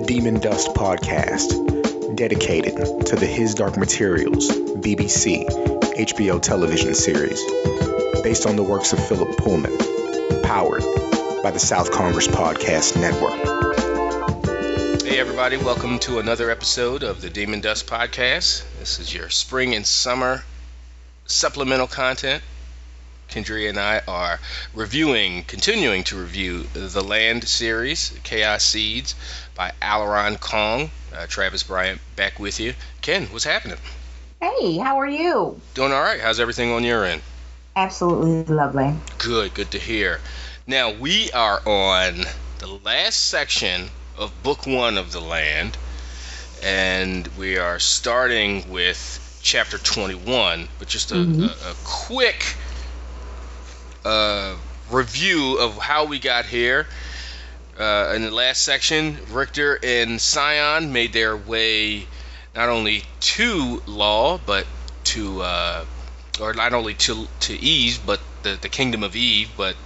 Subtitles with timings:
[0.00, 5.46] the Demon Dust podcast, dedicated to the His Dark Materials BBC
[5.96, 7.42] HBO television series,
[8.22, 9.76] based on the works of Philip Pullman,
[10.42, 10.82] powered
[11.42, 13.34] by the South Congress Podcast Network.
[15.02, 18.64] Hey, everybody, welcome to another episode of the Demon Dust Podcast.
[18.78, 20.44] This is your spring and summer
[21.26, 22.42] supplemental content.
[23.30, 24.40] Kendria and I are
[24.74, 29.14] reviewing, continuing to review the Land series, Chaos Seeds
[29.54, 30.90] by Aleron Kong.
[31.14, 32.74] Uh, Travis Bryant back with you.
[33.02, 33.78] Ken, what's happening?
[34.40, 35.60] Hey, how are you?
[35.74, 36.20] Doing all right.
[36.20, 37.22] How's everything on your end?
[37.76, 38.94] Absolutely lovely.
[39.18, 40.20] Good, good to hear.
[40.66, 42.24] Now, we are on
[42.58, 45.76] the last section of Book One of the Land,
[46.62, 51.42] and we are starting with chapter 21, but just a, mm-hmm.
[51.42, 52.56] a, a quick
[54.04, 54.56] uh,
[54.90, 56.86] review of how we got here.
[57.78, 62.06] Uh, in the last section, Richter and Sion made their way
[62.54, 64.66] not only to Law, but
[65.04, 65.84] to, uh,
[66.40, 69.76] or not only to to Eve, but the, the kingdom of Eve, but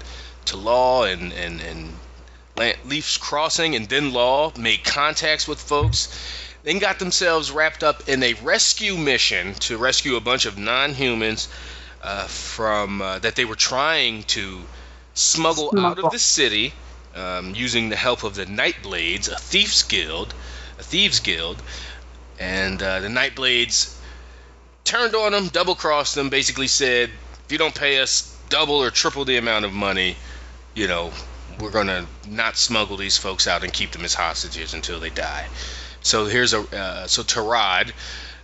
[0.47, 1.95] to Law and and and
[2.85, 6.09] Leaf's Crossing, and then Law made contacts with folks.
[6.63, 11.49] Then got themselves wrapped up in a rescue mission to rescue a bunch of non-humans
[12.05, 14.61] uh, from uh, that they were trying to
[15.15, 15.87] smuggle, smuggle.
[15.87, 16.73] out of the city
[17.15, 20.35] um, using the help of the Nightblades, a thieves guild,
[20.79, 21.63] a thieves guild,
[22.39, 23.97] and uh, the Nightblades
[24.85, 27.11] turned on them, double crossed them, basically said,
[27.45, 30.17] if you don't pay us double or triple the amount of money,
[30.75, 31.11] you know,
[31.59, 35.47] we're gonna not smuggle these folks out and keep them as hostages until they die.
[36.03, 37.93] So here's a uh, so Tarad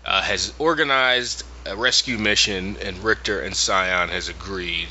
[0.05, 4.89] uh, has organized a rescue mission, and Richter and Sion has agreed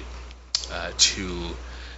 [0.71, 1.55] uh, to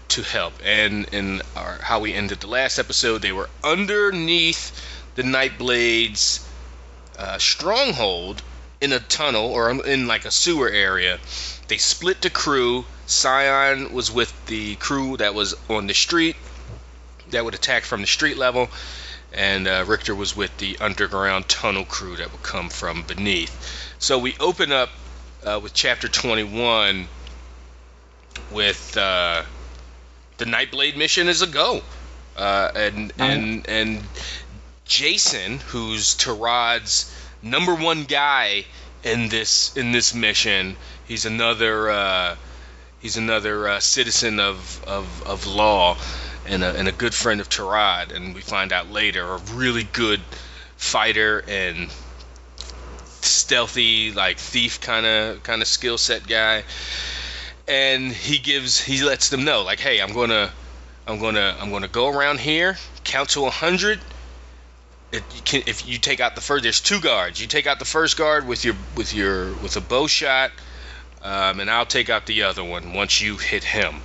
[0.10, 0.54] to help.
[0.66, 4.74] And in our, how we ended the last episode, they were underneath
[5.16, 6.46] the Nightblades
[7.18, 8.42] uh, stronghold
[8.82, 11.20] in a tunnel or in like a sewer area.
[11.68, 12.86] They split the crew.
[13.08, 16.36] Sion was with the crew that was on the street
[17.30, 18.70] that would attack from the street level,
[19.34, 23.96] and uh, Richter was with the underground tunnel crew that would come from beneath.
[24.00, 24.90] So we open up
[25.46, 27.08] uh, with chapter 21
[28.52, 29.44] with uh,
[30.38, 31.82] the Nightblade mission is a go,
[32.38, 34.04] uh, and and and
[34.86, 38.66] Jason, who's Tarad's number one guy
[39.04, 40.76] in this in this mission,
[41.08, 42.36] he's another uh,
[43.02, 45.98] he's another uh, citizen of, of, of law
[46.46, 49.84] and a, and a good friend of Tarad, and we find out later a really
[49.84, 50.22] good
[50.78, 51.90] fighter and
[53.22, 56.64] stealthy like thief kind of kind of skill set guy.
[57.68, 60.52] And he gives he lets them know like hey i'm gonna
[61.08, 64.00] i'm gonna i'm gonna go around here count to a 100
[65.12, 67.40] it, you can, if you take out the first there's two guards.
[67.40, 70.52] You take out the first guard with your with your with a bow shot
[71.22, 74.02] um, and i'll take out the other one once you hit him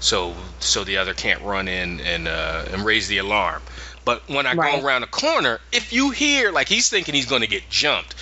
[0.00, 3.62] so so the other can't run in and uh, and raise the alarm
[4.04, 4.80] but when i right.
[4.80, 8.14] go around a corner if you hear like he's thinking he's going to get jumped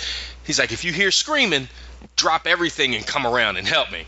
[0.48, 1.68] He's like, if you hear screaming,
[2.16, 4.06] drop everything and come around and help me.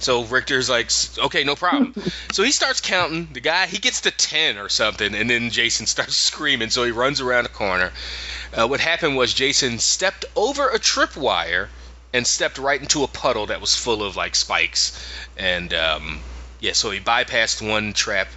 [0.00, 1.94] So Richter's like, okay, no problem.
[2.32, 3.30] so he starts counting.
[3.32, 6.68] The guy, he gets to 10 or something, and then Jason starts screaming.
[6.68, 7.90] So he runs around a corner.
[8.52, 11.68] Uh, what happened was Jason stepped over a tripwire
[12.12, 14.92] and stepped right into a puddle that was full of like spikes.
[15.38, 16.20] And um,
[16.60, 18.28] yeah, so he bypassed one trap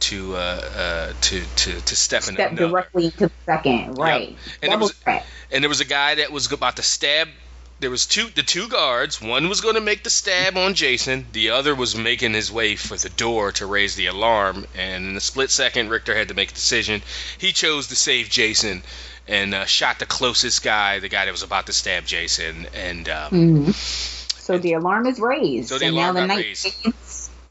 [0.00, 4.30] to uh, uh, to to to step, step in directly to the second, right?
[4.30, 4.38] Yep.
[4.62, 4.94] And, there was,
[5.52, 7.28] and there was a guy that was about to stab.
[7.80, 9.22] There was two the two guards.
[9.22, 11.26] One was going to make the stab on Jason.
[11.32, 14.66] The other was making his way for the door to raise the alarm.
[14.76, 17.02] And in a split second, Richter had to make a decision.
[17.38, 18.82] He chose to save Jason
[19.26, 22.66] and uh, shot the closest guy, the guy that was about to stab Jason.
[22.74, 23.70] And um, mm-hmm.
[23.70, 25.68] so the alarm is raised.
[25.70, 26.66] So the and alarm now the got raised.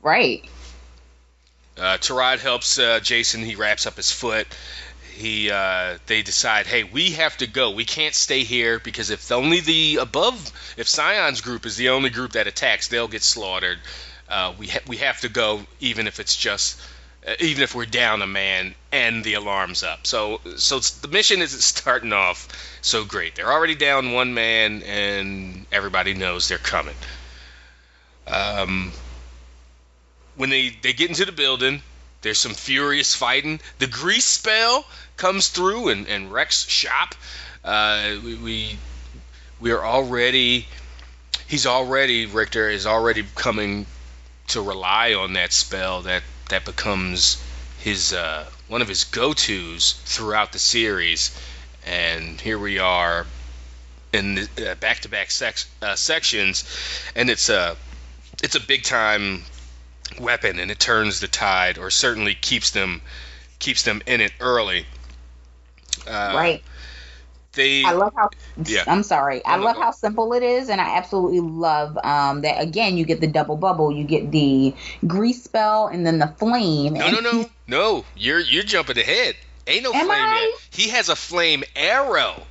[0.01, 0.45] Right.
[1.77, 3.43] Uh, Tarad helps uh, Jason.
[3.43, 4.47] He wraps up his foot.
[5.13, 7.71] He uh, they decide, hey, we have to go.
[7.71, 12.09] We can't stay here because if only the above, if Sion's group is the only
[12.09, 13.79] group that attacks, they'll get slaughtered.
[14.29, 16.79] Uh, we ha- we have to go, even if it's just,
[17.27, 20.07] uh, even if we're down a man and the alarm's up.
[20.07, 22.47] So so the mission isn't starting off
[22.81, 23.35] so great.
[23.35, 26.95] They're already down one man, and everybody knows they're coming.
[28.27, 28.93] Um,
[30.39, 31.81] when they they get into the building,
[32.21, 33.59] there's some furious fighting.
[33.79, 34.85] The grease spell
[35.17, 37.13] comes through and, and wrecks shop.
[37.61, 38.79] Uh, we, we
[39.59, 40.65] we are already
[41.45, 43.85] he's already Richter is already coming
[44.47, 47.43] to rely on that spell that that becomes
[47.79, 51.37] his uh, one of his go-tos throughout the series,
[51.85, 53.25] and here we are
[54.13, 55.31] in uh, back-to-back
[55.81, 56.63] uh, sections,
[57.13, 57.75] and it's a
[58.41, 59.43] it's a big time
[60.19, 63.01] weapon, and it turns the tide, or certainly keeps them
[63.59, 64.85] keeps them in it early.
[66.07, 66.63] Uh, right.
[67.53, 68.29] They I love how.
[68.63, 68.83] Yeah.
[68.87, 69.43] I'm sorry.
[69.43, 72.61] I love how simple it is, and I absolutely love um, that.
[72.61, 74.73] Again, you get the double bubble, you get the
[75.07, 76.93] grease spell, and then the flame.
[76.93, 79.35] no and no no no you're you're jumping ahead.
[79.65, 80.51] Ain't no Am flame I?
[80.51, 80.61] yet.
[80.71, 82.43] He has a flame arrow.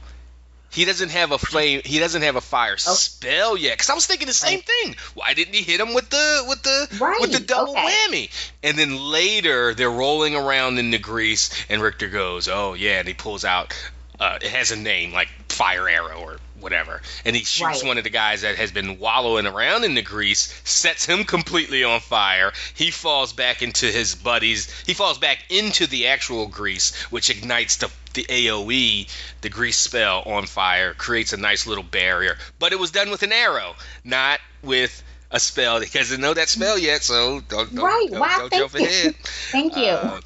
[0.71, 1.81] He doesn't have a flame.
[1.85, 2.95] He doesn't have a fire Oh.
[2.95, 3.79] spell yet.
[3.79, 4.97] Cause I was thinking the same thing.
[5.15, 7.87] Why didn't he hit him with the with the Right, with the double okay.
[8.11, 8.31] whammy?
[8.63, 13.09] And then later they're rolling around in the grease, and Richter goes, "Oh yeah," and
[13.09, 13.75] he pulls out.
[14.21, 17.89] Uh, it has a name like Fire Arrow or whatever, and he shoots Right.
[17.89, 21.85] one of the guys that has been wallowing around in the grease, sets him completely
[21.85, 22.53] on fire.
[22.75, 24.69] He falls back into his buddies.
[24.87, 29.07] He falls back into the actual grease, which ignites the the AOE,
[29.43, 32.37] the grease spell on fire, creates a nice little barrier.
[32.59, 36.49] But it was done with an arrow, not with a spell because they know that
[36.49, 38.87] spell yet, so don't don't, Right, don't, wow, don't thank jump you.
[38.87, 39.15] ahead.
[39.53, 39.85] Thank you.
[39.85, 40.21] Uh,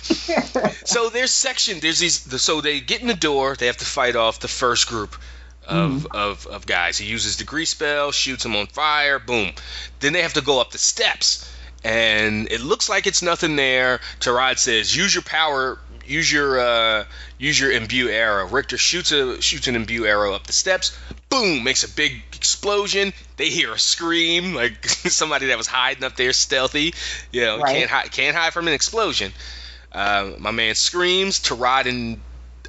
[0.84, 4.14] so there's section there's these so they get in the door they have to fight
[4.16, 5.16] off the first group
[5.66, 6.98] of, of, of guys.
[6.98, 9.52] He uses the grease spell shoots them on fire boom.
[10.00, 11.48] Then they have to go up the steps
[11.84, 14.00] and it looks like it's nothing there.
[14.20, 17.04] Tarad says use your power use your uh,
[17.38, 18.46] use your imbue arrow.
[18.48, 20.96] Richter shoots a shoots an imbue arrow up the steps
[21.28, 23.12] boom makes a big explosion.
[23.36, 26.94] They hear a scream like somebody that was hiding up there stealthy.
[27.30, 27.76] You know Right.
[27.76, 29.32] can't hide can't hide from an explosion.
[29.90, 31.40] Uh, my man screams.
[31.40, 32.20] To ride and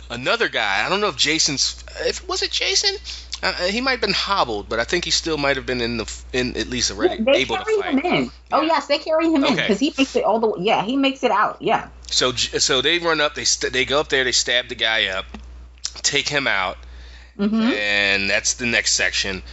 [0.09, 0.85] another guy.
[0.85, 1.83] I don't know if Jason's.
[2.01, 2.95] If was it Jason?
[3.41, 5.97] Uh, he might have been hobbled, but I think he still might have been in
[5.97, 8.05] the in at least already they able to carry him fight.
[8.13, 8.31] in.
[8.53, 10.61] Oh yes, they carry him in because he makes it all the.
[10.61, 11.61] Yeah, he makes it out.
[11.61, 11.89] Yeah.
[12.09, 13.35] So so they run up.
[13.35, 14.23] They st- they go up there.
[14.23, 15.25] They stab the guy up,
[16.03, 16.77] take him out,
[17.35, 19.43] hmm and that's the next section.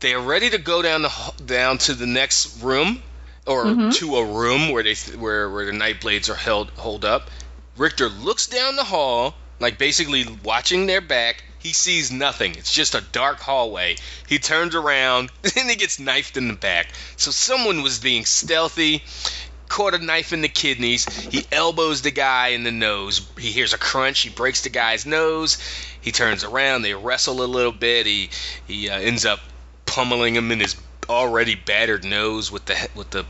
[0.00, 1.12] They are ready to go down the
[1.44, 3.02] down to the next room,
[3.46, 3.94] or Mhm.
[3.96, 7.30] to a room where they th- where where the night blades are held hold up.
[7.76, 11.42] Richter looks down the hall, like basically watching their back.
[11.58, 12.54] He sees nothing.
[12.54, 13.96] It's just a dark hallway.
[14.28, 16.88] He turns around and he gets knifed in the back.
[17.16, 19.02] So someone was being stealthy.
[19.68, 21.04] Caught a knife in the kidneys.
[21.04, 23.26] He elbows the guy in the nose.
[23.36, 24.20] He hears a crunch.
[24.20, 25.58] He breaks the guy's nose.
[26.00, 26.82] He turns around.
[26.82, 28.06] They wrestle a little bit.
[28.06, 28.30] He
[28.68, 29.40] he uh, ends up
[29.84, 30.76] pummeling him in his
[31.08, 33.24] already battered nose with the with the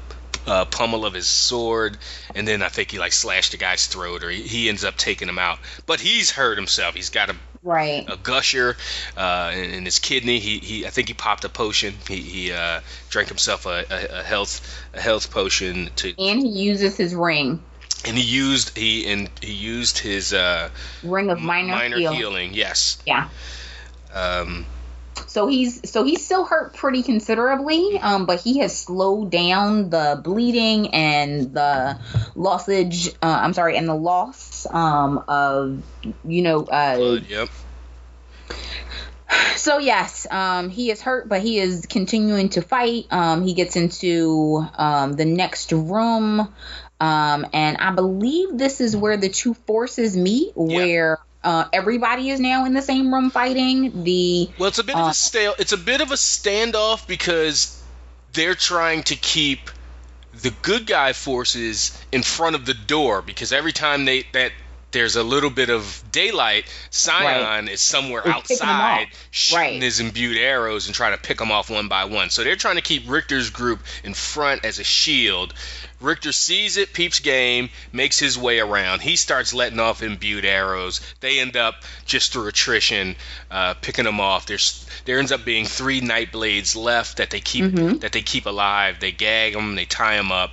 [0.47, 1.99] uh, pummel of his sword,
[2.35, 4.97] and then I think he like slashed the guy's throat, or he, he ends up
[4.97, 5.59] taking him out.
[5.87, 6.95] But he's hurt himself.
[6.95, 8.05] He's got a, Right.
[8.09, 8.77] a gusher
[9.17, 10.39] uh, in, in his kidney.
[10.39, 11.95] He, he I think he popped a potion.
[12.07, 14.61] He, he uh, drank himself a, a, a health
[14.95, 17.61] a health potion to, And he uses his ring,
[18.05, 20.71] and he used he and he used his uh,
[21.03, 22.17] ring of minor, healing.
[22.17, 22.55] healing.
[22.55, 23.03] Yes.
[23.05, 23.29] Yeah.
[24.15, 24.65] Um,
[25.27, 30.21] So he's so he's still hurt pretty considerably, um, but he has slowed down the
[30.23, 31.99] bleeding and the
[32.35, 33.15] lossage.
[33.23, 35.83] Uh, I'm sorry, and the loss um, of
[36.25, 36.65] you know.
[36.65, 37.49] Uh, blood, yep.
[39.57, 43.07] so yes, um, he is hurt, but he is continuing to fight.
[43.11, 46.41] Um, he gets into um, the next room,
[47.01, 52.41] um, and I believe this is where the two forces meet, where uh, everybody is
[52.41, 54.03] now in the same room fighting.
[54.05, 55.55] The Well, it's a bit of Uh, a stale.
[55.59, 57.81] It's a bit of a standoff because
[58.33, 59.71] they're trying to keep
[60.43, 64.53] the good guy forces in front of the door because every time they that
[64.91, 68.29] there's a little bit of daylight, Sion is somewhere Is
[68.61, 69.83] 'em outside shooting Right.
[69.83, 72.31] his imbued arrows and trying to pick them off one by one.
[72.31, 75.53] So they're trying to keep Richter's group in front as a shield.
[76.01, 79.01] Richter sees it, peeps game, makes his way around.
[79.01, 81.01] He starts letting off imbued arrows.
[81.21, 81.75] They end up
[82.05, 83.17] just through attrition,
[83.51, 84.47] uh, picking them off.
[84.47, 88.01] There's there ends up being three night blades left that they keep Mhm.
[88.01, 89.01] that they keep alive.
[89.01, 90.53] They gag them, they tie them up.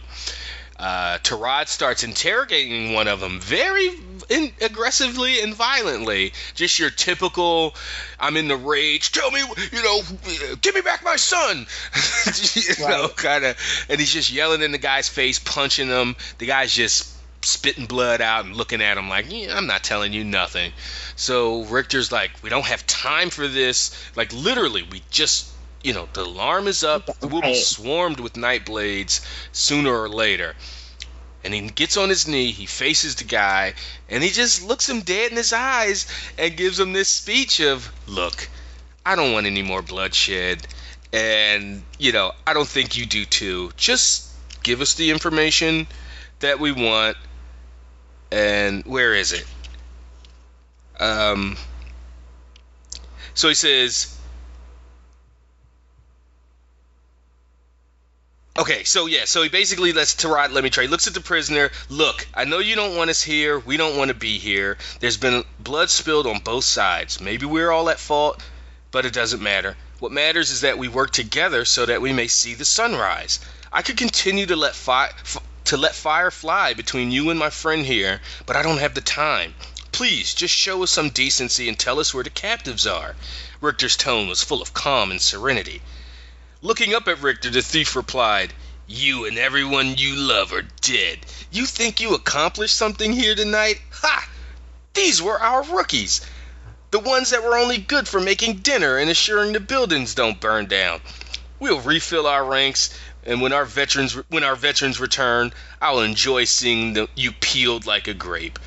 [0.83, 3.89] Uh, Tarad starts interrogating one of them very
[4.27, 6.33] in- aggressively and violently.
[6.55, 7.73] Just your typical,
[8.19, 9.13] I'm in the rage.
[9.13, 9.39] Tell me,
[9.71, 10.01] you know,
[10.61, 11.65] give me back my son.
[12.55, 13.85] you know, kind of.
[13.87, 16.17] And he's just yelling in the guy's face, punching him.
[16.39, 17.09] The guy's just
[17.45, 20.73] spitting blood out and looking at him like, yeah, I'm not telling you nothing.
[21.15, 23.95] So Richter's like, we don't have time for this.
[24.17, 25.49] Like literally, we just.
[25.83, 27.09] You know, the alarm is up.
[27.21, 29.19] We'll be swarmed with night blades
[29.51, 30.55] sooner or later.
[31.43, 33.73] And he gets on his knee, he faces the guy,
[34.07, 37.91] and he just looks him dead in his eyes and gives him this speech of,
[38.07, 38.47] Look,
[39.05, 40.65] I don't want any more bloodshed.
[41.11, 43.71] And, you know, I don't think you do too.
[43.75, 44.29] Just
[44.63, 45.85] give us the information
[46.39, 47.17] that we want,
[48.31, 49.45] and where is it?
[50.99, 51.57] Um,
[53.33, 54.17] so he says,
[58.55, 60.83] Okay, so yeah, so he basically lets Tarad let me try.
[60.83, 61.71] He looks at the prisoner.
[61.89, 63.57] Look, I know you don't want us here.
[63.57, 64.77] We don't want to be here.
[64.99, 67.19] There's been blood spilled on both sides.
[67.19, 68.43] Maybe we're all at fault,
[68.91, 69.75] but it doesn't matter.
[69.97, 73.39] What matters is that we work together so that we may see the sunrise.
[73.71, 77.49] I could continue to let fire f- to let fire fly between you and my
[77.49, 79.55] friend here, but I don't have the time.
[79.91, 83.15] Please, just show us some decency and tell us where the captives are.
[83.61, 85.81] Richter's tone was full of calm and serenity.
[86.63, 88.53] Looking up at Richter, the thief replied,
[88.87, 91.19] You and everyone you love are dead.
[91.51, 93.81] You think you accomplished something here tonight?
[93.91, 94.29] Ha!
[94.93, 96.21] These were our rookies.
[96.91, 100.67] The ones that were only good for making dinner and assuring the buildings don't burn
[100.67, 101.01] down.
[101.59, 102.91] We'll refill our ranks,
[103.25, 108.07] and when our veterans when our veterans return, I'll enjoy seeing the, you peeled like
[108.07, 108.57] a grape.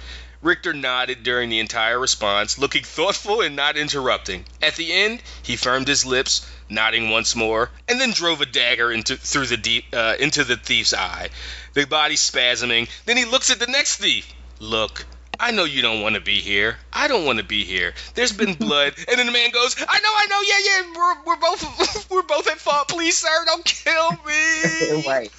[0.43, 4.45] Richter nodded during the entire response, looking thoughtful and not interrupting.
[4.63, 8.93] At the end, he firmed his lips, nodding once more, and then drove a dagger
[8.93, 11.31] into through the deep uh, into the thief's eye.
[11.75, 12.89] The body spasming.
[13.05, 14.33] Then he looks at the next thief.
[14.59, 15.05] Look,
[15.39, 16.79] I know you don't want to be here.
[16.93, 17.95] I don't want to be here.
[18.15, 20.93] There's been blood, and then the man goes, "I know, I know, yeah, yeah.
[20.97, 22.89] We're, we're both we're both at fault.
[22.89, 25.31] Please, sir, don't kill me." right.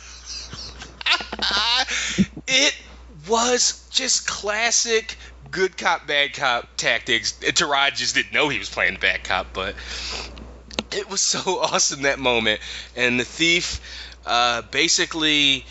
[2.47, 2.75] it
[3.27, 5.17] was just classic
[5.51, 7.33] good cop, bad cop tactics.
[7.33, 9.75] Tarad just didn't know he was playing bad cop, but
[10.91, 12.59] it was so awesome that moment.
[12.95, 13.81] And the thief
[14.25, 15.65] uh, basically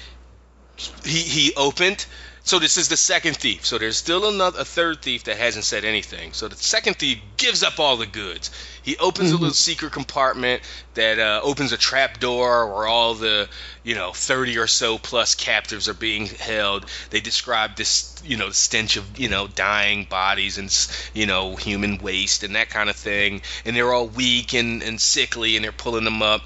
[1.04, 2.06] he he opened.
[2.46, 3.66] So this is the second thief.
[3.66, 6.32] So there's still another a third thief that hasn't said anything.
[6.32, 8.52] So the second thief gives up all the goods.
[8.84, 9.38] He opens mm-hmm.
[9.38, 10.62] a little secret compartment
[10.94, 13.48] that uh, opens a trap door where all the
[13.82, 16.86] you know 30 or so plus captives are being held.
[17.10, 20.70] They describe this you know stench of you know dying bodies and
[21.14, 23.42] you know human waste and that kind of thing.
[23.64, 26.42] And they're all weak and, and sickly and they're pulling them up.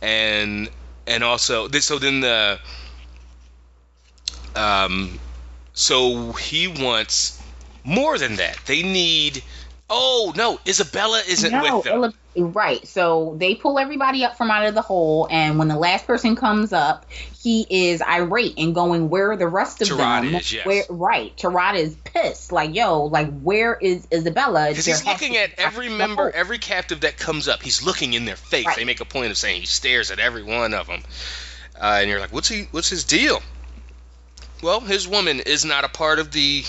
[0.00, 0.70] And
[1.06, 2.60] and also so then the
[4.58, 5.18] um,
[5.72, 7.40] so he wants
[7.84, 8.58] more than that.
[8.66, 9.42] They need.
[9.90, 12.12] Oh no, Isabella isn't no, with them.
[12.52, 12.86] Right.
[12.86, 16.36] So they pull everybody up from out of the hole, and when the last person
[16.36, 17.06] comes up,
[17.42, 20.66] he is irate and going, "Where are the rest of Tarad them?" Is, yes.
[20.66, 21.34] Where, right.
[21.36, 26.30] Tarad is pissed, like, "Yo, like, where is Isabella?" Because he's looking at every member,
[26.30, 27.62] every captive that comes up.
[27.62, 28.66] He's looking in their face.
[28.66, 28.76] Right.
[28.76, 31.02] They make a point of saying he stares at every one of them,
[31.80, 32.68] uh, and you're like, "What's he?
[32.72, 33.40] What's his deal?"
[34.62, 36.64] Well, his woman is not a part of the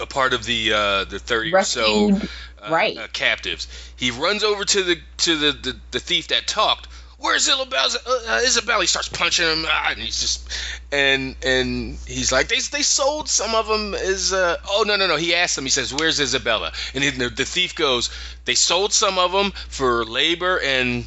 [0.00, 2.96] a part of the uh, the thirty or so uh, right.
[2.96, 3.68] uh, captives.
[3.96, 6.88] He runs over to the to the, the, the thief that talked.
[7.20, 7.88] Where's Isabel?
[8.06, 8.80] Uh, Isabel?
[8.80, 10.48] He starts punching him, ah, and he's just
[10.92, 15.08] and and he's like, they they sold some of them as uh, oh no no
[15.08, 15.16] no.
[15.16, 15.64] He asks him.
[15.64, 18.10] He says, "Where's Isabella?" And the, the thief goes,
[18.44, 21.06] "They sold some of them for labor and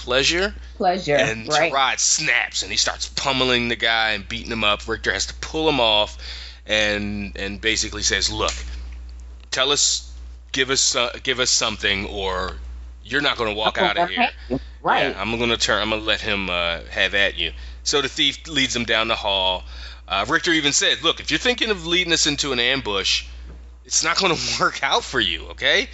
[0.00, 0.54] pleasure.
[0.76, 1.16] Pleasure.
[1.16, 2.00] And right.
[2.00, 4.88] Snaps and he starts pummeling the guy and beating him up.
[4.88, 6.16] Richter has to pull him off
[6.66, 8.52] and and basically says, "Look,
[9.50, 10.10] tell us,
[10.52, 12.56] give us uh, give us something, or
[13.04, 14.30] you're not going to walk out of here."
[14.82, 15.10] Right.
[15.10, 15.82] Yeah, I'm going to turn.
[15.82, 17.52] I'm going to let him uh, have at you.
[17.82, 19.64] So the thief leads him down the hall.
[20.08, 23.26] Uh, Richter even said, "Look, if you're thinking of leading us into an ambush,
[23.84, 25.88] it's not going to work out for you, okay?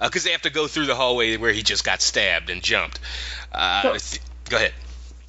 [0.00, 2.62] Because uh, they have to go through the hallway where he just got stabbed and
[2.62, 3.00] jumped.
[3.52, 4.72] Uh, so, go ahead.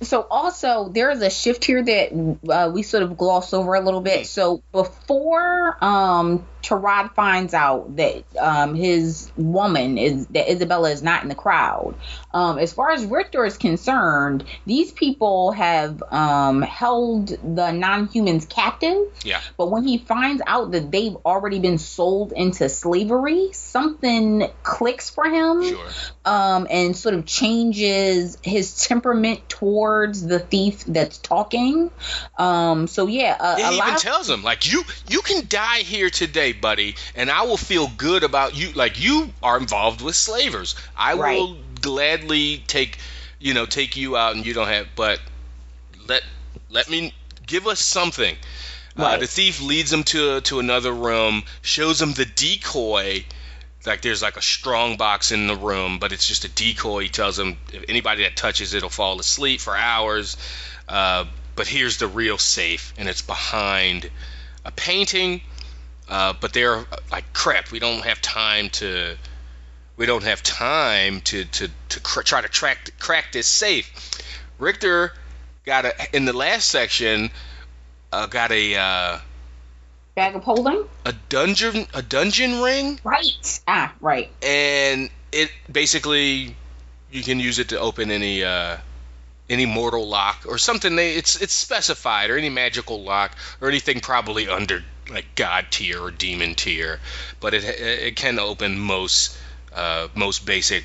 [0.01, 3.81] So also there is a shift here that uh, we sort of gloss over a
[3.81, 4.22] little bit.
[4.22, 4.25] Hmm.
[4.25, 11.24] So before um, Tarad finds out that um, his woman is that Isabella is not
[11.24, 11.96] in the crowd.
[12.34, 19.08] Um, as far as Richter is concerned, these people have um, held the non-humans captive.
[19.24, 19.41] Yeah.
[19.58, 25.25] But when he finds out that they've already been sold into slavery, something clicks for
[25.25, 25.63] him.
[25.63, 25.89] Sure.
[26.24, 29.50] Um, and sort of changes his temperament
[29.91, 31.91] towards the thief that's talking.
[32.38, 36.10] Um, so yeah, a, yeah, he even tells him like you you can die here
[36.10, 38.71] today buddy, and I will feel good about you.
[38.71, 40.75] Like you are involved with slavers.
[40.95, 41.38] I right.
[41.38, 42.98] will gladly take,
[43.39, 44.88] you know, take you out, and you don't have.
[44.95, 45.19] But
[46.07, 46.24] let
[46.69, 47.13] let me
[47.45, 48.36] give us something.
[48.95, 49.15] Right.
[49.15, 53.25] Uh, the thief leads him to to another room, shows him the decoy.
[53.85, 57.03] Like there's like a strong box in the room, but it's just a decoy.
[57.03, 60.38] He tells him if anybody that touches it will fall asleep for hours.
[60.88, 64.09] Uh, but here's the real safe, and it's behind
[64.63, 65.41] a painting
[66.11, 67.71] uh, but they're like crap.
[67.71, 69.15] We don't have time to.
[69.95, 73.89] We don't have time to to to cr- try to track crack this safe.
[74.59, 75.13] Richter
[75.65, 77.31] got a in the last section.
[78.11, 79.17] Uh, got a uh,
[80.15, 80.83] Bag of holding.
[81.05, 83.59] a dungeon a dungeon ring Right.
[83.67, 84.29] Ah, right.
[84.43, 86.55] and it basically
[87.11, 88.77] you can use it to open any uh
[89.49, 93.99] any mortal lock or something they it's it's specified or any magical lock or anything
[94.01, 96.99] probably under like god tier or demon tier
[97.39, 99.37] but it it can open most
[99.73, 100.83] uh most basic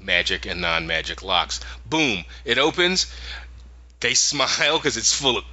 [0.00, 3.06] magic and non-magic locks boom it opens
[4.00, 5.44] they smile because it's full of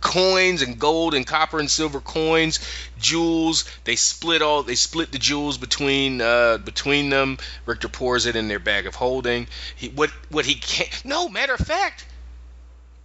[0.00, 2.58] coins and gold and copper and silver coins
[2.98, 8.36] jewels they split all they split the jewels between uh between them richter pours it
[8.36, 12.06] in their bag of holding he what what he can't no matter of fact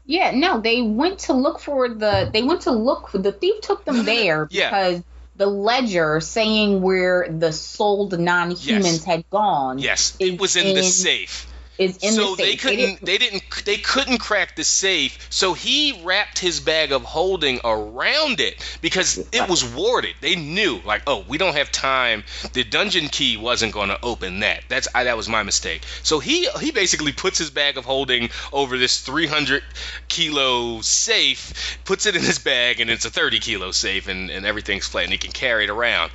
[0.08, 2.30] Yeah, no, they went to look for the.
[2.32, 3.62] They went to look for the thief.
[3.62, 4.70] Took them there Yeah.
[4.70, 5.04] because
[5.36, 9.04] the ledger saying where the sold non-humans Yes.
[9.04, 9.80] had gone.
[9.80, 13.44] yes it was in, the safe is in so the they couldn't didn't- they didn't
[13.66, 19.18] they couldn't crack the safe so he wrapped his bag of holding around it because
[19.32, 20.16] it was warded.
[20.22, 22.24] They knew like oh we don't have time.
[22.54, 24.64] The dungeon key wasn't going to open that.
[24.70, 25.84] That's I, that was my mistake.
[26.04, 29.64] So he he basically puts his bag of holding over this 300
[30.08, 34.46] kilo safe puts it in his bag and it's a 30 kilo safe and, and
[34.46, 36.12] everything's flat and he can carry it around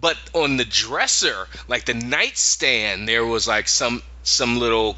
[0.00, 4.96] but on the dresser like the nightstand there was like some some little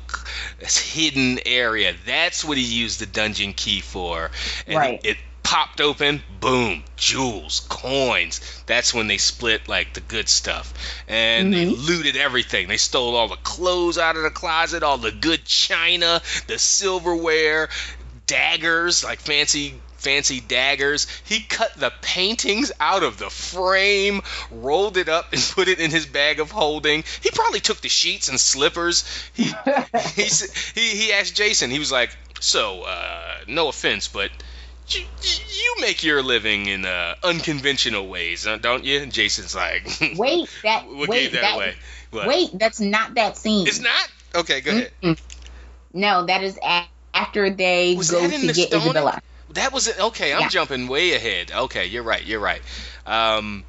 [0.60, 1.94] hidden area.
[2.06, 4.30] That's what he used the dungeon key for.
[4.66, 5.00] And Right.
[5.02, 8.40] it popped open boom jewels coins.
[8.66, 10.72] That's when they split like the good stuff.
[11.08, 11.86] And they Mhm.
[11.86, 12.68] looted everything.
[12.68, 17.68] They stole all the clothes out of the closet all the good china the silverware
[18.26, 24.22] daggers like fancy fancy daggers he cut the paintings out of the frame
[24.52, 27.88] rolled it up and put it in his bag of holding he probably took the
[27.88, 29.42] sheets and slippers he
[30.14, 30.28] he
[30.76, 34.30] he, he asked jason he was like so uh, no offense but
[34.88, 39.00] you, you make your living in uh, unconventional ways, uh, don't you?
[39.00, 39.82] And Jason's like,
[40.16, 41.74] Wait, that wait that, that away?
[42.12, 42.28] What?
[42.28, 43.66] wait, that's not that scene.
[43.66, 44.08] it's not.
[44.36, 44.92] Okay, go ahead.
[45.02, 45.20] Mm-mm.
[45.92, 49.20] No, that is a- after they Was go to the get Isabella.
[49.56, 49.98] That was it.
[49.98, 50.48] Okay, I'm Yeah.
[50.48, 51.50] jumping way ahead.
[51.52, 52.24] Okay, you're right.
[52.24, 52.62] You're right.
[53.06, 53.64] Um,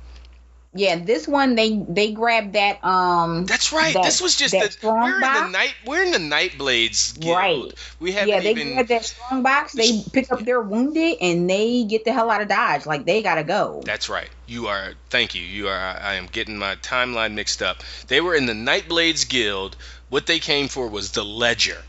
[0.73, 3.93] Yeah, this one they they grabbed that um that's right.
[3.95, 5.73] That- this was just that the strong we're in the night.
[5.88, 7.36] We're in the night blades guild.
[7.36, 7.73] Right.
[8.00, 8.73] We haven't yeah, they even.
[8.73, 12.41] grabbed that strong box, they pick up their wounded and they get the hell out
[12.41, 12.86] of Dodge.
[12.86, 13.82] Like they gotta go.
[13.86, 14.30] That's right.
[14.45, 14.93] You are.
[15.10, 15.41] Thank you.
[15.41, 15.80] You are.
[15.80, 17.82] I am getting my timeline mixed up.
[18.08, 19.76] They were in the Nightblades Guild.
[20.10, 21.82] What they came for was the ledger,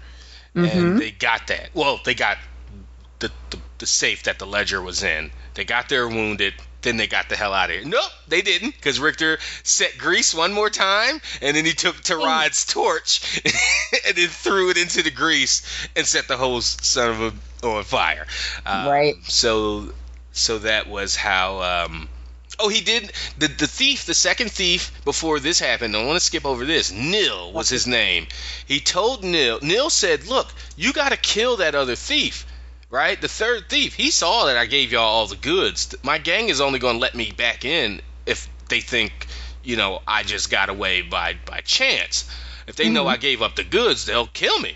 [0.56, 0.70] Mhm.
[0.72, 1.70] and they got that.
[1.74, 2.38] Well, they got
[3.18, 5.30] the, the the safe that the ledger was in.
[5.54, 6.54] They got there wounded.
[6.80, 7.84] Then they got the hell out of here.
[7.84, 12.64] Nope, they didn't, because Richter set grease one more time, and then he took Tarad's
[12.64, 13.42] torch
[14.06, 15.62] and then threw it into the grease
[15.96, 18.26] and set the whole son of a on fire.
[18.64, 19.16] Um, Right.
[19.24, 19.92] So,
[20.32, 21.62] so that was how.
[21.62, 22.08] Um,
[22.58, 25.96] oh, he did the the thief, the second thief before this happened.
[25.96, 26.92] I want to skip over this.
[26.92, 28.28] Nil was his name.
[28.66, 29.58] He told Nil.
[29.62, 32.46] Nil said, "Look, you got to kill that other thief."
[32.90, 33.94] Right, the third thief.
[33.94, 35.94] He saw that I gave y'all all the goods.
[36.02, 39.26] My gang is only going to let me back in if they think,
[39.62, 42.24] you know, I just got away by by chance.
[42.66, 43.10] If they know Mhm.
[43.12, 44.74] I gave up the goods, they'll kill me.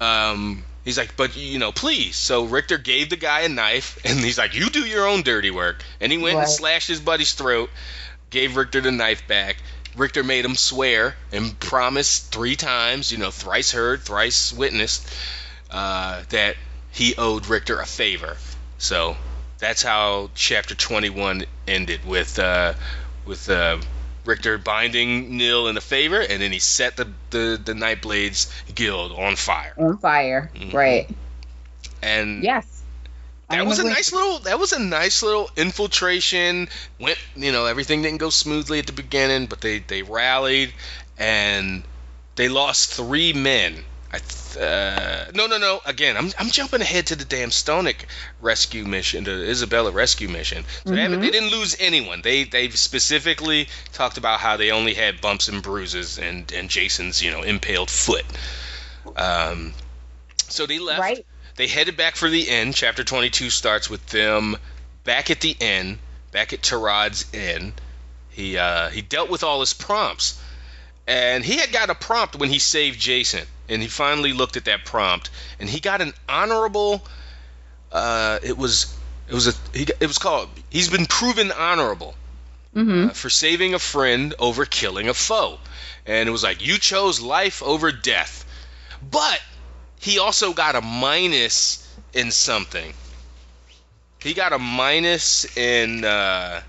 [0.00, 2.16] Um, he's like, but you know, please.
[2.16, 5.50] So Richter gave the guy a knife, and he's like, you do your own dirty
[5.50, 5.84] work.
[6.00, 7.68] And he went and slashed his buddy's throat,
[8.30, 9.58] gave Richter the knife back.
[9.96, 15.06] Richter made him swear and promised three times, you know, thrice heard, thrice witnessed,
[15.70, 16.56] uh, that
[16.92, 18.36] he owed Richter a favor.
[18.78, 19.16] So
[19.58, 22.74] that's how chapter 21 ended with uh,
[23.24, 23.78] with uh,
[24.24, 29.12] Richter binding Nil in a favor, and then he set the the, the Nightblades Guild
[29.12, 29.72] on fire.
[29.76, 30.50] On fire.
[30.54, 30.72] Mhm.
[30.72, 31.08] Right.
[32.02, 32.66] And Yes.
[33.48, 36.68] that was a nice little that was a nice little infiltration.
[36.98, 40.72] Went you know everything didn't go smoothly at the beginning, but they they rallied
[41.18, 41.84] and
[42.36, 43.84] they lost three men.
[44.14, 48.04] I th- uh, no no no again I'm I'm jumping ahead to the damn Stonic
[48.42, 50.64] rescue mission, the Isabella rescue mission.
[50.84, 51.22] So they, haven't, Mhm.
[51.22, 52.20] they didn't lose anyone.
[52.20, 57.22] They they specifically talked about how they only had bumps and bruises and and Jason's
[57.22, 58.26] you know impaled foot.
[59.16, 59.72] Um,
[60.48, 61.26] so they left Right.
[61.56, 62.72] they headed back for the inn.
[62.74, 64.56] Chapter 22 starts with them
[65.04, 65.98] back at the inn,
[66.32, 67.72] back at Tarad's inn.
[68.30, 70.38] He uh, he dealt with all his prompts,
[71.06, 74.66] and he had got a prompt when he saved Jason, and he finally looked at
[74.66, 77.02] that prompt, and he got an honorable.
[77.90, 78.96] Uh, it was
[79.28, 82.14] it was a he, it was called he's been proven honorable
[82.74, 83.08] Mm-hmm.
[83.08, 85.58] uh, for saving a friend over killing a foe.
[86.06, 88.46] And it was like, you chose life over death.
[89.10, 89.42] But
[90.00, 92.94] he also got a minus in something.
[94.20, 96.62] he got a minus in uh,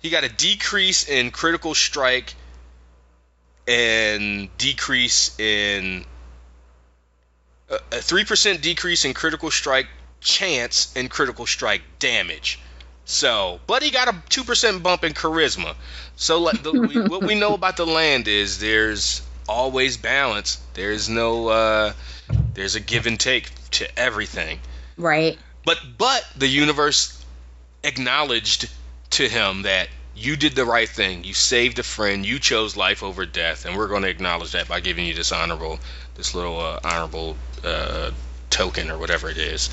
[0.00, 2.34] he got a decrease in critical strike
[3.66, 6.04] and decrease in
[7.70, 9.86] a three percent decrease in critical strike
[10.20, 12.58] chance and critical strike damage.
[13.04, 15.74] So, but he got a two percent bump in charisma.
[16.16, 20.60] So, like the, we, what we know about the land is there's always balance.
[20.74, 21.92] There's no uh,
[22.54, 24.60] there's a give and take to everything.
[24.96, 25.38] Right.
[25.64, 27.24] But but the universe
[27.82, 28.70] acknowledged
[29.10, 31.24] to him that you did the right thing.
[31.24, 32.24] You saved a friend.
[32.24, 35.32] You chose life over death, and we're going to acknowledge that by giving you this
[35.32, 35.78] honorable,
[36.14, 38.10] this little uh, honorable uh,
[38.50, 39.70] token or whatever it is.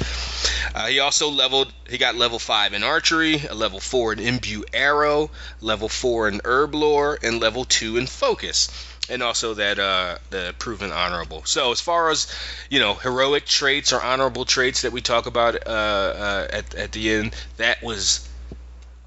[0.73, 1.71] Uh, he also leveled.
[1.89, 5.29] He got level five in archery, a level four in imbue arrow,
[5.61, 8.69] level four in herb lore, and level two in focus.
[9.09, 11.43] And also that uh, the proven honorable.
[11.45, 12.31] So as far as
[12.69, 16.91] you know, heroic traits or honorable traits that we talk about uh, uh, at at
[16.91, 18.28] the end, that was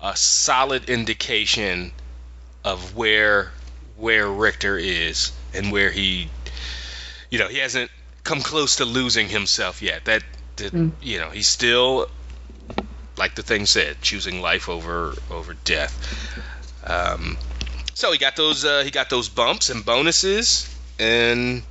[0.03, 1.93] a solid indication
[2.65, 3.53] of where
[3.97, 6.29] where Richter is and where he
[7.31, 7.91] you know he hasn't
[8.25, 10.23] come close to losing himself yet that,
[10.57, 10.93] that mm.
[11.01, 12.09] you know he's still
[13.17, 16.41] like the thing said choosing life over over death
[16.85, 17.37] um,
[17.95, 21.63] so he got those uh, he got those bumps and bonuses and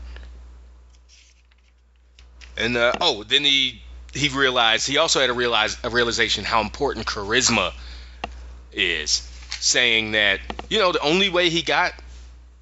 [2.57, 3.81] and uh, oh then he
[4.13, 7.73] he realized he also had a realize a realization how important charisma
[8.73, 9.27] is
[9.59, 11.93] saying that you know the only way he got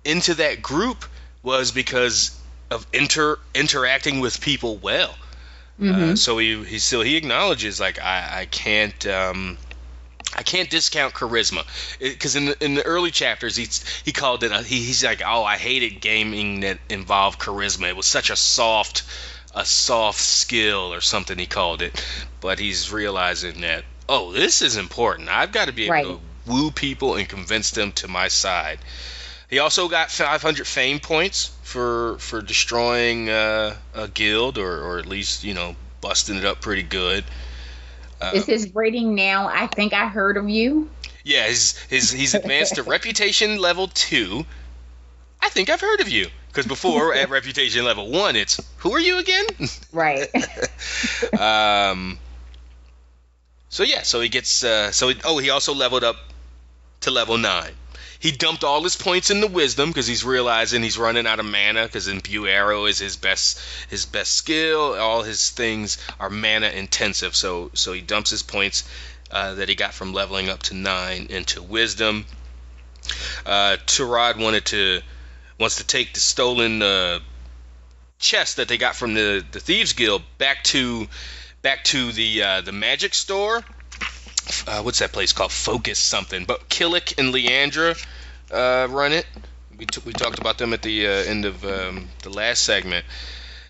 [0.04, 1.06] into that group
[1.44, 5.16] was because of inter interacting with people well.
[5.80, 6.12] Mm-hmm.
[6.12, 9.58] Uh, so he he still he acknowledges like I I can't um,
[10.36, 11.66] I can't discount charisma
[12.00, 13.68] because in the, in the early chapters he
[14.04, 17.96] he called it a, he, he's like oh I hated gaming that involved charisma it
[17.96, 19.04] was such a soft
[19.56, 22.06] a soft skill or something he called it
[22.42, 25.30] but he's realizing that oh, this is important.
[25.30, 26.06] I've got to be able right.
[26.06, 28.80] to woo people and convince them to my side.
[29.50, 35.06] He also got 500 fame points for for destroying uh, a guild or, or at
[35.06, 37.24] least you know busting it up pretty good.
[38.22, 39.48] Uh, is his rating now?
[39.48, 40.90] I think I heard of you.
[41.24, 44.46] Yeah, his, his he's advanced to reputation level two.
[45.42, 49.00] I think I've heard of you because before at reputation level one, it's who are
[49.00, 49.46] you again?
[49.92, 50.30] Right.
[51.40, 52.20] um,
[53.70, 56.18] so yeah, so he gets uh, so he, oh he also leveled up
[57.02, 57.72] to level nine.
[58.20, 61.86] He dumped all his points into wisdom because he's realizing he's running out of mana
[61.86, 65.00] because imbue arrow is his best his best skill.
[65.00, 68.84] All his things are mana intensive, so so he dumps his points
[69.32, 72.26] uh, that he got from leveling up to nine into wisdom.
[73.46, 75.02] Uh, Tarad wanted to
[75.58, 77.20] wants to take the stolen uh,
[78.18, 81.08] chest that they got from the the thieves guild back to
[81.62, 83.64] back to the uh, the magic store.
[84.68, 85.52] Uh, what's that place called?
[85.52, 86.46] Focus something.
[86.46, 88.04] But Killick and Leandra
[88.52, 89.26] uh, run it.
[89.78, 93.06] We, t- we talked about them at the uh, end of um, the last segment.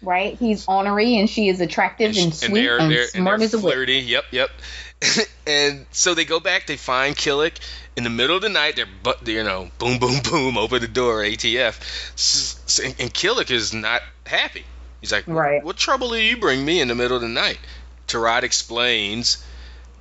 [0.02, 3.41] Right, he's ornery and she is attractive and, and sweet and, they're, and they're, smart
[3.41, 3.97] as a flirty.
[3.97, 4.49] Yep, yep.
[5.47, 6.67] and so they go back.
[6.67, 7.60] They find Killick
[7.97, 8.78] in the middle of the night.
[8.78, 11.21] They're but you know, boom, boom, boom, open the door.
[11.21, 12.89] ATF.
[12.99, 14.63] And Killick is not happy.
[15.02, 15.63] He's like, right.
[15.63, 17.60] What trouble do you bring me in the middle of the night?
[18.10, 19.43] Tarad explains,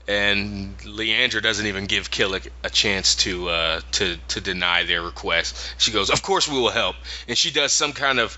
[0.09, 5.75] and Leandra doesn't even give Killick a chance to uh, to to deny their request.
[5.79, 6.97] She goes, "Of course we will help,"
[7.29, 8.37] and she does some kind of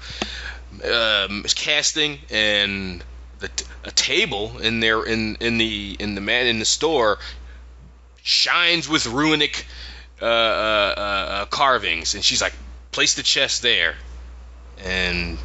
[0.84, 3.02] um, casting and
[3.38, 3.50] the,
[3.84, 7.18] a table in there in in the in the man in the store
[8.22, 9.64] shines with runic
[10.20, 12.54] uh, uh, uh, uh, carvings, and she's like,
[12.90, 13.94] "Place the chest there,"
[14.84, 15.38] and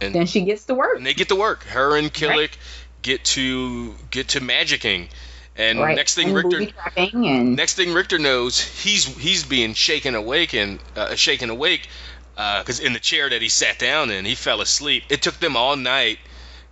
[0.00, 0.96] and then she gets to work.
[0.96, 1.62] And they get to work.
[1.62, 2.36] Her and Killick.
[2.36, 2.58] right
[3.04, 5.08] get to get to magicking.
[5.56, 5.94] And right.
[5.94, 7.54] next thing and Richter, and...
[7.54, 11.88] next thing Richter knows, he's he's being shaken awake and uh, shaken awake
[12.34, 15.04] because uh, in the chair that he sat down in, he fell asleep.
[15.08, 16.18] It took them all night,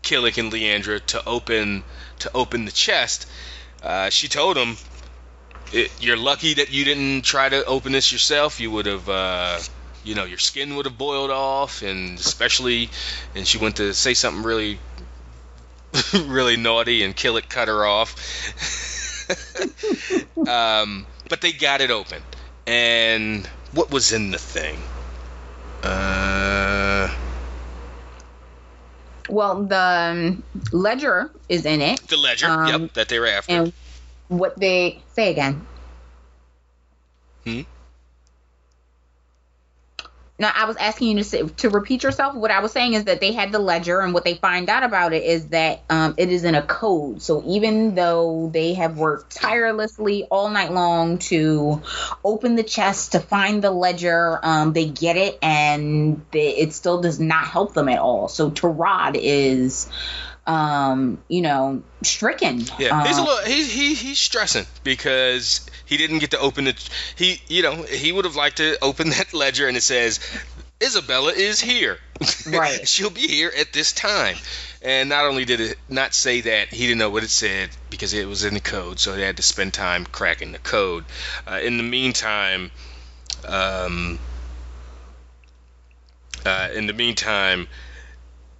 [0.03, 1.85] Killick and Leandra, to open
[2.21, 3.29] to open the chest.
[3.81, 4.77] Uh, she told him,
[6.01, 8.59] "You're lucky that you didn't try to open this yourself.
[8.59, 9.61] You would have." Uh,
[10.05, 12.90] you know, your skin would have boiled off, and especially,
[13.37, 14.81] and she went to say something really
[16.26, 18.14] really naughty and Killick cut her off.
[20.48, 22.22] um, but they got it open.
[22.66, 24.78] And what was in the thing?
[25.83, 27.09] Uh,
[29.28, 32.00] well, the um, ledger is in it.
[32.09, 33.52] The ledger, um, yep, that they were after.
[33.52, 33.72] And
[34.28, 35.66] what they say again?
[37.44, 37.62] Hmm.
[40.42, 42.35] No, I was asking you to to repeat yourself.
[42.35, 44.83] What I was saying is that they had the ledger, and what they find out
[44.83, 47.22] about it is that um, it is in a code.
[47.22, 51.81] So even though they have worked tirelessly all night long to
[52.24, 57.00] open the chest to find the ledger, um, they get it, and they, it still
[57.00, 58.26] does not help them at all.
[58.26, 59.88] So Tarad is
[60.46, 62.61] um, you know, stricken.
[62.78, 66.66] Yeah, he's a Um, little he, he he's stressing because he didn't get to open
[66.66, 66.88] it.
[67.16, 70.20] He you know he would have liked to open that ledger and it says
[70.83, 71.98] Isabella is here.
[72.46, 72.87] Right.
[72.88, 74.37] She'll be here at this time.
[74.83, 78.12] And not only did it not say that, he didn't know what it said because
[78.14, 81.05] it was in the code, so he had to spend time cracking the code.
[81.46, 82.72] Uh, in the meantime,
[83.46, 84.18] um,
[86.44, 87.68] uh, in the meantime,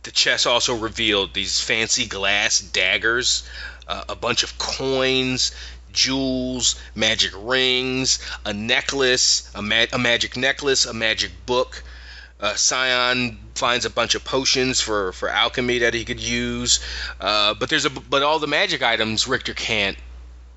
[0.03, 3.45] the chest also revealed these fancy glass daggers,
[3.87, 5.53] uh, a bunch of coins,
[5.93, 11.83] jewels, magic rings, a necklace, a, ma- a magic necklace, a magic book.
[12.41, 16.81] Uh, Sion finds a bunch of potions for, for alchemy that he could use,
[17.21, 19.97] uh, but there's a but all the magic items Richter can't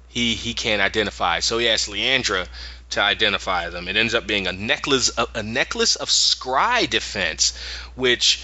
[0.08, 1.42] he he can't identify.
[1.42, 2.48] So he asks Leandra
[2.92, 3.88] to identify them.
[3.88, 7.54] It ends up being a necklace a, a necklace of scry defense,
[7.94, 8.44] which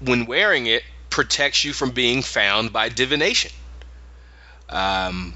[0.00, 3.50] when wearing it protects you from being found by divination.
[4.68, 5.34] Um,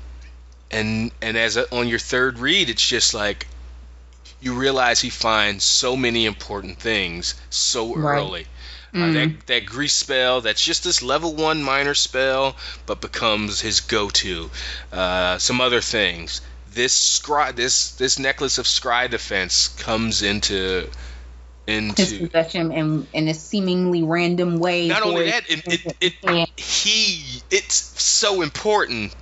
[0.71, 3.47] and and as a, on your third read, it's just like
[4.41, 8.19] you realize he finds so many important things so Right.
[8.19, 8.47] early.
[8.95, 12.57] Uh, that that grease spell that's just this level one minor spell,
[12.87, 14.51] but becomes his go-to.
[14.91, 16.41] Uh, some other things.
[16.73, 20.89] This scry this this necklace of scry defense comes into
[21.67, 24.89] his into possession in in a seemingly random way.
[24.89, 29.15] not only that it, it, it he it's so important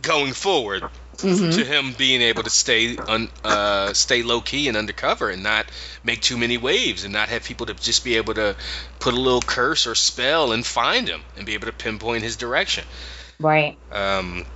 [0.00, 0.84] going forward
[1.18, 1.52] Mhm.
[1.52, 5.66] to him being able to stay un, uh, stay low key and undercover and not
[6.04, 8.54] make too many waves and not have people to just be able to
[9.00, 12.36] put a little curse or spell and find him and be able to pinpoint his
[12.36, 12.84] direction.
[13.40, 13.76] Right.
[13.90, 14.46] Um,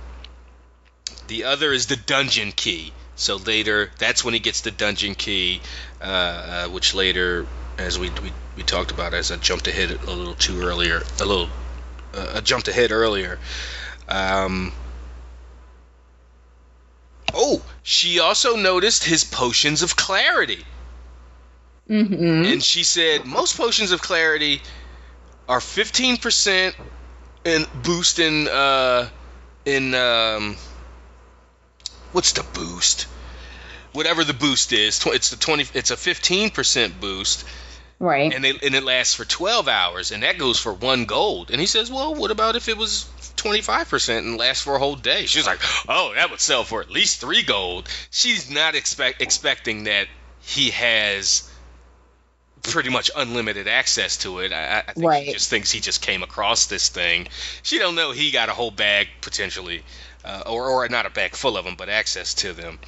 [1.27, 2.93] the other is the dungeon key.
[3.15, 5.61] So later, that's when he gets the dungeon key,
[6.01, 7.45] uh, uh, which later,
[7.77, 11.25] as we, we we talked about, as I jumped ahead a little too earlier, a
[11.25, 11.49] little,
[12.13, 13.39] uh, I jumped ahead earlier.
[14.07, 14.71] Um,
[17.33, 20.65] oh, she also noticed his potions of clarity.
[21.89, 22.45] Mm-hmm.
[22.45, 24.61] and she said most potions of clarity
[25.49, 26.73] are 15%
[27.43, 29.09] in boost in uh
[29.65, 30.55] in um
[32.13, 33.07] what's the boost?
[33.91, 37.45] Whatever the boost is it's the 20 it's a 15% boost.
[37.99, 38.33] Right.
[38.33, 41.51] and they and it lasts for 12 hours and that goes for 1 gold.
[41.51, 43.05] And he says well what about if it was
[43.37, 45.25] 25% and lasts for a whole day?
[45.25, 47.89] She's like oh that would sell for at least 3 gold.
[48.09, 50.07] She's not expect expecting that
[50.41, 51.49] he has
[52.63, 54.51] pretty much unlimited access to it.
[54.53, 57.27] I, I think she just thinks he just came across this thing.
[57.61, 59.83] She don't know he got a whole bag potentially,
[60.25, 62.79] uh, or or not a bag full of them, but access to them.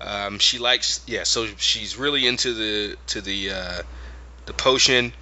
[0.00, 1.22] Um, she likes, yeah.
[1.22, 3.82] So she's really into the to the uh,
[4.46, 5.12] the potion.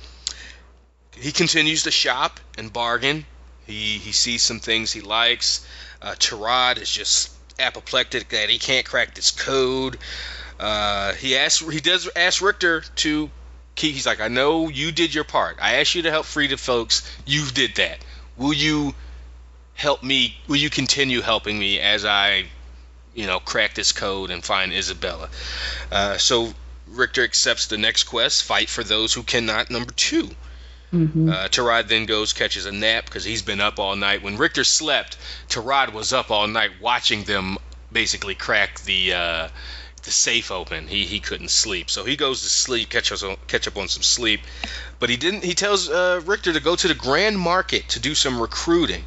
[1.16, 3.26] He continues to shop and bargain.
[3.66, 5.66] He he sees some things he likes.
[6.00, 9.98] Uh, Tarad is just apoplectic that he can't crack this code.
[10.58, 13.30] Uh, he asks, he does ask Richter to.
[13.76, 15.56] He's like, I know you did your part.
[15.60, 17.02] I asked you to help free the folks.
[17.26, 17.98] You did that.
[18.36, 18.94] Will you
[19.74, 20.36] help me?
[20.48, 22.44] Will you continue helping me as I,
[23.14, 25.30] you know, crack this code and find Isabella?
[25.90, 26.52] Uh, so
[26.88, 29.70] Richter accepts the next quest, fight for those who cannot.
[29.70, 30.30] Number two.
[30.92, 31.30] Mm-hmm.
[31.30, 34.22] Uh, Tarad then goes catches a nap because he's been up all night.
[34.22, 35.16] When Richter slept,
[35.48, 37.58] Tarad was up all night watching them
[37.92, 39.48] basically crack the uh,
[40.02, 40.86] the safe open.
[40.86, 43.88] He he couldn't sleep, so he goes to sleep, catch us on, catch up on
[43.88, 44.40] some sleep.
[44.98, 45.44] But he didn't.
[45.44, 49.04] He tells uh, Richter to go to the Grand Market to do some recruiting.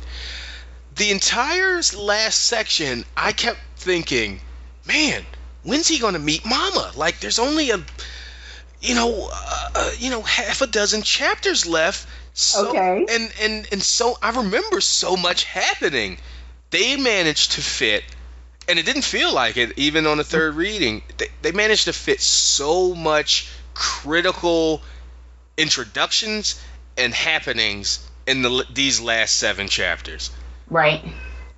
[0.95, 4.39] The entire last section, I kept thinking,
[4.85, 5.25] man,
[5.63, 6.91] when's he gonna meet Mama?
[6.95, 7.83] Like, there's only a
[8.83, 12.07] you know, uh, uh, you know, half a dozen chapters left.
[12.33, 13.05] So, Okay.
[13.09, 16.17] And and and so I remember so much happening.
[16.69, 18.03] They managed to fit,
[18.67, 21.01] and it didn't feel like it even on the third reading.
[21.17, 24.81] They, they managed to fit so much critical
[25.57, 26.61] introductions
[26.97, 30.31] and happenings in the these last seven chapters.
[30.69, 31.03] Right.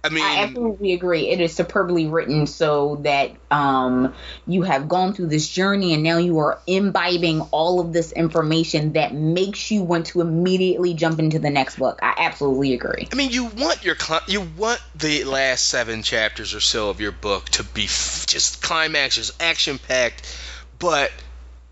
[0.05, 1.29] I mean, I absolutely agree.
[1.29, 4.13] It is superbly written so that um,
[4.45, 8.93] you have gone through this journey and now you are imbibing all of this information
[8.93, 11.97] that makes you want to immediately jump into the next book.
[12.03, 13.07] I absolutely agree.
[13.11, 13.95] I mean, you want your
[14.27, 18.61] you want the last seven chapters or so of your book to be f- just
[18.61, 20.37] climaxes, action packed,
[20.77, 21.11] but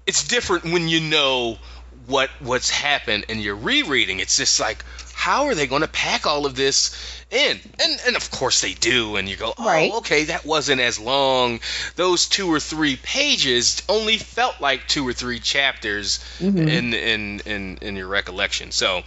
[0.07, 1.59] it's different when you know
[2.07, 4.19] what what's happened and you're rereading.
[4.19, 4.83] It's just like,
[5.23, 6.91] how are they going to pack all of this
[7.31, 7.57] in?
[7.81, 9.15] And and of course they do.
[9.15, 9.89] And you go, oh, Right.
[9.99, 11.61] okay, that wasn't as long.
[11.95, 16.67] Those two or three pages only felt like two or three chapters Mhm.
[16.67, 18.71] in in in in your recollection.
[18.71, 19.03] So,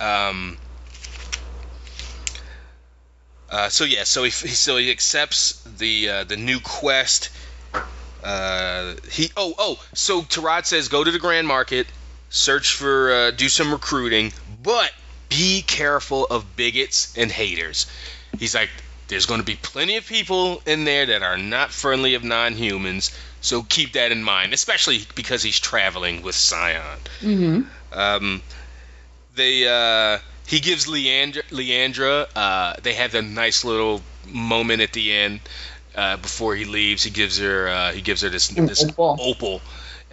[0.00, 0.58] um.
[3.48, 7.30] Uh, so yeah, so he so he accepts the uh, the new quest.
[8.22, 11.86] Uh, he oh oh so Tarad says go to the Grand Market,
[12.28, 14.92] search for uh, do some recruiting, but
[15.28, 17.86] be careful of bigots and haters.
[18.38, 18.70] He's like,
[19.08, 23.10] there's going to be plenty of people in there that are not friendly of non-humans,
[23.40, 26.98] so keep that in mind, especially because he's traveling with Sion.
[27.20, 27.60] hmm
[27.92, 28.42] Um,
[29.34, 35.12] they uh, he gives Leandra, Leandra uh, they have a nice little moment at the
[35.12, 35.40] end
[35.94, 37.02] uh, before he leaves.
[37.02, 39.16] He gives her uh, he gives her this this opal.
[39.20, 39.62] opal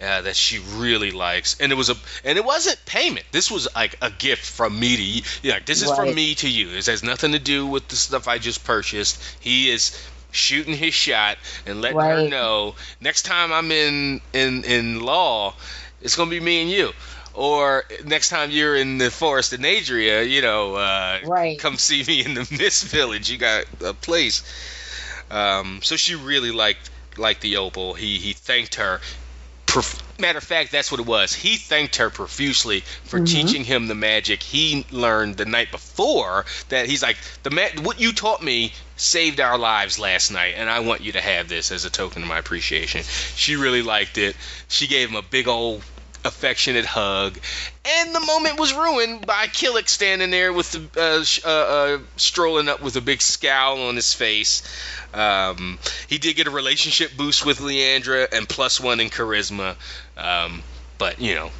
[0.00, 3.24] uh, that she really likes, and it was a and it wasn't payment.
[3.32, 5.22] This was like a gift from me to you.
[5.52, 6.70] Like, this is from me to you.
[6.70, 9.22] This has nothing to do with the stuff I just purchased.
[9.40, 9.96] He is
[10.32, 12.30] shooting his shot and letting her Right.
[12.30, 15.54] know next time I'm in in in law,
[16.02, 16.92] it's gonna be me and you.
[17.32, 21.58] Or next time you're in the forest in Adria, you know, uh, Right.
[21.58, 23.30] come see me in the Mist Village.
[23.30, 24.42] You got a place.
[25.30, 27.94] Um, so she really liked liked the opal.
[27.94, 29.00] He he thanked her.
[29.76, 31.34] Prof- Matter of fact, that's what it was.
[31.34, 33.26] He thanked her profusely for Mhm.
[33.30, 36.46] teaching him the magic he learned the night before.
[36.70, 40.70] That he's like the ma- what you taught me saved our lives last night, and
[40.70, 43.04] I want you to have this as a token of my appreciation.
[43.36, 44.34] She really liked it.
[44.68, 45.82] She gave him a big old
[46.26, 47.38] affectionate hug,
[47.84, 52.68] and the moment was ruined by Killick standing there with the uh, uh, uh, strolling
[52.68, 54.62] up with a big scowl on his face.
[55.14, 59.76] Um, he did get a relationship boost with Leandra and plus one in charisma,
[60.16, 60.62] um,
[60.98, 61.50] but you know.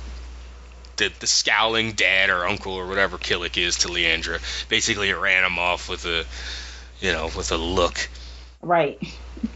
[0.98, 5.58] The, the scowling dad or uncle or whatever Killick is to Leandra basically ran him
[5.58, 6.24] off with a
[7.04, 8.08] you know with a look
[8.62, 8.98] Right.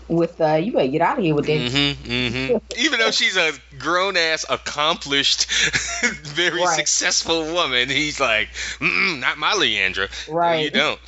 [0.08, 1.72] With uh, you better get out of here with this.
[1.72, 5.50] hmm hmm Even though she's a grown ass, accomplished,
[6.02, 6.76] very Right.
[6.76, 8.48] successful woman, he's like,
[8.80, 10.08] not my Leandra.
[10.28, 10.64] No, Right.
[10.64, 11.00] you don't.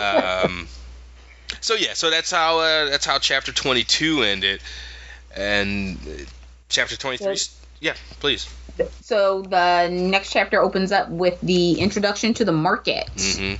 [0.00, 0.68] um,
[1.60, 4.60] so yeah, so that's how uh, that's how chapter twenty two ended,
[5.36, 5.98] and
[6.68, 7.36] chapter twenty three.
[7.80, 8.48] Yeah, please.
[9.00, 13.08] So the next chapter opens up with the introduction to the market.
[13.16, 13.54] hmm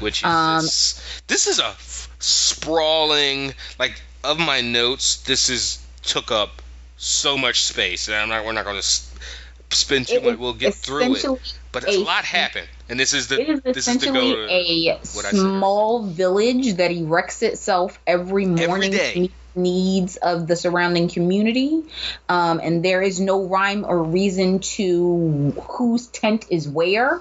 [0.00, 1.74] Which is Um, this, this is a
[2.18, 5.16] sprawling like of my notes.
[5.22, 6.62] This is took up
[6.96, 8.44] so much space, and I'm not.
[8.44, 10.38] We're not going to spend too It much.
[10.38, 11.24] We'll get through it,
[11.72, 14.30] but a a- lot happened, and this is the It is this is to essentially
[14.32, 15.40] go to a what I said.
[15.40, 21.82] small village that erects itself every morning meet needs of the surrounding community.
[22.28, 27.20] Um, and there is no rhyme or reason to whose tent is where.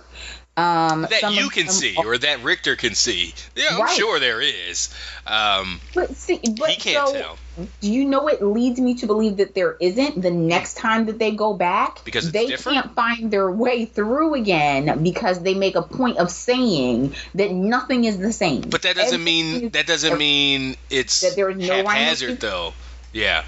[0.57, 3.35] Um, that you can them see or that Richter can see.
[3.55, 4.91] Yeah, I'm sure there is.
[5.27, 7.37] Um, But see, but he can't so, tell
[7.79, 11.19] Do you know what leads me to believe that there isn't the next time that
[11.19, 12.03] they go back?
[12.05, 12.81] Because it's they different?
[12.81, 18.05] can't find their way through again because they make a point of saying that nothing
[18.05, 18.61] is the same.
[18.61, 22.73] But that doesn't Everything mean that doesn't mean it's That there is no haphazard though.
[23.13, 23.43] Yeah.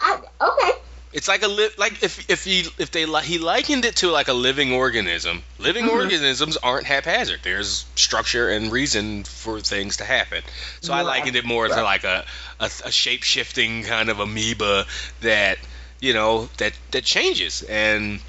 [0.00, 0.78] I, okay.
[1.12, 4.10] It's like a li- like if if he if they li- he likened it to
[4.10, 5.42] like a living organism.
[5.58, 5.92] Living Mhm.
[5.92, 7.40] organisms aren't haphazard.
[7.42, 10.42] There's structure and reason for things to happen.
[10.82, 12.26] So I likened it more to like a
[12.60, 14.86] a, a shape shifting kind of amoeba
[15.22, 15.58] that
[16.00, 18.20] you know that that changes and.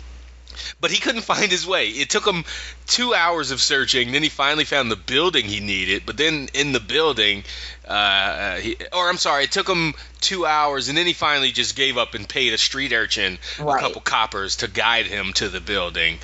[0.81, 1.87] But he couldn't find his way.
[1.87, 2.43] It took him
[2.85, 4.11] two hours of searching.
[4.11, 6.03] Then he finally found the building he needed.
[6.05, 7.45] But then in the building,
[7.89, 11.75] uh, he, or I'm sorry, it took him two hours, and then he finally just
[11.75, 15.59] gave up and paid a street urchin a couple coppers to guide him to the
[15.59, 16.19] building.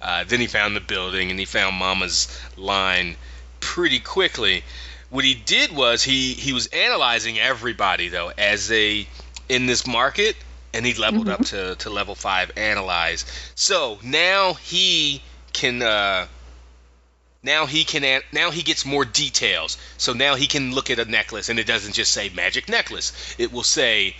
[0.00, 3.16] Uh, then he found the building, and he found Mama's line
[3.58, 4.62] pretty quickly.
[5.10, 9.08] What he did was he he was analyzing everybody though as they
[9.48, 10.36] in this market,
[10.72, 13.24] and he leveled up to to level five analyze.
[13.56, 15.82] So now he can.
[15.82, 16.28] Uh,
[17.42, 19.78] now he can an- now he gets more details.
[19.96, 23.12] So now he can look at a necklace and it doesn't just say magic necklace.
[23.38, 24.16] It will say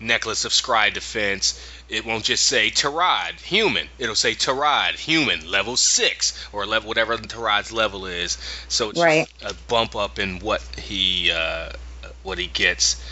[0.00, 1.60] necklace of scry defense.
[1.88, 3.88] It won't just say Tarad human.
[3.98, 8.38] It'll say Tarad human level six or level whatever the Tarad's level is.
[8.68, 9.28] So it's Right.
[9.40, 11.70] just a bump up in what he uh,
[12.22, 13.02] what he gets.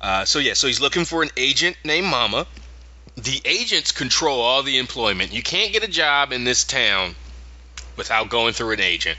[0.00, 2.46] Uh, so yeah, so he's looking for an agent named Mama.
[3.16, 5.32] The agents control all the employment.
[5.32, 7.14] You can't get a job in this town
[7.96, 9.18] without going through an agent,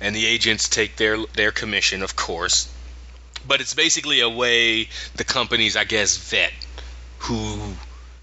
[0.00, 2.68] and the agents take their their commission, of course.
[3.46, 6.52] But it's basically a way the companies, I guess, vet
[7.20, 7.74] who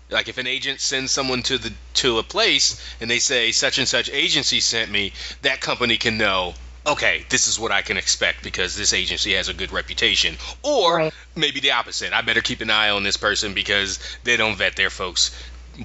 [0.09, 3.77] like if an agent sends someone to the to a place and they say such
[3.77, 6.53] and such agency sent me, that company can know
[6.85, 10.37] okay, this is what I can expect because this agency has a good reputation.
[10.63, 11.13] Or Right.
[11.33, 12.11] maybe the opposite.
[12.11, 15.31] I better keep an eye on this person because they don't vet their folks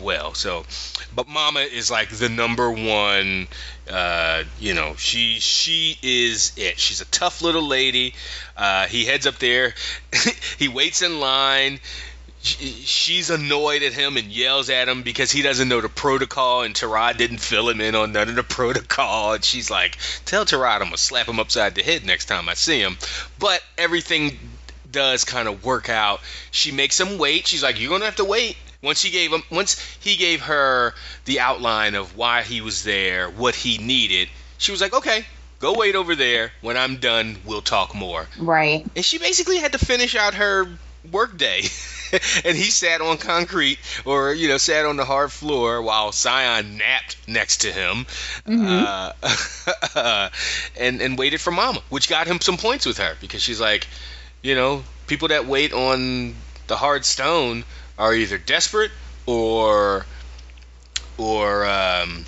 [0.00, 0.34] well.
[0.34, 0.64] So,
[1.14, 3.48] but Mama is like the number one.
[3.90, 6.78] Uh, you know, she she is it.
[6.78, 8.14] She's a tough little lady.
[8.56, 9.74] Uh, he heads up there.
[10.58, 11.80] he waits in line.
[12.42, 16.62] She- She's annoyed at him and yells at him because he doesn't know the protocol,
[16.62, 19.32] and Tarad didn't fill him in on none of the protocol.
[19.34, 22.54] And she's like, "Tell Tarad I'm gonna slap him upside the head next time I
[22.54, 22.96] see him."
[23.38, 24.38] But everything
[24.90, 26.20] does kind of work out.
[26.50, 27.46] She makes him wait.
[27.46, 30.94] She's like, "You're gonna have to wait." Once he gave him, once he gave her
[31.24, 35.24] the outline of why he was there, what he needed, she was like, "Okay,
[35.58, 36.52] go wait over there.
[36.60, 38.86] When I'm done, we'll talk more." Right.
[38.94, 40.68] And she basically had to finish out her
[41.10, 41.62] workday.
[42.44, 46.78] and he sat on concrete or, you know, sat on the hard floor while Sion
[46.78, 48.06] napped next to him
[48.46, 49.12] uh,
[50.78, 53.86] and, and waited for Mama, which got him some points with her because she's like,
[54.42, 56.34] you know, people that wait on
[56.66, 57.64] the hard stone
[57.98, 58.90] are either desperate
[59.26, 60.06] or
[61.16, 62.24] or um,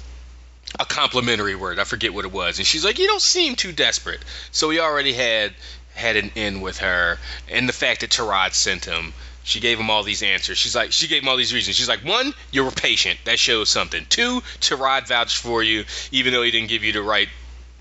[0.79, 1.79] a complimentary word.
[1.79, 2.59] I forget what it was.
[2.59, 5.53] And she's like, "You don't seem too desperate." So he already had
[5.95, 7.18] had an in with her,
[7.49, 9.12] and the fact that Tarad sent him.
[9.43, 10.59] She gave him all these answers.
[10.59, 11.75] She's like, she gave him all these reasons.
[11.75, 13.18] She's like, one, you were patient.
[13.25, 14.05] That shows something.
[14.11, 17.27] Two, Tarad vouched for you, even though he didn't give you the right,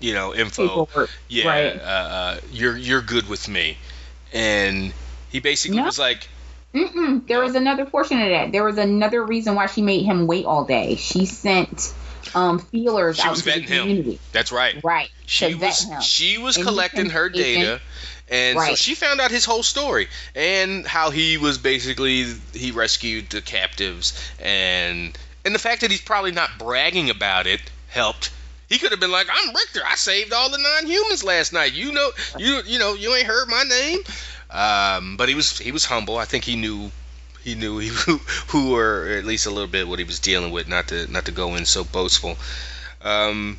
[0.00, 0.86] you know, info.
[0.86, 1.10] Paperwork.
[1.28, 1.76] Yeah, Right.
[1.78, 3.76] uh, uh, you're you're good with me.
[4.32, 4.92] And
[5.28, 6.26] he basically was like,
[6.74, 7.26] Mm-mm.
[7.26, 8.52] There was another portion of that.
[8.52, 10.96] There was another reason why she made him wait all day.
[10.96, 11.92] She sent
[12.34, 13.80] um feelers She out was to the vetting him.
[13.82, 14.20] community.
[14.32, 15.08] "That's right." Right.
[15.26, 16.00] She was him.
[16.00, 17.80] she was And collecting her data,
[18.28, 23.30] and so she found out his whole story and how he was basically he rescued
[23.30, 28.30] the captives and and the fact that he's probably not bragging about it helped.
[28.68, 29.80] He could have been like, "I'm Richter.
[29.84, 31.72] I saved all the non-humans last night.
[31.72, 33.98] You know, you you know, you ain't heard my name."
[34.50, 36.16] Um, but he was he was humble.
[36.16, 36.90] I think he knew
[37.42, 40.50] he knew he, who, who or at least a little bit what he was dealing
[40.50, 40.68] with.
[40.68, 42.36] Not to not to go in so boastful.
[43.02, 43.58] Um,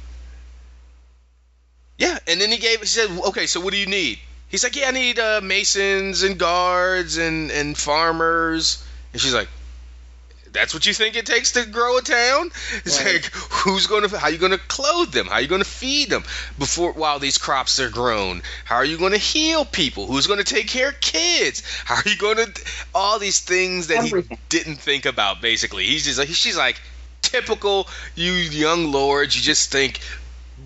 [1.97, 2.79] yeah, and then he gave.
[2.79, 4.19] He said, "Okay, so what do you need?"
[4.49, 8.83] He's like, "Yeah, I need uh, masons and guards and and farmers."
[9.13, 9.49] And she's like,
[10.53, 12.51] "That's what you think it takes to grow a town?"
[12.85, 13.13] It's Right.
[13.15, 14.17] like, who's going to?
[14.17, 15.27] How are you going to clothe them?
[15.27, 16.23] How are you going to feed them
[16.59, 18.41] before while these crops are grown?
[18.65, 20.07] How are you going to heal people?
[20.07, 21.63] Who's going to take care of kids?
[21.85, 22.51] How are you going to?
[22.93, 24.37] All these things that Everything.
[24.37, 25.41] he didn't think about.
[25.41, 26.81] Basically, he's just like she's like
[27.21, 29.35] typical you young lords.
[29.35, 29.99] You just think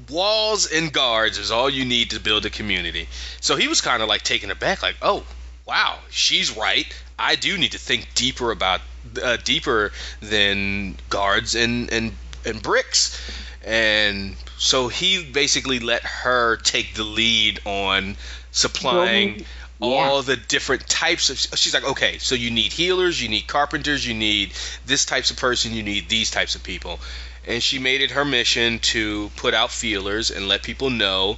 [0.09, 3.07] walls and guards is all you need to build a community.
[3.41, 5.23] So he was kind of like taken aback, like, oh,
[5.65, 6.85] wow, she's right.
[7.17, 8.81] I do need to think deeper about
[9.21, 9.91] uh, deeper
[10.21, 12.13] than guards and and
[12.45, 13.19] and bricks.
[13.63, 18.15] And so he basically let her take the lead on
[18.51, 19.45] supplying Building-
[19.81, 24.07] all the different types of she's like okay so you need healers you need carpenters
[24.07, 24.53] you need
[24.85, 26.99] this types of person you need these types of people.
[27.47, 31.37] And she made it her mission to put out feelers and let people know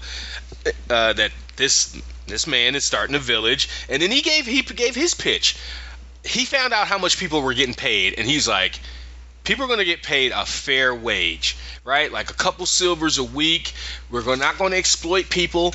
[0.89, 3.69] uh, that this this man is starting a village.
[3.89, 5.57] And then he gave he gave his pitch
[6.27, 8.79] he found out how much people were getting paid and he's like
[9.43, 13.23] people are going to get paid a fair wage right like a couple silvers a
[13.23, 13.73] week
[14.09, 15.71] we're not going to exploit people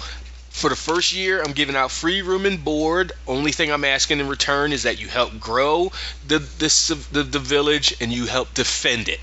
[0.50, 4.20] for the first year i'm giving out free room and board only thing i'm asking
[4.20, 5.90] in return is that you help grow
[6.26, 9.20] the this the, the village and you help defend it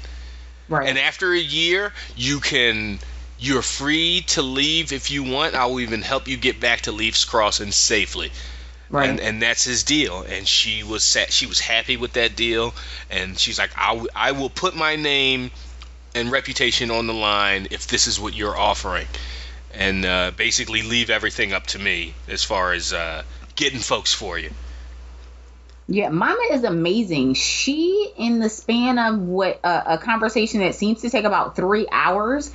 [0.70, 0.88] Right.
[0.88, 3.00] and after a year, you can
[3.40, 5.56] you're free to leave if you want.
[5.56, 8.32] I will even help you get back to Leafs Crossing safely.
[8.90, 9.10] Right.
[9.10, 10.22] And and that's his deal.
[10.22, 12.74] And she was sat, she was happy with that deal.
[13.10, 15.52] And she's like, I, w- I will put my name
[16.16, 19.08] and reputation on the line if this is what you're offering,
[19.74, 23.24] and uh, basically leave everything up to me as far as uh,
[23.56, 24.52] getting folks for you.
[25.88, 27.34] Yeah, Mama is amazing.
[27.34, 31.88] She, in the span of what uh, a conversation that seems to take about three
[31.92, 32.52] hours,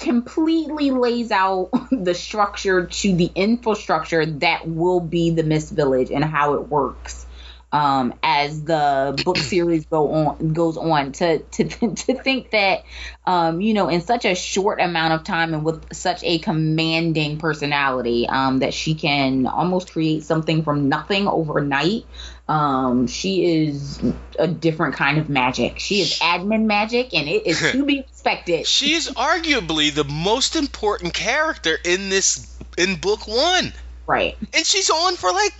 [0.00, 6.24] completely lays out the structure to the infrastructure that will be the Mist Village and
[6.24, 7.26] how it works.
[7.70, 11.64] Um, as the book series go on goes on to to
[11.94, 12.84] to think that
[13.26, 17.38] um, you know in such a short amount of time and with such a commanding
[17.38, 22.04] personality um, that she can almost create something from nothing overnight
[22.48, 24.00] um, she is
[24.38, 25.78] a different kind of magic.
[25.78, 28.66] She is admin magic, and it is to be expected.
[28.66, 33.72] She is arguably the most important character in this in book one.
[34.06, 34.38] Right.
[34.54, 35.52] and she's on for like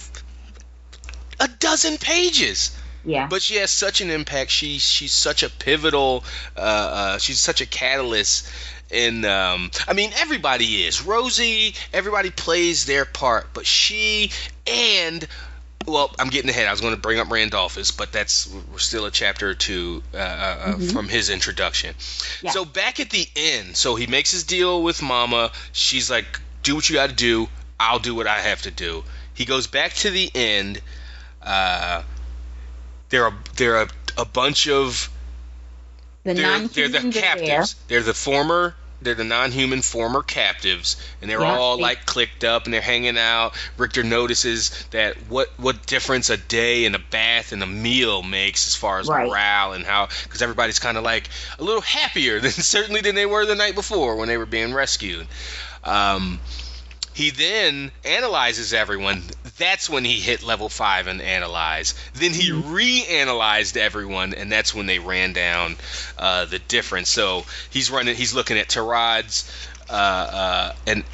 [1.41, 2.76] a dozen pages.
[3.05, 3.26] Yeah.
[3.28, 4.51] But she has such an impact.
[4.51, 6.24] She she's such a pivotal.
[6.57, 8.51] Uh, uh, she's such a catalyst.
[8.91, 11.74] And um, I mean, everybody is Rosie.
[11.93, 14.30] Everybody plays their part, but she
[14.66, 15.26] and
[15.89, 16.66] well, I'm getting ahead.
[16.66, 20.03] I was going to bring up Randolphus, but that's we're still a chapter or two
[20.12, 20.89] uh, uh, mm-hmm.
[20.89, 21.95] from his introduction.
[22.43, 22.51] Yeah.
[22.51, 25.51] So back at the end, so he makes his deal with Mama.
[25.72, 27.49] She's like, "Do what you got to do.
[27.80, 30.80] I'll do what I have to do." He goes back to the end.
[31.43, 32.03] Uh,
[33.11, 35.09] there are there are a bunch of
[36.24, 37.76] the they're, they're the captives.
[37.89, 42.43] They're the former they're the non-human former captives and they're yeah, all they, like clicked
[42.43, 46.99] up and they're hanging out richter notices that what what difference a day and a
[46.99, 49.28] bath and a meal makes as far as right.
[49.28, 51.28] morale and how because everybody's kind of like
[51.61, 54.74] a little happier than certainly than they were the night before when they were being
[54.74, 55.26] rescued
[55.84, 56.41] um,
[57.18, 59.24] he then analyzes everyone.
[59.59, 61.95] That's when he hit level five and analyze.
[62.15, 62.75] Then he mm-hmm.
[62.75, 65.77] reanalyzed everyone, and that's when they ran down
[66.19, 67.09] uh, the difference.
[67.09, 68.17] So he's running.
[68.17, 69.51] He's looking at Tarad's
[69.91, 71.05] uh, uh, and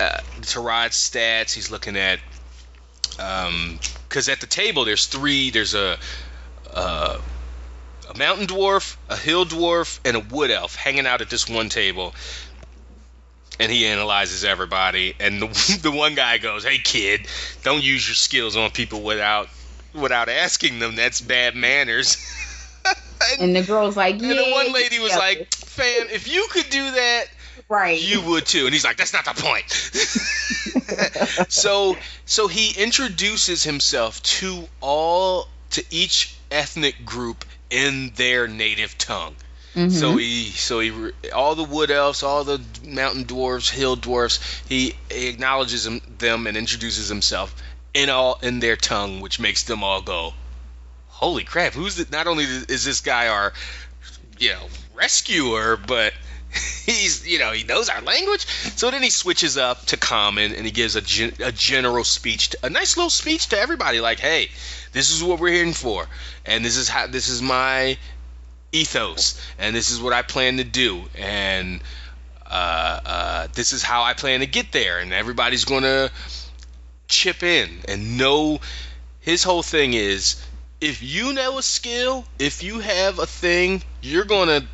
[0.00, 1.52] uh, Tarad's stats.
[1.52, 2.20] He's looking at
[3.10, 5.50] because um, at the table there's three.
[5.50, 5.98] There's a
[6.72, 7.18] uh,
[8.08, 11.68] a mountain dwarf, a hill dwarf, and a wood elf hanging out at this one
[11.68, 12.14] table
[13.58, 15.14] and he analyzes everybody.
[15.18, 17.26] And the, the one guy goes, "Hey kid,
[17.62, 19.48] don't use your skills on people without
[19.94, 20.96] without asking them.
[20.96, 22.16] That's bad manners."
[23.32, 26.46] and, and, the girl's like, "Yeah." And the one lady was like, "Fam, if you
[26.50, 27.26] could do that."
[27.68, 28.00] Right.
[28.00, 28.66] You would too.
[28.66, 29.68] And he's like, that's not the point.
[31.50, 39.34] so so he introduces himself to all to each ethnic group in their native tongue.
[39.76, 39.90] Mm-hmm.
[39.90, 44.94] So he, so he, all the wood elves, all the mountain dwarves, hill dwarves, he,
[45.10, 47.54] he acknowledges them, them and introduces himself
[47.92, 50.32] in all in their tongue, which makes them all go,
[51.08, 51.74] "Holy crap!
[51.74, 53.52] Who's the, not only is this guy our,
[54.38, 56.14] you know, rescuer, but
[56.86, 58.46] he's you know he knows our language
[58.76, 62.50] so then he switches up to common and he gives a, gen- a general speech
[62.50, 64.48] to, a nice little speech to everybody like hey
[64.92, 66.06] this is what we're here for
[66.46, 67.98] and this is how this is my
[68.72, 71.80] ethos, and this is what I plan to do, and
[72.44, 76.10] uh, uh, this is how I plan to get there, and everybody's gonna
[77.08, 78.60] chip in and know.
[79.20, 80.36] His whole thing is,
[80.80, 84.66] if you know a skill, if you have a thing, you're gonna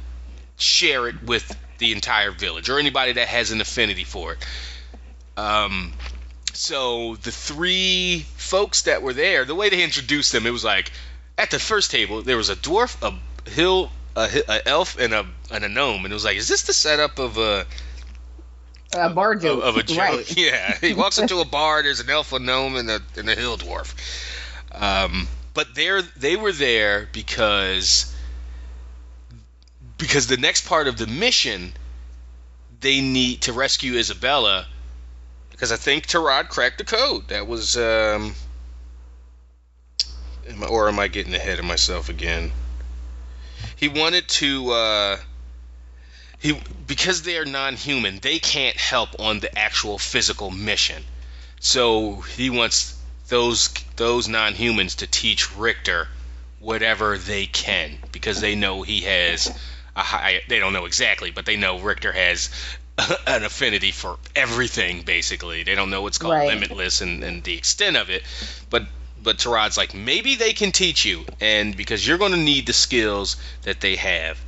[0.59, 4.47] share it with the entire village or anybody that has an affinity for it.
[5.37, 5.93] Um,
[6.53, 10.93] so the three folks that were there, the way they introduced them, it was like
[11.39, 15.27] at the first table there was a dwarf, a hill a, a elf and a
[15.51, 17.67] and a gnome, and it was like, is this the setup of a
[18.95, 19.63] a bar joke?
[19.63, 20.37] Of, of a joke, right.
[20.37, 20.77] yeah.
[20.79, 21.83] He walks into a bar.
[21.83, 23.95] There's an elf, a gnome, and a and a hill dwarf.
[24.73, 28.15] Um, but they're they were there because
[29.99, 31.73] because the next part of the mission
[32.81, 34.67] they need to rescue Isabella
[35.51, 37.29] because I think Tarad cracked the code.
[37.29, 38.35] That was um,
[40.69, 42.51] or am I getting ahead of myself again?
[43.77, 45.17] He wanted to uh,
[46.39, 51.05] he because they are non-human, they can't help on the actual physical mission.
[51.61, 52.99] So he wants
[53.29, 56.09] those those non-humans to teach Richter
[56.59, 59.49] whatever they can because they know he has
[59.95, 62.51] a high they don't know exactly, but they know Richter has
[63.27, 65.63] an affinity for everything basically.
[65.63, 66.49] They don't know what's called right.
[66.49, 68.25] limitless and, and the extent of it,
[68.69, 68.87] but
[69.23, 72.73] but Tarad's like, maybe they can teach you, and because you're going to need the
[72.73, 74.39] skills that they have.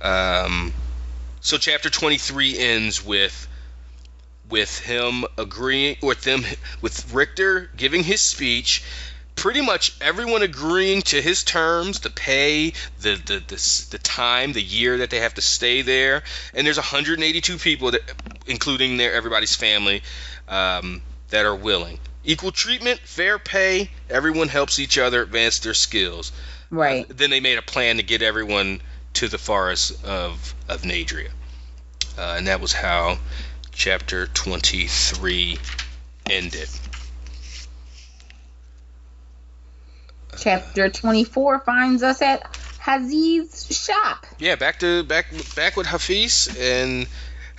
[0.00, 0.72] Um,
[1.40, 3.48] so chapter 23 ends with
[4.48, 6.44] with him agreeing with them
[6.80, 8.82] with Richter giving his speech
[9.36, 14.62] pretty much everyone agreeing to his terms, the pay, the the the, the time, the
[14.62, 16.22] year that they have to stay there,
[16.54, 18.02] and there's 182 people that,
[18.46, 20.02] including their everybody's family,
[20.48, 23.90] um, that are willing equal treatment, fair pay.
[24.08, 26.32] Everyone helps each other advance their skills.
[26.70, 27.04] Right.
[27.04, 28.80] Uh, then they made a plan to get everyone
[29.14, 31.30] to the forest of of Nadria,
[32.16, 33.18] uh, and that was how
[33.72, 35.58] chapter twenty three
[36.28, 36.68] ended.
[40.38, 42.42] Chapter twenty four finds us at
[42.78, 44.26] Hafiz's shop.
[44.38, 47.08] Yeah, back to back back with Hafiz and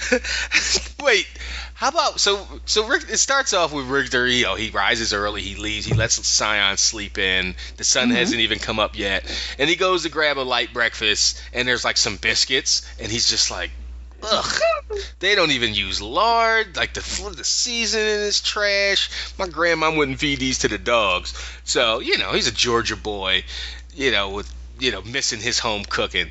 [1.04, 1.28] wait
[1.82, 3.06] how about so so Rick?
[3.10, 4.28] It starts off with Richter.
[4.28, 5.42] You he rises early.
[5.42, 5.84] He leaves.
[5.84, 7.56] He lets Sion sleep in.
[7.78, 8.18] The sun mm-hmm.
[8.18, 9.26] hasn't even come up yet,
[9.58, 11.42] and he goes to grab a light breakfast.
[11.54, 13.72] And there's like some biscuits, and he's just like,
[14.22, 14.62] ugh.
[15.18, 16.78] They don't even use lard.
[16.78, 19.10] Like the the seasoning is trash.
[19.40, 21.34] My grandma wouldn't feed these to the dogs.
[21.64, 23.44] So you know he's a Georgia boy,
[23.96, 26.30] you know with you know missing his home cooking.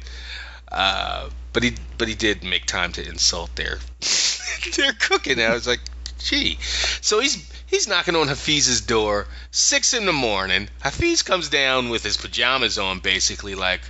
[0.71, 3.79] Uh, but he but he did make time to insult their
[4.77, 5.41] their cooking.
[5.41, 5.81] I was like,
[6.19, 6.59] gee.
[7.01, 10.69] So he's he's knocking on Hafiz's door, six in the morning.
[10.81, 13.81] Hafiz comes down with his pajamas on, basically like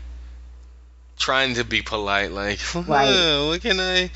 [1.19, 3.47] trying to be polite, like, Right.
[3.47, 4.11] what can I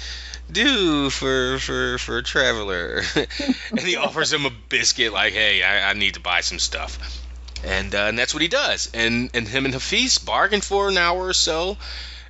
[0.51, 3.03] do for for for a traveler?
[3.71, 7.21] and he offers him a biscuit, like, hey, I, I need to buy some stuff.
[7.63, 8.91] And, uh, and that's what he does.
[8.95, 11.77] And and him and Hafiz bargain for an hour or so.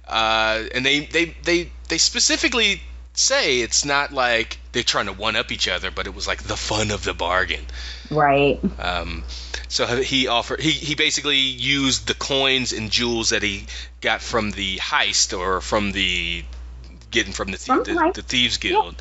[0.07, 2.81] Uh, and they, they they they specifically
[3.15, 6.43] say it's not like they're trying to one up each other, but it was like
[6.43, 7.65] the fun of the bargain.
[8.11, 8.61] Right.
[8.79, 9.25] Um,
[9.69, 13.67] so he offered he, he basically used the coins and jewels that he
[14.01, 16.45] got from the heist or from the
[17.11, 19.01] getting from the the, the thieves guild.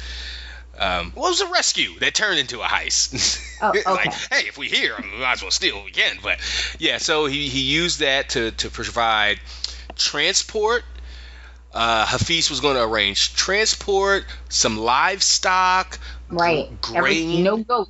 [0.78, 3.42] Um, well, it was a rescue that turned into a heist.
[3.64, 3.84] Oh, okay.
[3.86, 6.18] like, hey, if we here, we might as well steal what we can.
[6.22, 6.40] But
[6.80, 9.40] yeah, so he, he used that to, to provide
[9.96, 10.84] transport.
[11.74, 15.98] Uh, Hafiz was going to arrange transport, some livestock,
[16.30, 16.70] Right.
[16.82, 17.90] gr- Every, no goats.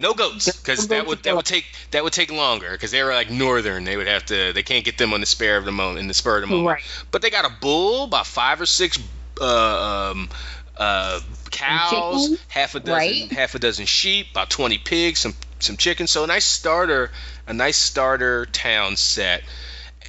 [0.00, 3.02] No goats, because no that would that would take that would take longer, because they
[3.02, 3.82] were like northern.
[3.82, 4.52] They would have to.
[4.52, 6.46] They can't get them on the spare of the moment, in the spur of the
[6.46, 6.68] moment.
[6.68, 6.82] Right.
[7.10, 8.96] But they got a bull, about five or six
[9.40, 10.28] uh, um,
[10.76, 11.20] uh,
[11.50, 13.32] cows, half a dozen right.
[13.32, 16.12] half a dozen sheep, about twenty pigs, some some chickens.
[16.12, 17.10] So a nice starter,
[17.48, 19.42] a nice starter town set.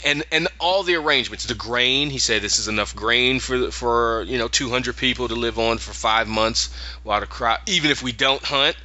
[0.06, 2.10] And, and all the arrangements, the grain.
[2.10, 5.78] He said this is enough grain for for you know 200 people to live on
[5.78, 6.74] for five months
[7.04, 7.62] while the crop.
[7.68, 8.76] Even if we don't hunt,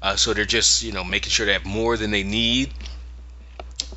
[0.00, 2.72] uh, so they're just you know making sure they have more than they need.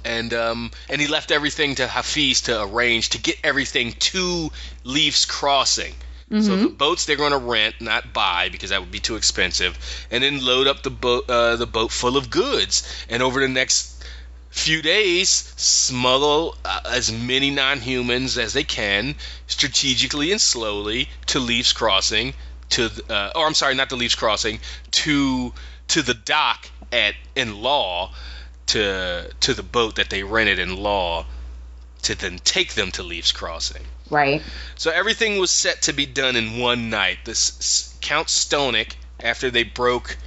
[0.03, 4.51] And um, and he left everything to Hafiz to arrange to get everything to
[4.83, 5.95] Leaf's Crossing.
[6.41, 9.77] So the boats they're going to rent, not buy, because that would be too expensive,
[10.09, 12.83] and then load up the boat uh, the boat full of goods.
[13.09, 13.94] And over the next
[14.55, 19.15] few days, smuggle uh, as many non-humans as they can,
[19.47, 22.33] strategically and slowly, to Leaf's Crossing,
[22.69, 24.59] to uh, or I'm sorry, not to Leaf's Crossing,
[24.91, 25.53] to
[25.89, 28.11] to the dock at in Law,
[28.67, 31.25] to to the boat that they rented in Law,
[32.03, 33.83] to then take them to Leaf's Crossing.
[34.09, 34.41] Right.
[34.75, 37.19] So everything was set to be done in one night.
[37.25, 40.17] This s- Count Stonick, after they broke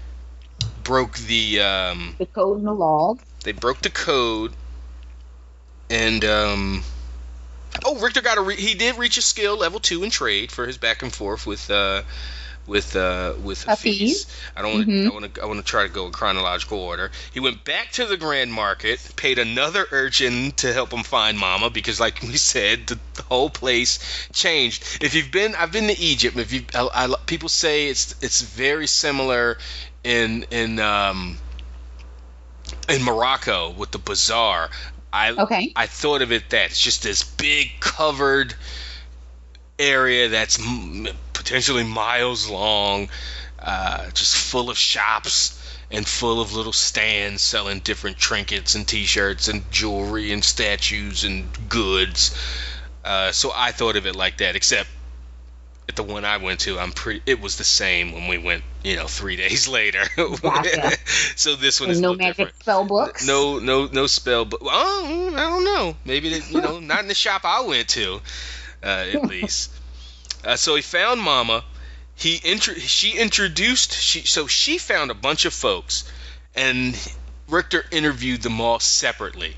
[0.84, 3.18] broke the um, The code and the laws.
[3.44, 4.52] They broke the code,
[5.90, 6.82] and um,
[7.84, 10.66] oh, Richter got a re- he did reach a skill level two in trade for
[10.66, 12.02] his back and forth with uh,
[12.66, 14.26] with uh, with Hafiz.
[14.56, 15.06] I don't want to Mhm.
[15.06, 17.10] I want to I want to try to go in chronological order.
[17.32, 21.70] He went back to the Grand Market, paid another urchin to help him find Mama
[21.70, 23.98] because, like we said, the, the whole place
[24.32, 24.98] changed.
[25.00, 26.36] If you've been, I've been to Egypt.
[26.36, 29.56] If you, I, I, people say it's it's very similar
[30.04, 31.38] in in um,
[32.88, 34.70] in Morocco with the bazaar.
[35.12, 35.72] I Okay.
[35.74, 38.54] I thought of it that it's just this big covered
[39.78, 43.08] area that's m- potentially miles long,
[43.58, 45.54] uh, just full of shops
[45.90, 51.48] and full of little stands selling different trinkets and T-shirts and jewelry and statues and
[51.68, 52.36] goods.
[53.04, 54.90] Uh, so I thought of it like that, except
[55.88, 57.22] at the one I went to, I'm pretty.
[57.26, 60.02] It was the same when we went, you know, three days later.
[60.16, 60.92] Gotcha.
[61.36, 62.60] so this one is And a no magic different.
[62.60, 63.26] spell books.
[63.26, 64.44] No, no, no spell.
[64.44, 65.96] But oh, I don't know.
[66.04, 68.20] Maybe that, you know, not in the shop I went to,
[68.82, 69.72] uh, at least.
[70.44, 71.64] Uh, so he found Mama.
[72.14, 76.10] He intro- she introduced she so she found a bunch of folks,
[76.54, 76.96] and
[77.48, 79.56] Richter interviewed them all separately.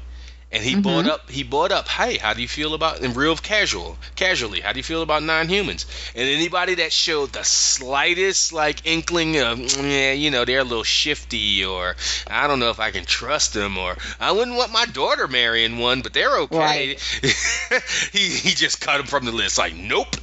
[0.53, 3.37] And he brought up he brought up, hey, how do you feel about in real
[3.37, 4.61] casual casually?
[4.61, 5.87] How do you feel about non-humans?
[6.17, 10.83] And anybody that showed the slightest like inkling of, yeah, you know, they're a little
[10.83, 11.95] shifty, or
[12.27, 15.79] I don't know if I can trust them, or I wouldn't want my daughter marrying
[15.79, 16.97] one, but they're okay.
[18.13, 19.57] he he just cut them from the list.
[19.57, 20.17] Like, nope.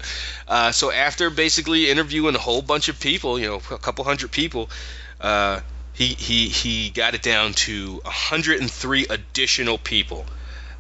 [0.46, 4.32] Uh, so after basically interviewing a whole bunch of people, you know, a couple hundred
[4.32, 4.70] people,
[5.22, 5.62] uh,
[5.98, 10.26] he he he got it down to 103 additional people.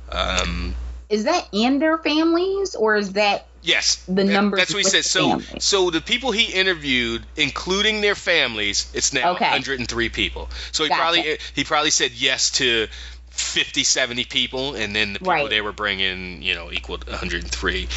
[0.09, 0.76] Um,
[1.09, 5.05] Is that and their families, or is that yes, The numbers That's what he said.
[5.05, 5.63] So families.
[5.63, 9.49] so the people he interviewed, including their families, it's now Okay.
[9.49, 10.49] 103 people.
[10.72, 11.01] So he Gotcha.
[11.01, 12.88] probably he probably said yes to
[13.32, 15.49] 50, 70 people, and then the people Right.
[15.49, 17.88] they were bringing, you know, equaled 103.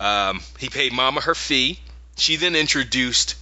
[0.00, 1.78] Um, he paid Mama her fee.
[2.16, 3.36] She then introduced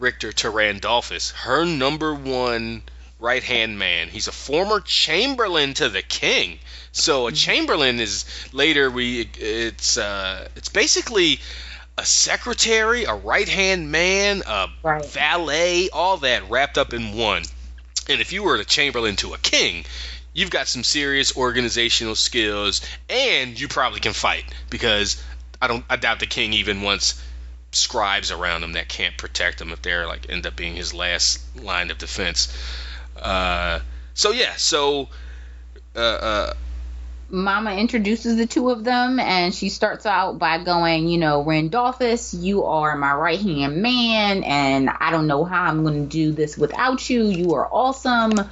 [0.00, 2.82] Richter to Randolphus, her number one
[3.18, 4.08] right hand man.
[4.08, 6.58] He's a former chamberlain to the king.
[6.92, 11.40] So a chamberlain is later we it's uh, it's basically
[11.98, 15.04] a secretary, a right hand man, a Right.
[15.04, 17.42] valet, all that wrapped up in one.
[18.08, 19.84] And if you were the chamberlain to a king,
[20.32, 22.80] you've got some serious organizational skills,
[23.10, 25.22] and you probably can fight because
[25.60, 27.22] I don't, I doubt the king even wants
[27.72, 31.40] scribes around him that can't protect him if they're like end up being his last
[31.62, 32.56] line of defense.
[33.20, 33.80] Uh,
[34.14, 35.08] so yeah, so
[35.94, 36.52] uh, uh,
[37.28, 42.34] Mama introduces the two of them, and she starts out by going, you know, Randolphus,
[42.34, 46.32] you are my right hand man, and I don't know how I'm going to do
[46.32, 47.24] this without you.
[47.26, 48.50] You are awesome.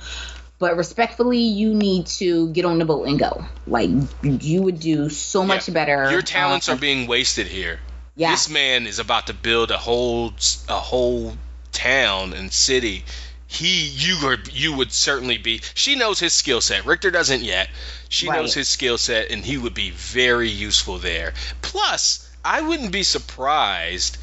[0.60, 3.44] But respectfully, you need to get on the boat and go.
[3.66, 3.90] Like,
[4.22, 5.74] you would do so much Yeah.
[5.74, 6.10] better.
[6.10, 7.78] your talents uh, are being wasted here.
[8.18, 8.32] Yeah.
[8.32, 10.32] This man is about to build a whole
[10.68, 11.36] a whole
[11.70, 13.04] town and city.
[13.46, 15.60] He you are you would certainly be.
[15.74, 16.84] She knows his skill set.
[16.84, 17.68] Richter doesn't yet.
[18.08, 18.40] She Right.
[18.40, 21.32] knows his skill set, and he would be very useful there.
[21.62, 24.18] Plus, I wouldn't be surprised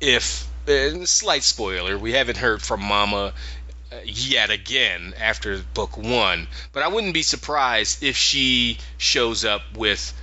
[0.00, 0.46] if.
[0.66, 3.34] Uh, slight spoiler: we haven't heard from Mama
[3.92, 9.62] uh, yet again after book one, but I wouldn't be surprised if she shows up
[9.76, 10.14] with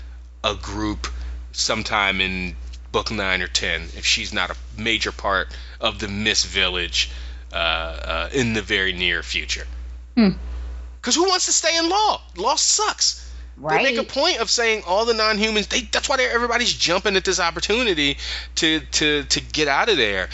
[0.43, 1.07] a group
[1.51, 2.55] sometime in
[2.97, 7.11] book nine or ten if she's not a major part of the Mist Village
[7.53, 9.67] uh, uh, in the very near future.
[10.15, 10.29] Hmm.
[10.99, 12.19] Because who wants to stay in law?
[12.37, 13.31] Law sucks.
[13.55, 13.83] right?
[13.83, 15.67] They make a point of saying all the non-humans.
[15.67, 18.17] They, that's why everybody's jumping at this opportunity
[18.55, 20.29] to to to get out of there.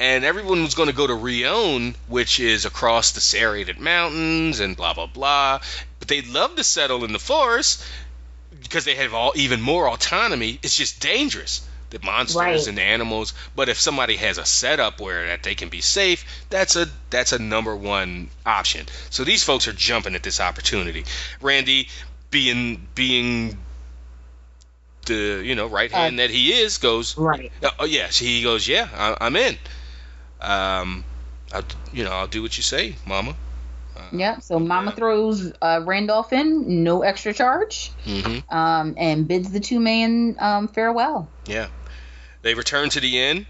[0.00, 4.74] And everyone was going to go to Rion, which is across the serrated mountains and
[4.78, 5.60] blah blah blah.
[5.98, 7.84] But they'd love to settle in the forest
[8.62, 10.58] because they have all even more autonomy.
[10.62, 11.67] It's just dangerous.
[11.90, 12.66] The monsters Right.
[12.66, 13.32] and the animals.
[13.56, 17.32] But if somebody has a setup where that they can be safe, that's a that's
[17.32, 18.86] a number one option.
[19.10, 21.04] So these folks are jumping at this opportunity.
[21.40, 21.88] Randy,
[22.30, 23.56] being being
[25.06, 27.50] the you know right hand that he is, goes right.
[27.62, 29.56] uh, oh yes, he goes yeah, I, I'm in.
[30.40, 31.04] Um,
[31.52, 33.34] I'll, you know I'll do what you say, Mama.
[34.12, 34.42] Yep.
[34.42, 39.80] So Mama throws uh, Randolph in, no extra charge, hmm um, and bids the two
[39.80, 41.28] men um, farewell.
[41.46, 41.68] Yeah.
[42.42, 43.46] They return to the inn.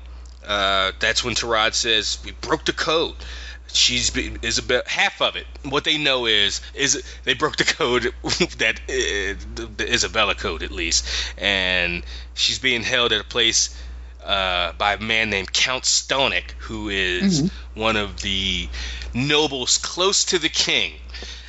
[0.47, 3.15] Uh, that's when Tarad says, "We broke the code."
[3.71, 4.83] She's be- Isabel.
[4.87, 5.47] Half of it.
[5.63, 8.15] What they know is is they broke the code
[8.59, 11.07] that uh, the Isabella code at least,
[11.37, 12.03] and
[12.35, 13.77] she's being held at a place
[14.29, 17.51] uh, by a man named Count Stonic, who is Mhm.
[17.75, 18.71] one of the
[19.15, 20.93] nobles close to the king,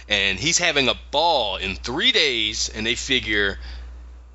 [0.07, 3.59] and he's having a ball in three days, and they figure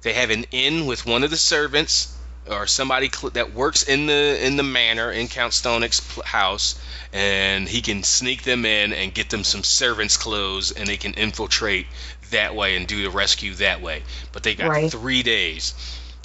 [0.03, 2.09] they have an inn with one of the servants
[2.47, 6.75] or somebody cl- that works in the in the manor in Count Stonic's pl- house,
[7.13, 11.15] and he can sneak them in and get them some servants' clothes, and they can
[11.15, 11.87] infiltrate
[12.31, 14.03] that way and do the rescue that way.
[14.33, 14.91] But they got Right.
[14.91, 15.73] three days.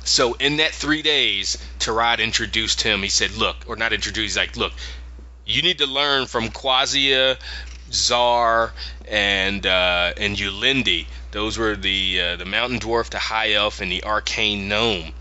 [0.04, 3.04] So in that three days, Tarad introduced him.
[3.04, 4.22] He said, "Look," or not introduced.
[4.22, 4.74] He's like, "Look,
[5.45, 7.38] you need to learn from Quasia,
[7.91, 8.74] Czar,
[9.08, 11.08] and uh, and Ulindi.
[11.32, 15.14] Those were the uh, the mountain dwarf, the high elf, and the arcane gnome.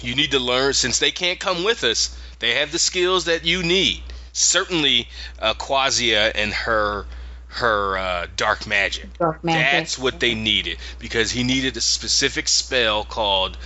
[0.00, 2.16] You need to learn since they can't come with us.
[2.38, 4.02] They have the skills that you need.
[4.32, 5.08] Certainly,
[5.38, 7.06] uh, Quasia and her
[7.48, 9.18] her uh, dark magic.
[9.18, 9.70] Dark magic.
[9.70, 13.56] That's what they needed because he needed a specific spell called."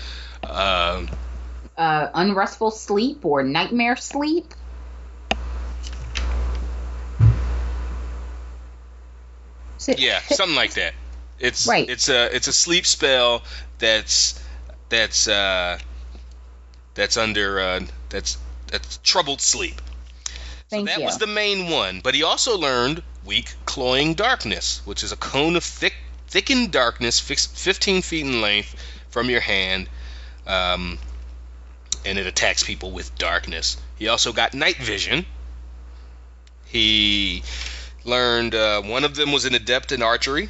[0.43, 1.07] Uh,
[1.77, 4.55] uh, unrestful sleep or nightmare sleep.
[9.97, 10.95] Yeah, something like that.
[11.39, 11.89] It's Right.
[11.89, 13.43] It's a it's a sleep spell
[13.79, 14.43] that's
[14.89, 15.79] that's uh
[16.95, 19.81] that's under uh that's that's troubled sleep.
[20.71, 21.05] Thank that you.
[21.05, 25.57] was the main one, but he also learned weak cloying darkness, which is a cone
[25.57, 25.95] of thick
[26.29, 28.77] thickened darkness, fix- 15 feet in length
[29.09, 29.89] from your hand,
[30.47, 30.97] um,
[32.05, 33.77] and it attacks people with darkness.
[33.97, 35.27] He also got night vision.
[36.67, 37.43] He
[38.05, 40.49] learned uh, one of them was an adept in archery.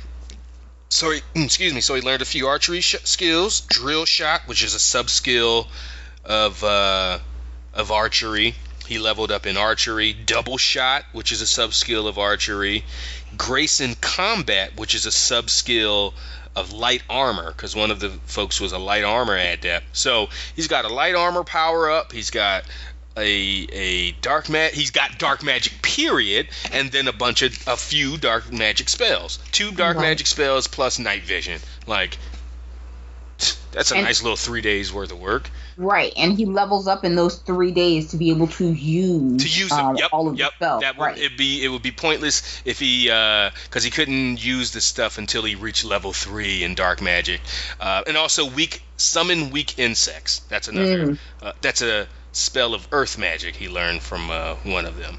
[0.90, 1.80] So he, excuse me.
[1.80, 3.62] So he learned a few archery sh- skills.
[3.62, 5.66] Drill shot, which is a sub skill
[6.26, 7.20] of uh,
[7.72, 8.54] of archery.
[8.90, 10.12] He leveled up in archery.
[10.12, 12.84] Double shot, which is a sub skill of archery.
[13.36, 16.12] Grace in combat, which is a sub skill
[16.56, 19.96] of light armor, because one of the folks was a light armor adept.
[19.96, 22.10] So he's got a light armor power up.
[22.10, 22.64] He's got
[23.16, 23.22] a
[23.72, 24.74] a dark mat.
[24.74, 29.38] He's got dark magic period, and then a bunch of a few dark magic spells.
[29.52, 30.02] Two dark Right.
[30.08, 31.60] magic spells plus night vision.
[31.86, 32.18] Like
[33.70, 35.48] that's a And- nice little three days worth of work.
[35.80, 39.48] Right, and he levels up in those three days to be able to use to
[39.48, 40.50] use um, yep, all of yep.
[40.50, 40.82] the spells.
[40.82, 41.18] That would right.
[41.18, 45.42] it be it would be pointless if he because he couldn't use the stuff until
[45.42, 47.40] he reached level three in dark magic,
[47.80, 50.40] uh, and also weak summon weak insects.
[50.50, 51.06] That's another.
[51.06, 51.18] Mm.
[51.42, 55.16] Uh, that's a spell of earth magic he learned from uh, one of them.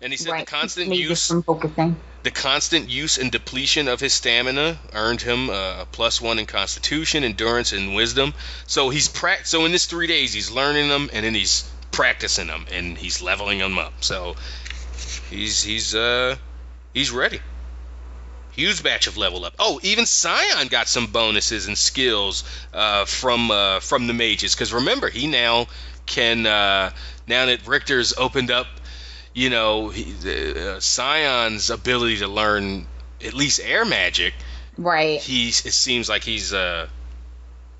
[0.00, 0.46] And he said right.
[0.46, 6.20] the constant use the constant use and depletion of his stamina earned him a plus
[6.20, 8.34] one in constitution, endurance, and wisdom.
[8.66, 12.48] So he's pra- So in this three days, he's learning them, and then he's practicing
[12.48, 13.92] them, and he's leveling them up.
[14.00, 14.34] So
[15.30, 16.36] he's he's uh
[16.92, 17.40] he's ready.
[18.52, 19.54] Huge batch of level up.
[19.58, 24.54] Oh, even Sion got some bonuses and skills uh, from uh, from the mages.
[24.54, 25.66] Because remember, he now
[26.06, 26.90] can uh,
[27.28, 28.66] now that Richter's opened up
[29.36, 32.86] you know, he, uh, Sion's ability to learn
[33.22, 34.32] at least air magic,
[34.78, 35.20] Right.
[35.20, 36.88] he's it seems like he's uh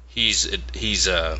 [0.08, 1.38] he's he's uh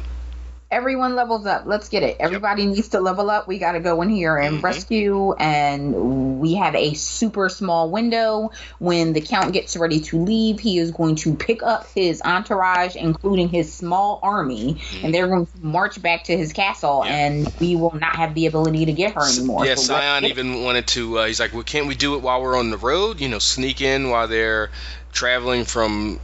[0.69, 1.63] Everyone levels up.
[1.65, 2.17] Let's get it.
[2.19, 3.47] Everybody needs to level up.
[3.47, 4.63] We got to go in here and Mhm.
[4.65, 5.33] rescue.
[5.35, 8.51] And we have a super small window.
[8.81, 12.97] When the count gets ready to leave, he is going to pick up his entourage,
[12.97, 17.03] including his small army, and they're going to march back to his castle.
[17.07, 17.13] Yeah.
[17.15, 19.65] And we will not have the ability to get her anymore.
[19.65, 19.77] yeah.
[19.77, 20.31] So let's Sion it.
[20.31, 21.21] even wanted to.
[21.21, 23.21] Uh, he's like, well, can't we do it while we're on the road?
[23.21, 24.71] You know, sneak in while they're
[25.13, 26.19] traveling from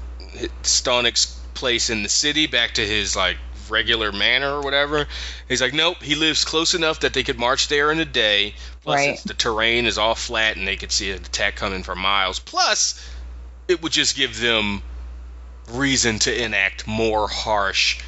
[0.62, 3.36] Stonic's place in the city back to his like
[3.70, 5.06] regular manner or whatever.
[5.48, 6.02] He's like, nope.
[6.02, 8.54] He lives close enough that they could march there in a day.
[8.82, 9.20] Plus, Right.
[9.24, 12.38] the terrain is all flat and they could see an attack coming for miles.
[12.38, 13.00] Plus,
[13.68, 14.82] it would just give them
[15.70, 18.00] reason to enact more harsh,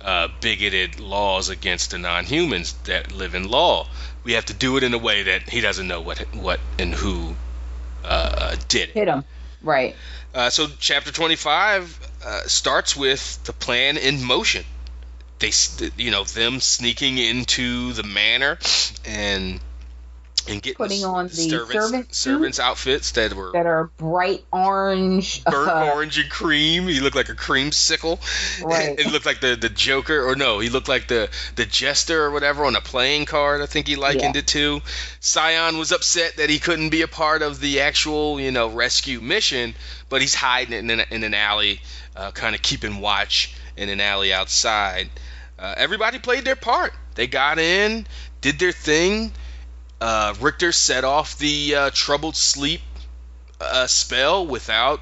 [0.00, 3.86] uh, bigoted laws against the non-humans that live in law.
[4.22, 6.94] We have to do it in a way that he doesn't know what what and
[6.94, 7.34] who
[8.04, 8.94] uh, did it.
[8.94, 9.24] hit him.
[9.62, 9.96] Right.
[10.34, 14.64] Uh, so chapter 25 uh, starts with the plan in motion.
[15.38, 15.52] They,
[15.96, 18.58] you know, them sneaking into the manor
[19.04, 19.60] and
[20.46, 25.42] and getting Putting on the servants, servant servants outfits that were That are bright orange.
[25.44, 26.86] burnt uh, orange and cream.
[26.86, 28.18] He looked like a creamsicle.
[28.62, 28.98] Right.
[28.98, 32.30] it looked like the the Joker, or no, he looked like the the Jester or
[32.30, 33.62] whatever on a playing card.
[33.62, 34.40] I think he likened Yeah.
[34.40, 34.82] it to.
[35.20, 39.20] Sion was upset that he couldn't be a part of the actual you know rescue
[39.22, 39.74] mission,
[40.10, 41.80] but he's hiding in an, in an alley,
[42.16, 45.08] uh, kind of keeping watch in an alley outside.
[45.64, 46.92] Uh, everybody played their part.
[47.14, 48.06] They got in,
[48.42, 49.32] did their thing.
[49.98, 52.82] Uh, Richter set off the uh, troubled sleep
[53.62, 55.00] uh, spell without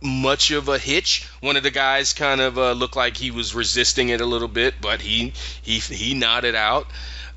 [0.00, 1.28] much of a hitch.
[1.40, 4.48] One of the guys kind of uh, looked like he was resisting it a little
[4.48, 6.86] bit, but he he he nodded out.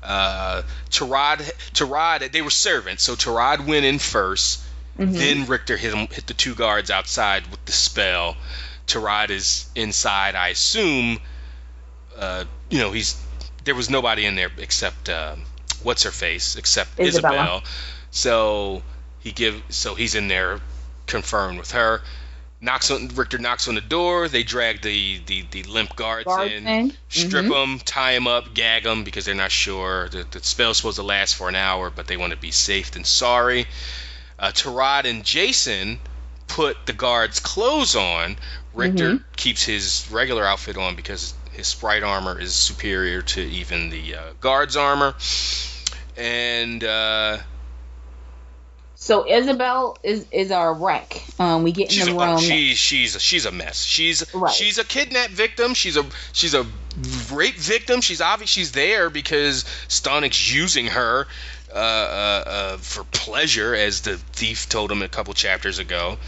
[0.02, 1.40] Uh, Tarad,
[1.74, 4.60] Tarad, they were servants, so Tarad went in 1st
[4.98, 5.12] mhm.
[5.12, 8.38] Then Richter hit him, hit the two guards outside with the spell.
[8.86, 11.20] Tarad is inside, I assume.
[12.16, 13.20] Uh, you know, he's
[13.64, 15.36] there was nobody in there except uh,
[15.82, 17.34] what's her face, except Isabella.
[17.36, 17.62] Isabel.
[18.10, 18.82] So
[19.20, 20.60] he give so he's in there
[21.06, 22.02] confirmed with her.
[22.60, 24.28] Knocks on Richter knocks on the door.
[24.28, 26.92] They drag the the, the limp guards, Guards in, in.
[27.10, 27.50] strip Mhm.
[27.50, 30.08] them, tie them up, gag them because they're not sure.
[30.08, 32.92] The, the spell's supposed to last for an hour, but they want to be safe
[32.92, 33.66] than sorry.
[34.38, 35.98] Uh, Tarad and Jason
[36.46, 38.36] put the guards' clothes on.
[38.72, 39.24] Richter Mm-hmm.
[39.36, 44.22] keeps his regular outfit on because his sprite armor is superior to even the uh,
[44.40, 45.14] guards' armor.
[46.16, 47.38] And uh,
[48.96, 51.22] So Isabel is is our wreck.
[51.38, 52.34] Um, we get she's in a, the room.
[52.36, 53.82] oh, she, she's a, she's a mess.
[53.84, 54.52] She's Right.
[54.52, 55.74] she's a kidnap victim.
[55.74, 56.66] She's a she's a
[57.32, 58.00] rape victim.
[58.00, 61.26] She's obvious she's there because Stonic's using her
[61.72, 66.18] uh, uh, uh, for pleasure, as the thief told him a couple chapters ago.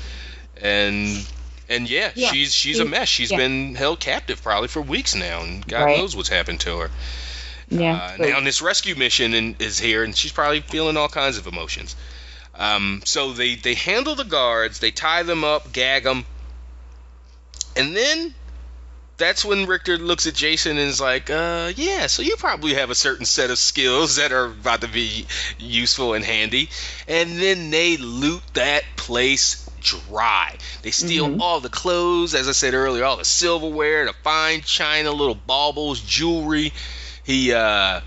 [0.60, 1.24] And
[1.68, 3.08] and yeah, Yeah, she's she's a mess.
[3.08, 3.36] She's yeah.
[3.38, 5.98] been held captive probably for weeks now, and God Right.
[5.98, 6.90] knows what's happened to her.
[7.68, 8.14] yeah.
[8.18, 11.46] Uh, now this rescue mission in, is here, and she's probably feeling all kinds of
[11.46, 11.96] emotions.
[12.54, 16.24] Um, so they they handle the guards, they tie them up, gag them,
[17.76, 18.34] and then
[19.18, 22.90] that's when Richter looks at Jason and is like, uh, "Yeah, so you probably have
[22.90, 25.26] a certain set of skills that are about to be
[25.58, 26.68] useful and handy."
[27.08, 30.56] And then they loot that place dry.
[30.82, 31.40] They steal Mhm.
[31.40, 36.00] all the clothes, as I said earlier, all the silverware, the fine china, little baubles,
[36.00, 36.72] jewelry.
[37.24, 38.00] He uh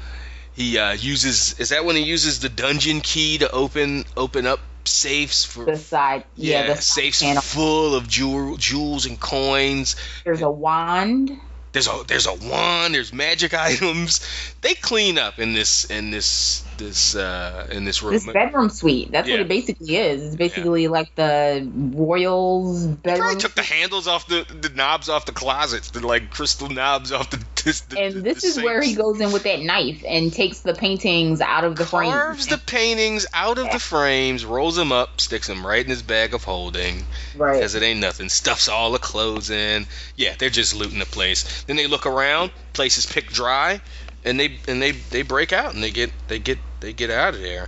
[0.54, 4.60] he uh uses is that when he uses the dungeon key to open open up
[4.86, 7.42] safes for the side, yeah, the side safes panel.
[7.42, 9.96] full of jewel, jewels and coins.
[10.26, 11.32] There's a wand.
[11.72, 12.96] There's a there's a wand.
[12.96, 14.22] There's magic items.
[14.62, 18.14] They clean up in this in this this uh in this room.
[18.14, 19.12] This bedroom suite.
[19.12, 19.36] That's Yeah.
[19.36, 20.24] what it basically is.
[20.24, 23.20] It's basically like the royals bedroom.
[23.20, 27.12] probably took the handles off the the knobs off the closets, the like crystal knobs
[27.12, 30.02] off the This- the- And this the is where he goes in with that knife
[30.08, 32.10] and takes the paintings out of the frame.
[32.10, 36.02] carves the paintings out of the frames, rolls them up, sticks them right in his
[36.02, 37.06] bag of holding.
[37.36, 37.62] Right.
[37.62, 38.30] As it ain't nothing.
[38.30, 39.88] Stuffs all the clothes in.
[40.16, 41.64] Yeah, they're just looting the place.
[41.64, 43.82] Then they look around, place is picked dry,
[44.30, 47.34] and they and they they break out and they get they get they get out
[47.34, 47.68] of there.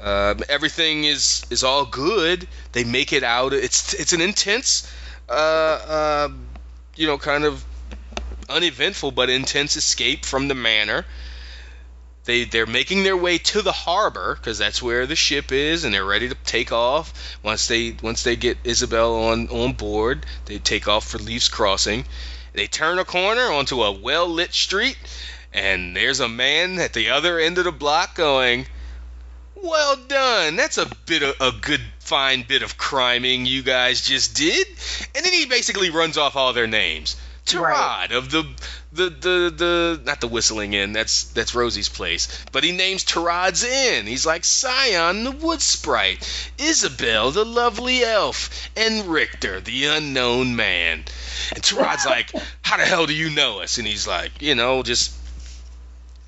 [0.00, 2.48] Um, everything is is all good.
[2.72, 3.52] They make it out.
[3.52, 4.90] It's it's an intense,
[5.28, 6.28] uh, uh,
[6.96, 7.64] you know, kind of
[8.48, 11.04] uneventful but intense escape from the manor.
[12.24, 15.94] They they're making their way to the harbor because that's where the ship is, and
[15.94, 17.36] they're ready to take off.
[17.42, 22.04] Once they once they get Isabel on on board, they take off for Leaf's Crossing.
[22.54, 24.98] They turn a corner onto a well lit street,
[25.52, 28.66] and there's a man at the other end of the block going,
[29.54, 30.56] "Well done.
[30.56, 34.66] That's a bit of a good fine bit of criming you guys just did."
[35.14, 37.16] And then he basically runs off all their names.
[37.54, 38.10] Right.
[38.10, 38.46] Of the
[38.92, 43.64] the the the not the whistling inn that's that's Rosie's place but he names Tarad's
[43.64, 50.56] inn he's like Sion the wood sprite Isabel the lovely elf and Richter the unknown
[50.56, 51.04] man
[51.54, 54.82] and Tarad's like how the hell do you know us and he's like you know
[54.82, 55.12] just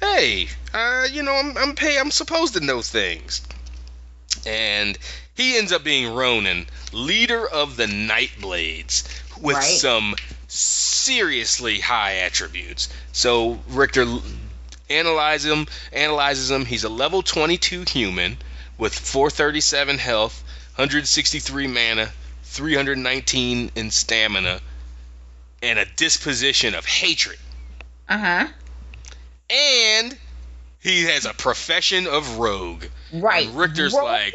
[0.05, 3.41] hey uh you know I'm I'm pay I'm supposed to know things
[4.47, 4.99] and
[5.35, 9.05] he ends up being Ronan leader of the Nightblades
[9.41, 9.65] with Right.
[9.65, 10.15] some
[10.47, 12.89] seriously high attributes.
[13.13, 14.07] So Richter
[14.89, 16.65] analyzes him, analyzes him.
[16.65, 18.37] He's a level 22 human
[18.79, 20.43] with 437 health,
[20.77, 22.11] 163 mana,
[22.45, 24.61] 319 in stamina,
[25.63, 27.39] and a disposition of hatred.
[28.09, 28.47] Uh huh.
[29.51, 30.17] And
[30.81, 32.85] he has a profession of rogue.
[33.13, 33.47] Right.
[33.47, 34.05] And Richter's Rogue?
[34.05, 34.35] like,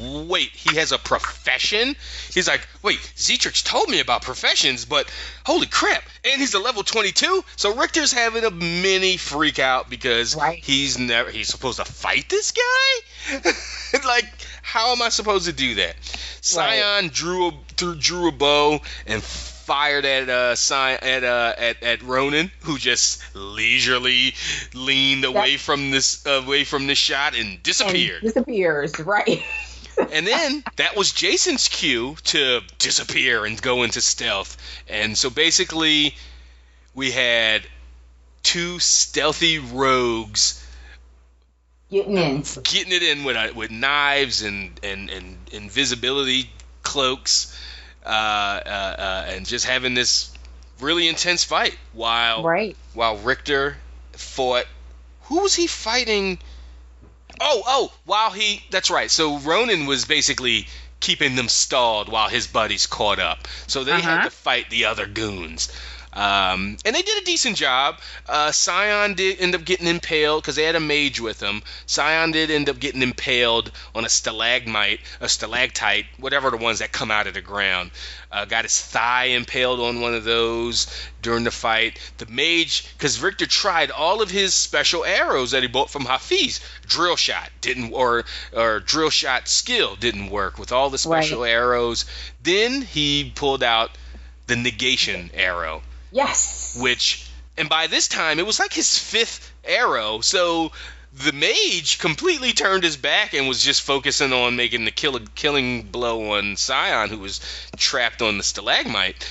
[0.00, 1.94] wait, he has a profession?
[2.32, 5.12] He's like, wait, Zetrix told me about professions, but
[5.44, 6.02] holy crap.
[6.24, 7.44] And he's a level 22?
[7.56, 10.62] So Richter's having a mini freak out because Right.
[10.64, 13.52] he's never, he's supposed to fight this guy?
[14.06, 14.24] like,
[14.62, 15.96] how am I supposed to do that?
[16.42, 19.22] Sion drew a, drew a bow and
[19.70, 24.34] fired at uh Sci- at uh at, at Ronan, who just leisurely
[24.74, 28.22] leaned away from this away from the shot and And disappeared.
[28.22, 28.98] disappears.
[28.98, 29.42] Right.
[30.12, 34.56] And then that was Jason's cue to disappear and go into stealth.
[34.88, 36.14] And so basically,
[36.94, 37.62] we had
[38.42, 40.64] two stealthy rogues
[41.90, 42.42] Getting in.
[42.62, 46.48] getting it in with uh, with knives and and and invisibility
[46.82, 47.54] cloaks,
[48.04, 50.30] Uh, uh, uh, and just having this
[50.80, 52.76] really intense fight while Right.
[52.94, 53.76] while Richter
[54.12, 54.64] fought.
[55.24, 56.38] Who was he fighting?
[57.40, 58.62] Oh, oh, while he.
[58.70, 59.10] That's right.
[59.10, 60.66] So Ronan was basically
[61.00, 63.46] keeping them stalled while his buddies caught up.
[63.66, 64.24] So they had Uh-huh.
[64.24, 65.70] to fight the other goons.
[66.12, 68.00] Um, and they did a decent job.
[68.28, 71.62] Uh, Sion did end up getting impaled because they had a mage with him.
[71.86, 76.90] Sion did end up getting impaled on a stalagmite, a stalactite, whatever the ones that
[76.90, 77.92] come out of the ground.
[78.32, 80.88] Uh, got his thigh impaled on one of those
[81.22, 81.98] during the fight.
[82.18, 86.60] The mage, because Richter tried all of his special arrows that he bought from Hafiz.
[86.86, 92.04] Drill shot didn't, or or drill shot skill didn't work with all the special arrows.
[92.42, 93.90] Then he pulled out
[94.46, 95.82] the negation arrow
[96.12, 96.76] Yes.
[96.80, 100.72] which and by this time it was like his fifth arrow so
[101.12, 105.82] the mage completely turned his back and was just focusing on making the kill, killing
[105.82, 107.40] blow on Sion who was
[107.76, 109.28] trapped on the stalagmite.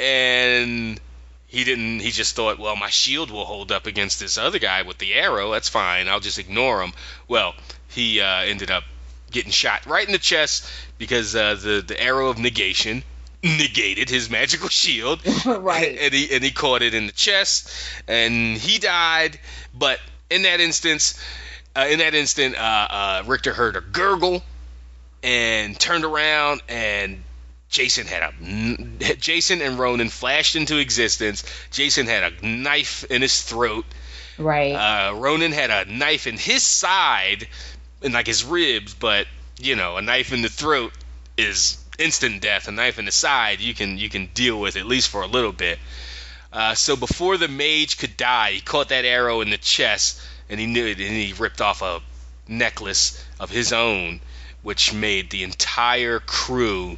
[0.00, 0.98] And
[1.46, 4.82] he didn't he just thought well my shield will hold up against this other guy
[4.82, 5.50] with the arrow.
[5.50, 6.08] That's fine.
[6.08, 6.92] I'll just ignore him.
[7.26, 7.54] Well
[7.88, 8.84] he uh, ended up
[9.30, 10.66] getting shot right in the chest
[10.96, 13.02] because uh, the the arrow of negation
[13.56, 15.96] negated his magical shield Right.
[16.00, 17.70] and he and he caught it in the chest
[18.06, 19.38] and he died
[19.74, 19.98] but
[20.30, 21.18] in that instance
[21.76, 22.58] uh, in that instant uh,
[22.90, 24.42] uh, richter heard a gurgle
[25.22, 27.22] and turned around and
[27.68, 33.42] jason had a jason and ronan flashed into existence jason had a knife in his
[33.42, 33.84] throat
[34.38, 34.72] Right.
[34.72, 37.48] uh, ronan had a knife in his side
[38.02, 39.26] in like his ribs but
[39.60, 40.92] you know a knife in the throat
[41.36, 44.86] is instant death a knife in the side you can you can deal with at
[44.86, 45.78] least for a little bit
[46.52, 50.58] uh, so before the mage could die he caught that arrow in the chest and
[50.58, 52.00] he knew it and he ripped off a
[52.46, 54.20] necklace of his own
[54.62, 56.96] which made the entire crew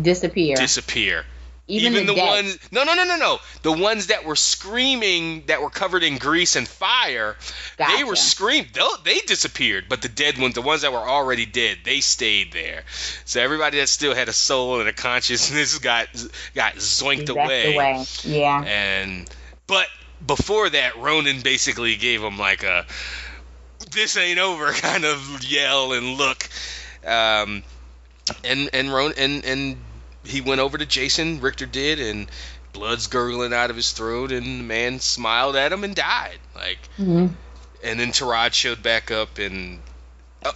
[0.00, 0.56] Disappear.
[0.56, 1.24] disappear
[1.68, 5.44] Even, even the, the ones no no no no no the ones that were screaming
[5.46, 7.36] that were covered in grease and fire
[7.78, 11.46] they were screamed they, they disappeared but the dead ones the ones that were already
[11.46, 12.82] dead they stayed there
[13.24, 16.08] so everybody that still had a soul and a consciousness got
[16.54, 18.04] got zoinked away away.
[18.24, 18.64] Yeah.
[18.64, 19.30] and
[19.66, 19.86] but
[20.26, 22.86] before that, Ronan basically gave him like a
[23.90, 26.48] "this ain't over" kind of yell and look.
[27.04, 27.62] Um,
[28.44, 29.76] and and Ron and and
[30.24, 31.40] he went over to Jason.
[31.40, 32.30] Richter did, and
[32.72, 36.38] blood's gurgling out of his throat, and the man smiled at him and died.
[36.54, 37.28] Like, hmm
[37.82, 39.82] and then Tarad showed back up, and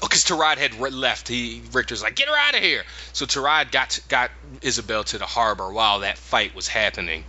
[0.01, 3.99] because Tarad had left, he Richter's like, "Get her out of here!" So Tarad got
[4.09, 4.31] got
[4.63, 7.25] Isabel to the harbor while that fight was happening.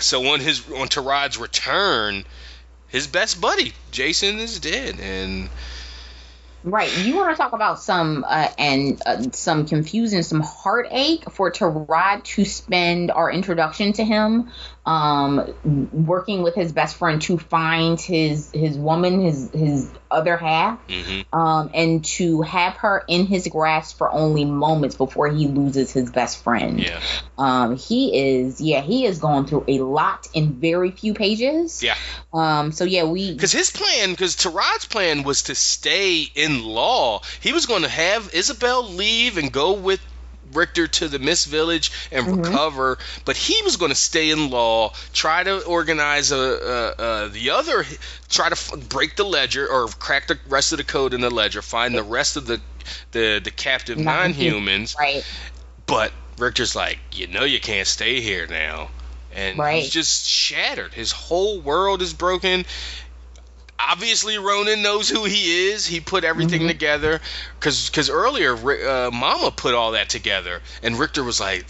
[0.00, 2.24] So on his on Tarad's return,
[2.88, 5.48] his best buddy Jason is dead, and
[6.64, 6.96] Right.
[6.98, 12.22] You want to talk about some uh, and uh, some confusion, some heartache for Tarad
[12.24, 14.50] to spend our introduction to him,
[14.84, 15.54] um,
[15.92, 21.24] working with his best friend to find his his woman, his his other half, mhm.
[21.32, 26.10] um, and to have her in his grasp for only moments before he loses his
[26.10, 26.80] best friend.
[26.80, 27.00] yeah,
[27.38, 31.82] Um, he is, yeah, he is going through a lot in very few pages.
[31.82, 31.96] yeah.
[32.32, 37.22] Um, so yeah, we Because his plan, because Tarad's plan was to stay in law.
[37.40, 40.00] He was going to have Isabel leave and go with
[40.52, 42.44] Richter to the Mist Village and Mhm.
[42.44, 47.28] recover, but he was going to stay in law, try to organize a, a, a
[47.28, 47.86] the other,
[48.28, 51.30] try to f- break the ledger or crack the rest of the code in the
[51.30, 52.60] ledger, find the rest of the
[53.12, 54.96] the, the captive non-humans.
[54.98, 55.24] right.
[55.86, 58.90] But Richter's like, you know, you can't stay here now,
[59.34, 59.82] and Right.
[59.82, 60.92] he's just shattered.
[60.92, 62.66] His whole world is broken.
[63.88, 65.86] Obviously, Ronan knows who he is.
[65.86, 66.68] He put everything Mhm.
[66.68, 67.20] together
[67.58, 71.66] because because earlier uh, Mama put all that together, and Richter was like,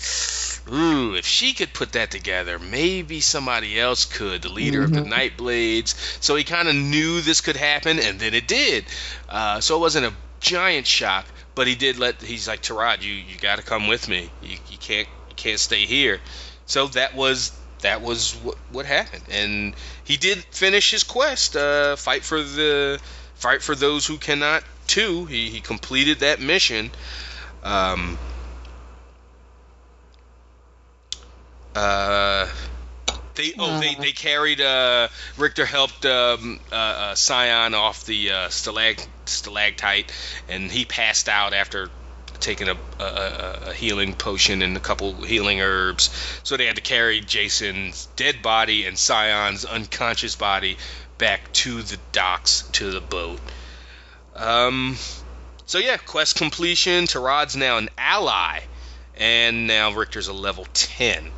[0.72, 5.00] "Ooh, if she could put that together, maybe somebody else could." The leader of the
[5.00, 5.12] Mhm.
[5.12, 5.94] Nightblades.
[6.20, 8.84] So he kind of knew this could happen, and then it did.
[9.28, 12.20] Uh, so it wasn't a giant shock, but he did let.
[12.20, 14.30] He's like, "Tarad, you you got to come with me.
[14.42, 16.20] You you can't you can't stay here."
[16.66, 17.52] So that was
[17.82, 19.74] that was what, what happened, and
[20.04, 21.56] he did finish his quest.
[21.56, 23.00] Uh, fight for the
[23.36, 24.64] fight for those who cannot.
[24.86, 25.26] Too.
[25.26, 26.90] He he completed that mission.
[27.62, 28.18] Um.
[31.74, 32.48] Uh.
[33.34, 35.08] They oh they, they carried uh
[35.38, 40.12] Richter helped um uh, uh Sion off the uh stalag stalactite
[40.50, 41.88] and he passed out after
[42.42, 46.10] taking a, a, a- healing potion and a couple healing herbs
[46.42, 50.76] so they had to carry Jason's dead body and Sion's unconscious body
[51.18, 53.40] back to the docks to the boat
[54.34, 54.96] um
[55.66, 58.60] so yeah quest completion Tarad's now an ally
[59.16, 61.30] and now Richter's a level 10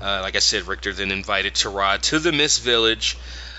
[0.00, 3.18] uh, like I said, Richter then invited Tarad to the Mist Village.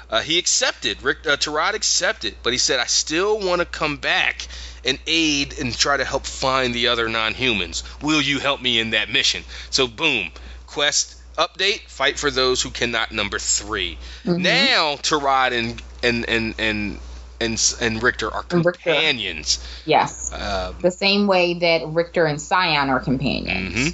[0.10, 0.98] Uh, he accepted.
[1.06, 4.48] Uh, Tarad accepted, but he said, "I still want to come back
[4.86, 7.84] and aid and try to help find the other non-humans.
[8.02, 10.32] Will you help me in that mission?" So, boom,
[10.68, 13.12] quest update: fight for those who cannot.
[13.12, 14.38] Number 3 Mhm.
[14.40, 17.00] Now, Tarad and and and and
[17.40, 18.80] and, and Richter are And Richter.
[18.84, 19.60] companions.
[19.86, 20.32] Yes.
[20.32, 23.74] Um, The same way that Richter and Sion are companions.
[23.76, 23.90] hmm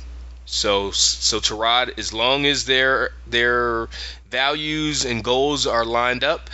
[0.46, 3.88] So so Tarad, as long as their their
[4.30, 6.50] values and goals are lined up,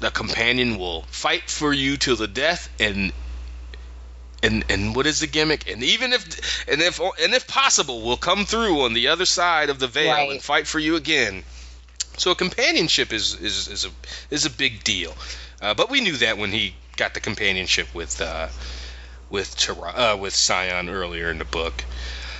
[0.00, 3.12] the companion will fight for you till the death and.
[4.44, 5.70] And, and what is the gimmick?
[5.70, 9.70] And even if and if and if possible, will come through on the other side
[9.70, 11.44] of the veil and fight for you again.
[12.16, 13.90] So companionship is is, is a
[14.30, 15.14] is a big deal.
[15.60, 18.48] Uh, but we knew that when he got the companionship with uh,
[19.30, 21.84] with Tara, uh, with Sion earlier in the book.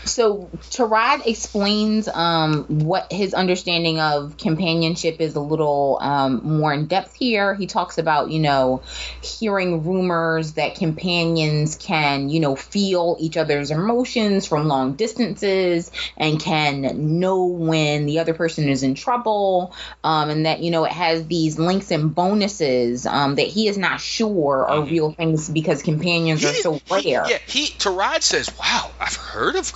[0.05, 6.87] So Tarad explains um, what his understanding of companionship is a little um, more in
[6.87, 7.55] depth here.
[7.55, 8.83] He talks about, you know,
[9.23, 16.41] hearing rumors that companions can, you know, feel each other's emotions from long distances and
[16.41, 19.75] can know when the other person is in trouble,
[20.05, 23.79] um, and that, you know, it has these links and bonuses um, that he is
[23.79, 24.91] not sure are Mhm.
[24.91, 27.27] real things because companions are so he- rare.
[27.29, 29.73] yeah, he Tarad says, "Wow, I've heard of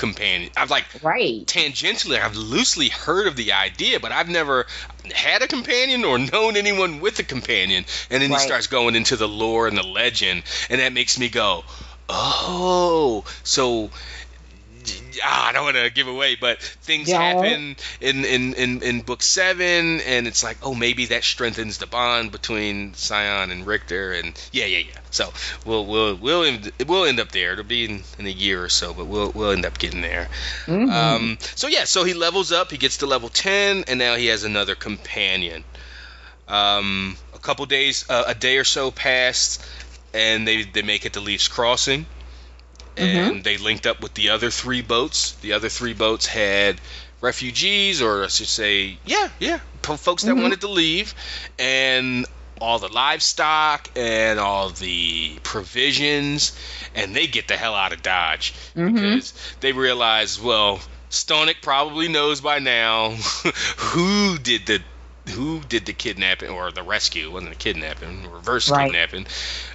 [0.57, 1.45] I've like Right.
[1.47, 4.67] tangentially, I've loosely heard of the idea, but I've never
[5.15, 8.41] had a companion or known anyone with a companion." And then Right.
[8.41, 11.65] he starts going into the lore and the legend, and that makes me go,
[12.09, 13.91] "Oh, so."
[15.25, 17.21] Ah, I don't want to give away, but things Yeah.
[17.21, 21.87] happen in, in, in, in book seven, and it's like, oh, maybe that strengthens the
[21.87, 24.99] bond between Sion and Richter, and yeah, yeah, yeah.
[25.11, 25.33] So
[25.65, 27.53] we'll we'll we'll end, we'll end up there.
[27.53, 30.29] It'll be in, in a year or so, but we'll we'll end up getting there.
[30.67, 30.91] Mhm.
[30.93, 32.71] Um, so yeah, so he levels up.
[32.71, 35.65] He gets to level ten, and now he has another companion.
[36.49, 39.65] Um, a couple days, uh, a day or so passed,
[40.15, 42.07] and they they make it to Leaf's Crossing,
[42.97, 45.33] and they linked up with the other three boats.
[45.43, 46.81] The other three boats had
[47.21, 50.43] refugees, or I should say, yeah, yeah, folks that Mhm.
[50.43, 51.15] wanted to leave,
[51.59, 52.27] and
[52.61, 56.53] all the livestock and all the provisions,
[56.95, 58.95] and they get the hell out of Dodge Mhm.
[58.95, 63.11] because they realize, well, Stonick probably knows by now
[63.77, 64.83] who did the
[65.31, 67.27] who did the kidnapping or the rescue.
[67.27, 68.87] It wasn't a kidnapping, reverse Right.
[68.87, 69.27] kidnapping.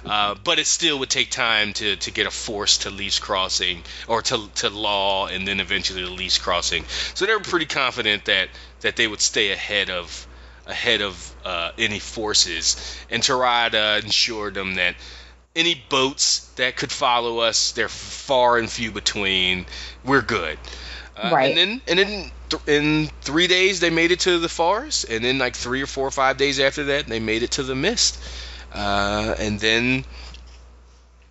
[0.04, 3.82] Uh, but it still would take time to, to get a force to Lee's Crossing
[4.08, 6.84] or to, to Law and then eventually to Lee's Crossing.
[7.14, 8.48] So they were pretty confident that,
[8.80, 10.26] that they would stay ahead of
[10.64, 12.96] ahead of uh, any forces.
[13.10, 14.94] And Tarada ensured them that
[15.56, 19.66] any boats that could follow us, they're far and few between.
[20.04, 20.58] We're good.
[21.16, 21.56] Uh, Right.
[21.56, 25.24] And then, and then th- in three days they made it to the forest, and
[25.24, 27.74] then like three or four or five days after that they made it to the
[27.74, 28.18] mist.
[28.72, 30.04] Uh, and then,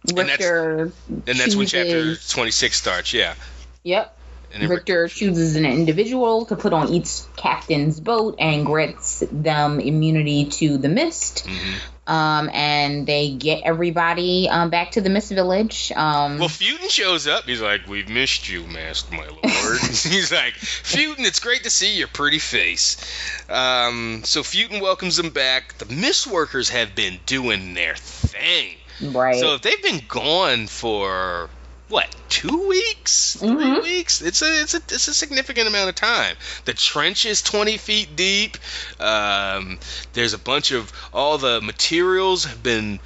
[0.06, 0.92] that's- Richter.
[1.10, 3.14] and that's when chapter 26 starts.
[3.14, 3.34] Yeah.
[3.84, 4.18] Yep.
[4.54, 10.46] And Richter chooses an individual to put on each captain's boat and grants them immunity
[10.46, 11.48] to the mist.
[11.48, 11.74] Mhm.
[12.12, 15.94] Um, and they get everybody um, back to the mist village.
[15.96, 17.46] Um, Well, Futon shows up.
[17.46, 21.98] He's like, "We've missed you, Master, my lord." He's like, "Futon, it's great to see
[21.98, 22.98] your pretty face."
[23.50, 25.78] Um, so Futon welcomes them back.
[25.78, 28.76] The Mist Workers have been doing their thing.
[29.14, 29.40] right.
[29.40, 31.50] So if they've been gone for
[31.92, 33.82] what two weeks, 3 Mhm.
[33.84, 36.36] weeks, it's a it's a it's a significant amount of time.
[36.66, 38.58] The trench is twenty feet deep.
[39.00, 39.78] Um,
[40.14, 43.00] there's a bunch of all the materials have been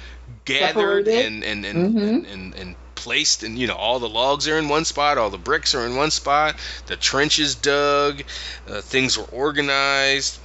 [0.44, 1.26] gathered Separated.
[1.26, 2.02] and and and, Mhm.
[2.08, 5.30] and and and placed and you know all the logs are in one spot all
[5.30, 6.56] the bricks are in one spot
[6.86, 8.22] the trench is dug
[8.68, 10.38] uh, things were organized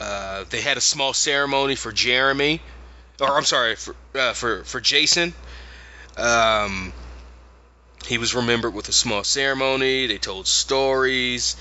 [0.00, 2.60] uh, they had a small ceremony for jeremy
[3.20, 5.32] or i'm sorry for uh, for for jason
[6.18, 6.92] um,
[8.06, 10.06] he was remembered with a small ceremony.
[10.06, 11.56] They told stories.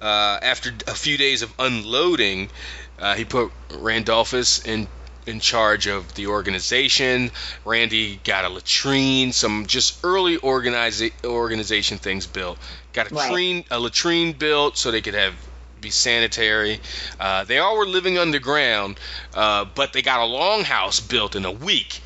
[0.00, 2.50] Uh, after a few days of unloading,
[2.98, 4.88] uh, he put Randolphus in
[5.26, 7.30] in charge of the organization.
[7.66, 12.58] Randy got a latrine, some just early organiza- organization things built.
[12.94, 13.30] Got a Right.
[13.30, 15.34] latrine, a latrine built so they could have
[15.80, 16.80] be sanitary.
[17.18, 18.98] Uh, they all were living underground,
[19.34, 22.00] uh, but they got a longhouse built in a week,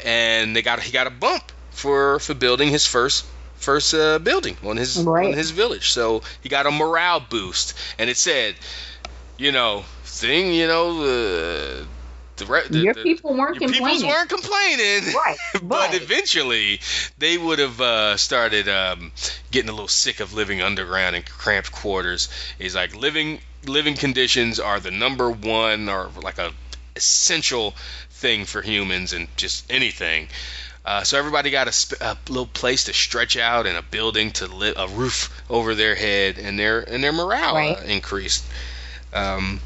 [0.00, 3.24] and they got he got a bump for for building his first
[3.56, 5.26] first uh, building on his Right.
[5.26, 5.90] on his village.
[5.90, 8.56] So he got a morale boost, and it said,
[9.36, 11.86] you know, thing, you know, the
[12.36, 14.08] the, re- the Your people weren't your complaining.
[14.08, 15.02] weren't complaining.
[15.14, 16.80] Right, but eventually,
[17.18, 19.12] they would have uh, started um,
[19.50, 22.28] getting a little sick of living underground in cramped quarters.
[22.58, 26.52] He's like living living conditions are the number one or like a
[26.96, 27.74] essential
[28.10, 30.28] thing for humans and just anything.
[30.88, 34.30] Uh, so everybody got a, sp- a little place to stretch out and a building
[34.30, 37.84] to live, a roof over their head, and their and their morale uh, Right.
[37.84, 38.42] increased.
[39.12, 39.60] Um,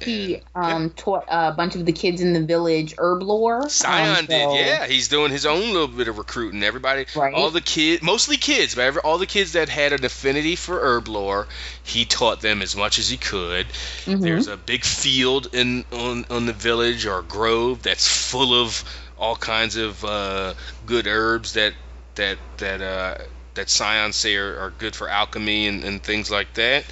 [0.00, 3.68] He um, taught a bunch of the kids in the village herb lore.
[3.68, 4.86] Sion Um, did, yeah.
[4.86, 6.62] He's doing his own little bit of recruiting.
[6.62, 7.34] Everybody, Right.
[7.34, 10.78] all the kids, mostly kids, but every, all the kids that had an affinity for
[10.80, 11.48] herb lore,
[11.82, 13.66] he taught them as much as he could.
[14.04, 14.20] Mhm.
[14.20, 18.84] There's a big field in on, on the village or grove that's full of
[19.18, 20.54] all kinds of uh,
[20.86, 21.74] good herbs that
[22.16, 23.14] that that uh,
[23.54, 26.84] that Scions say are, are good for alchemy and, and things like that.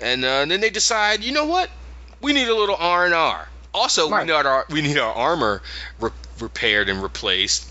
[0.00, 1.70] And uh, then they decide, you know what?
[2.20, 3.48] We need a little R and R.
[3.72, 4.20] Also, Right.
[4.20, 5.62] we need our we need our armor
[6.00, 6.10] re-
[6.40, 7.70] repaired and replaced.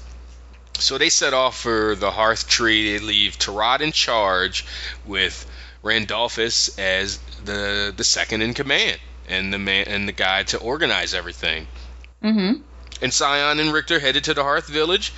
[0.78, 2.92] So they set off for the Hearth Tree.
[2.98, 4.66] They leave Tarad in charge
[5.06, 5.46] with
[5.84, 11.14] Randolphus as the the second in command and the man and the guy to organize
[11.14, 11.68] everything.
[12.24, 12.62] Mhm.
[13.02, 15.14] And Sion and Richter headed to the Hearth Village.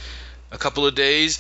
[0.52, 1.40] A couple of days,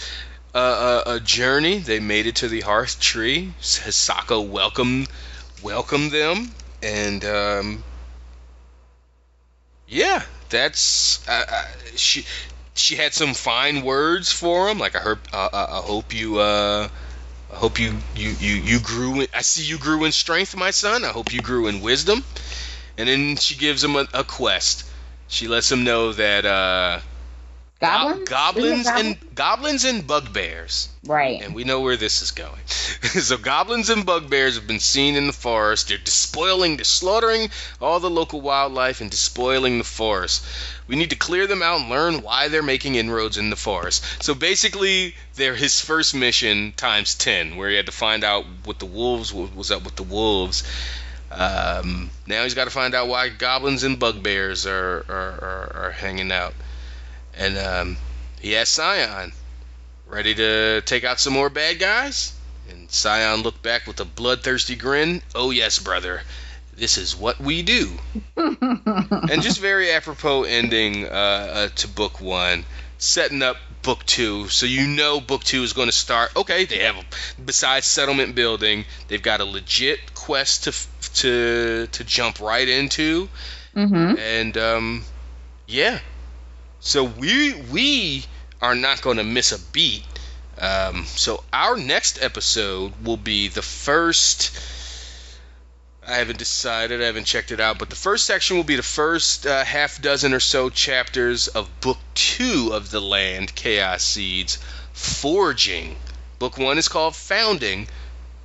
[0.54, 1.80] uh, a, a journey.
[1.80, 3.54] They made it to the Hearth Tree.
[3.62, 5.08] Hisako welcomed
[5.64, 6.52] welcomed them,
[6.84, 7.84] and um,
[9.88, 11.64] yeah, that's uh, uh,
[11.96, 12.26] she.
[12.76, 15.18] She had some fine words for him, like I heard.
[15.34, 16.38] Uh, uh, I hope you.
[16.38, 16.88] Uh,
[17.52, 19.22] I hope you you you you grew.
[19.22, 21.04] In, I see you grew in strength, my son.
[21.04, 22.24] I hope you grew in wisdom.
[22.96, 24.87] And then she gives him a, a quest.
[25.28, 27.00] She lets him know that uh,
[27.80, 28.20] Goblins.
[28.20, 30.90] Go- goblins and goblins and bugbears.
[31.06, 31.40] right.
[31.44, 32.66] And we know where this is going.
[32.68, 35.90] so goblins and bugbears have been seen in the forest.
[35.90, 37.50] They're despoiling, they're slaughtering
[37.80, 40.44] all the local wildlife and despoiling the forest.
[40.88, 44.24] We need to clear them out and learn why they're making inroads in the forest.
[44.24, 48.80] So basically, they're his first mission times ten, where he had to find out what
[48.80, 50.64] the wolves what was up with the wolves.
[51.38, 55.92] Um, now he's got to find out why goblins and bugbears are are, are, are
[55.92, 56.54] hanging out.
[57.38, 57.98] And um,
[58.42, 59.32] he has Sion
[60.08, 62.34] ready to take out some more bad guys.
[62.70, 65.22] And Sion looked back with a bloodthirsty grin.
[65.36, 66.22] Oh, yes, brother.
[66.76, 67.98] This is what we do.
[68.36, 72.66] and just very apropos ending uh, uh, to book one,
[72.98, 74.48] setting up book two.
[74.50, 76.36] So you know book two is going to start.
[76.36, 77.04] Okay, they have,
[77.44, 80.72] besides settlement building, they've got a legit quest to
[81.16, 83.30] to to jump right into.
[83.76, 84.18] Mm-hmm.
[84.18, 85.04] And um,
[85.68, 86.00] yeah,
[86.80, 88.26] so we we
[88.62, 90.04] are not going to miss a beat.
[90.60, 94.58] Um, so our next episode will be the first.
[96.08, 97.02] I haven't decided.
[97.02, 100.02] I haven't checked it out, but the first section will be the first uh, half
[100.02, 104.58] dozen or so chapters of book two of the Land Chaos Seeds,
[104.94, 105.98] Forging.
[106.40, 107.88] Book one is called Founding.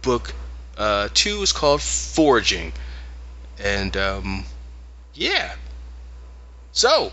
[0.03, 0.35] Book
[0.77, 2.73] uh, two is called Forging,
[3.59, 4.45] and um,
[5.15, 5.55] yeah.
[6.73, 7.13] So,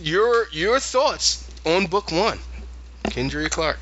[0.00, 2.38] your your thoughts on book one,
[3.04, 3.78] Kendria Clark?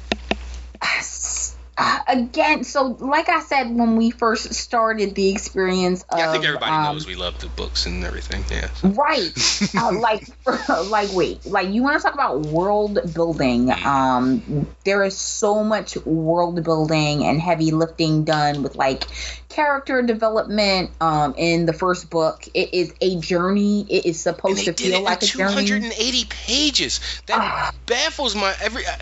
[1.85, 6.33] Uh, again, so like I said when we first started the experience of, Yeah, I
[6.33, 8.45] think everybody um, knows we love the books and everything.
[8.51, 8.69] Yeah.
[8.85, 9.33] Right.
[9.77, 10.23] uh, like,
[10.89, 13.73] like, wait, like you want to talk about world building?
[13.73, 19.05] Um, there is so much world building and heavy lifting done with like
[19.49, 20.91] character development.
[21.01, 23.87] Um, in the first book, it is a journey.
[23.89, 25.67] It is And supposed to feel like a journey.
[25.67, 27.01] 280 pages.
[27.27, 27.73] That Ah.
[27.87, 28.87] baffles my every.
[28.87, 28.93] uh,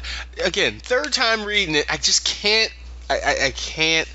[0.44, 2.69] Again, third time reading it, I just can't.
[3.10, 4.08] I, I, I can't.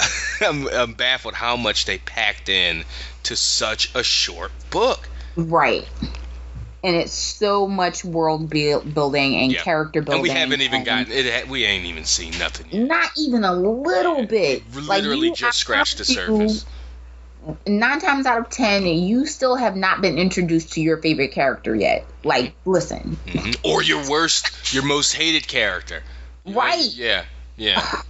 [0.42, 2.84] I'm, I'm baffled how much they packed in
[3.24, 5.08] to such a short book.
[5.36, 5.86] Right.
[6.84, 9.62] And it's so much world building and Yeah.
[9.62, 10.14] character building.
[10.20, 11.26] And we haven't even gotten it.
[11.26, 12.86] ha- We ain't even seen nothing yet.
[12.86, 14.62] Not even a little bit.
[14.74, 16.64] Like, Literally you just scratched the surface.
[17.66, 21.74] nine times out of ten, you still have not been introduced to your favorite character
[21.74, 22.04] yet.
[22.24, 23.56] Like, listen, Mhm.
[23.64, 26.02] Or your worst, your most hated character.
[26.44, 26.84] Right.
[26.92, 27.24] Yeah.
[27.56, 27.82] Yeah.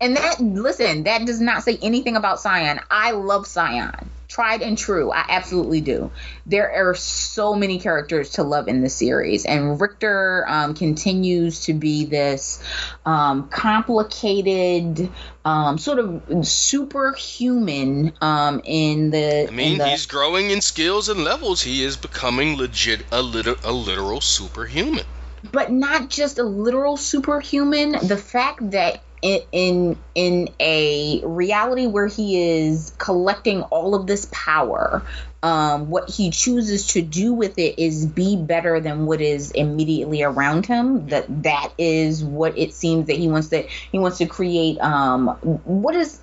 [0.00, 2.80] and that listen, that does not say anything about Sion.
[2.90, 3.92] I love Sion,
[4.28, 5.12] tried and true.
[5.12, 6.10] I absolutely do.
[6.46, 11.74] There are so many characters to love in this series, and Richter um, continues to
[11.74, 12.62] be this
[13.04, 15.10] um, complicated,
[15.44, 19.48] um, sort of superhuman um, in the.
[19.48, 21.60] I mean, the, he's growing in skills and levels.
[21.62, 25.04] He is becoming legit a, lit- a literal superhuman.
[25.52, 32.06] but not just a literal superhuman the fact that in, in in a reality where
[32.06, 35.02] he is collecting all of this power
[35.42, 40.22] um, what he chooses to do with it is be better than what is immediately
[40.22, 44.26] around him that that is what it seems that he wants to he wants to
[44.26, 45.28] create um
[45.64, 46.20] what is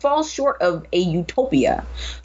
[0.00, 1.82] falls short of a utopia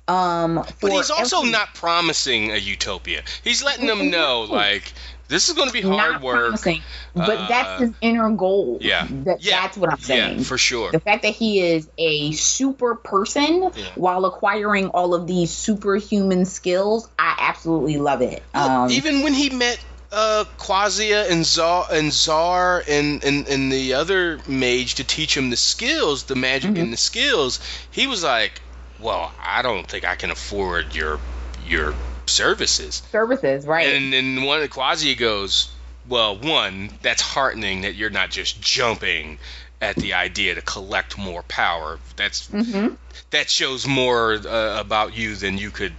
[0.10, 3.24] um But he's also every- not promising a utopia.
[3.44, 4.92] He's letting them know, like,
[5.34, 6.42] this is going to be hard not work.
[6.46, 6.82] promising,
[7.14, 8.78] but Uh, that's his inner goal.
[8.82, 9.08] yeah.
[9.26, 9.62] That, Yeah.
[9.62, 10.38] that's what I'm saying.
[10.40, 10.92] Yeah, for sure.
[10.92, 13.84] the fact that he is a super person Yeah.
[13.96, 18.44] while acquiring all of these superhuman skills, I absolutely love it.
[18.54, 19.80] Look, Um, even when he met
[20.12, 25.50] uh, Quasia and Zar and Zar and, and and the other mage to teach him
[25.50, 26.84] the skills, the magic Mm-hmm.
[26.84, 28.62] and the skills, he was like,
[29.00, 31.20] "Well, I don't think I can afford your
[31.66, 31.96] your
[32.28, 33.88] services." services, right?
[33.88, 35.72] And then one Quasia goes,
[36.08, 39.40] "Well, one, that's heartening that you're not just jumping
[39.82, 42.00] at the idea to collect more power.
[42.16, 42.88] That's hmm
[43.30, 45.94] that shows more uh, about you than you could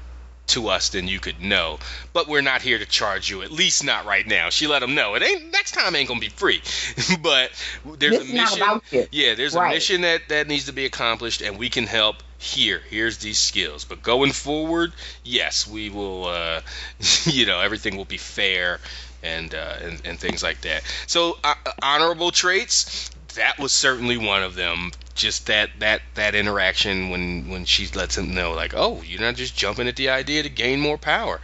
[0.47, 1.79] to us than you could know.
[2.13, 4.51] But we're not here to charge you, at least not right now.
[4.51, 6.63] She let him know it ain't next time ain't gonna be free.
[7.23, 7.51] but
[7.99, 8.81] there's This a mission.
[9.11, 12.17] Yeah, there's a mission that that needs to be accomplished, and we can help.
[12.45, 13.85] Here, here's these skills.
[13.85, 14.93] But going forward,
[15.23, 16.27] yes, we will.
[16.27, 16.61] Uh,
[17.25, 18.81] you know, everything will be fair.
[19.23, 20.83] And, uh, and and things like that.
[21.07, 23.11] So uh, honorable traits.
[23.37, 24.93] That was certainly one of them.
[25.15, 29.35] Just that that that interaction when when she lets him know, like, oh, you're not
[29.37, 31.41] just jumping at the idea to gain more power.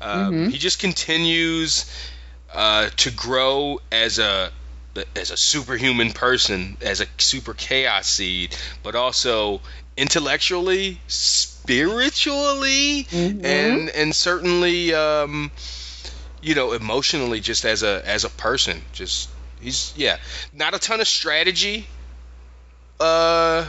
[0.00, 0.50] Um, Mhm.
[0.52, 1.86] He just continues
[2.54, 4.52] uh, to grow as a
[5.16, 9.60] as a superhuman person, as a super chaos seed, but also
[9.96, 13.44] intellectually, spiritually, Mhm.
[13.44, 15.50] and and certainly um,
[16.40, 18.84] you know emotionally, just as a as a person.
[18.92, 19.28] Just
[19.60, 20.16] he's yeah,
[20.52, 21.86] not a ton of strategy.
[23.00, 23.66] Uh,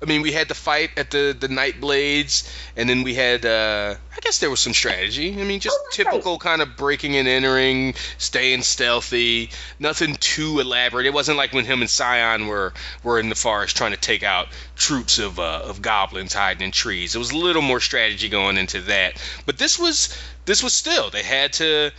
[0.00, 3.44] I mean, we had the fight at the the Night Blades, and then we had
[3.44, 5.32] uh, I guess there was some strategy.
[5.40, 6.12] I mean, just Oh, that's right.
[6.12, 9.50] typical kind of breaking and entering, staying stealthy.
[9.80, 11.06] Nothing too elaborate.
[11.06, 14.22] It wasn't like when him and Sion were were in the forest trying to take
[14.22, 14.46] out
[14.76, 17.16] troops of uh, of goblins hiding in trees.
[17.16, 19.20] It was a little more strategy going into that.
[19.46, 21.90] But this was this was still they had to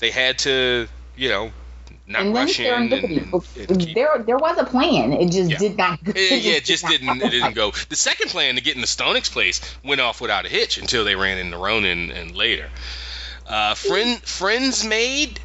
[0.00, 1.52] they had to you know
[2.06, 2.66] not and then rushing.
[2.66, 3.32] Serendipity.
[3.68, 5.12] and- and there, there was a plan.
[5.12, 5.58] It just Yeah.
[5.58, 5.98] did not.
[6.06, 7.22] Yeah, yeah, it just did didn't.
[7.22, 7.70] It didn't go.
[7.88, 11.04] The second plan to get in the Stonex place went off without a hitch until
[11.04, 12.68] they ran into Ronan and later.
[13.46, 15.40] Uh, friend, friends made.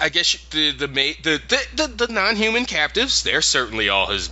[0.00, 3.22] I guess the the the the, the, the non-human captives.
[3.22, 4.28] They're certainly all his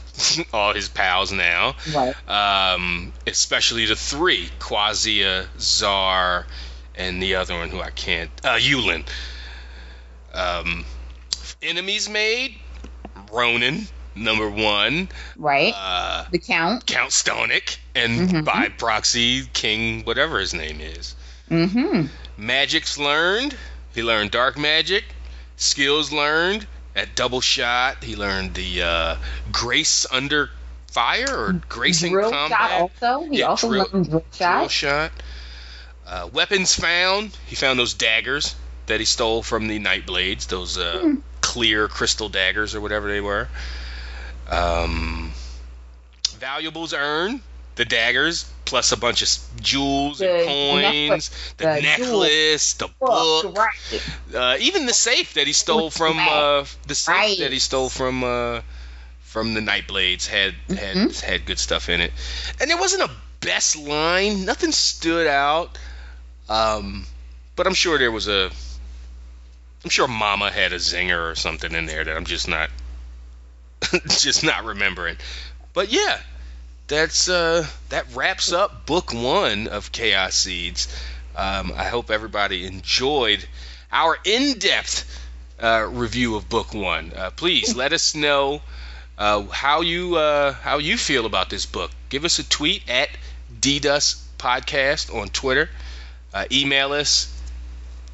[0.52, 1.76] all his pals now.
[1.94, 2.14] Right.
[2.28, 6.46] Um, especially the three: Quasia, Czar,
[6.96, 8.30] and the other one who I can't.
[8.44, 9.06] Uh, Yulin.
[10.34, 10.84] Um,
[11.62, 12.54] enemies made.
[13.32, 15.08] Ronan, number one.
[15.36, 15.72] Right.
[15.76, 16.86] Uh, the count.
[16.86, 18.44] Count Stonic, and Mhm.
[18.44, 21.14] by proxy, King, whatever his name is.
[21.50, 22.06] Mm-hmm.
[22.38, 23.56] Magic's learned.
[23.94, 25.04] He learned dark magic.
[25.56, 26.66] Skills learned.
[26.94, 29.16] At double shot, he learned the uh,
[29.52, 30.50] grace under
[30.90, 32.58] fire or gracing drill combat.
[32.58, 33.30] shot also.
[33.30, 34.56] He Yeah, also drill- learned drill shot.
[34.58, 35.12] Drill shot.
[36.06, 37.36] Uh, weapons found.
[37.46, 38.54] He found those daggers
[38.86, 40.46] that he stole from the Nightblades.
[40.48, 41.14] Those uh, Hmm.
[41.48, 43.48] Clear crystal daggers or whatever they were.
[44.50, 45.32] Um,
[46.36, 47.40] valuables earned.
[47.76, 49.28] The daggers plus a bunch of
[49.62, 51.08] jewels The and coins.
[51.08, 54.34] necklace, the, the necklace, the Book, right.
[54.34, 57.38] uh, even the safe that he stole from the uh, the safe Right.
[57.38, 58.60] that he stole from uh,
[59.22, 61.20] from the Nightblades had had Mhm.
[61.22, 62.12] had good stuff in it,
[62.60, 63.10] and there wasn't a
[63.40, 64.44] best line.
[64.44, 65.78] Nothing stood out,
[66.48, 67.06] um,
[67.54, 68.50] but I'm sure there was a.
[69.84, 72.70] I'm sure Mama had a zinger or something in there that I'm just not
[74.08, 75.16] just not remembering.
[75.72, 76.18] But yeah,
[76.88, 80.88] that's uh, that wraps up book one of Chaos Seeds.
[81.36, 83.46] Um, I hope everybody enjoyed
[83.92, 85.26] our in-depth
[85.60, 87.12] uh, review of book one.
[87.14, 88.60] Uh, please let us know
[89.16, 91.90] uh, how you uh, how you feel about this book.
[92.08, 93.08] Give us a tweet at
[93.60, 95.70] DDUS Podcast on Twitter.
[96.34, 97.32] Uh, email us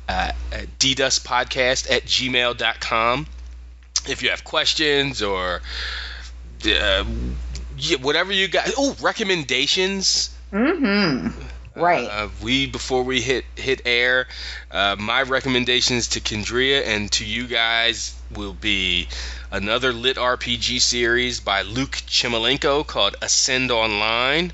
[0.09, 3.27] uh, at dduspodcast at gmail.com
[4.07, 5.61] if you have questions or
[6.67, 7.05] uh,
[7.77, 8.71] yeah, whatever you got.
[8.77, 10.35] Oh, recommendations.
[10.53, 11.81] Mm-hmm.
[11.81, 12.09] Right.
[12.09, 14.29] Uh, we before we hit hit air,
[14.71, 19.09] uh, my recommendations to Kendria and to you guys will be
[19.51, 24.53] another lit RPG series by Luke Chmilenko called Ascend Online.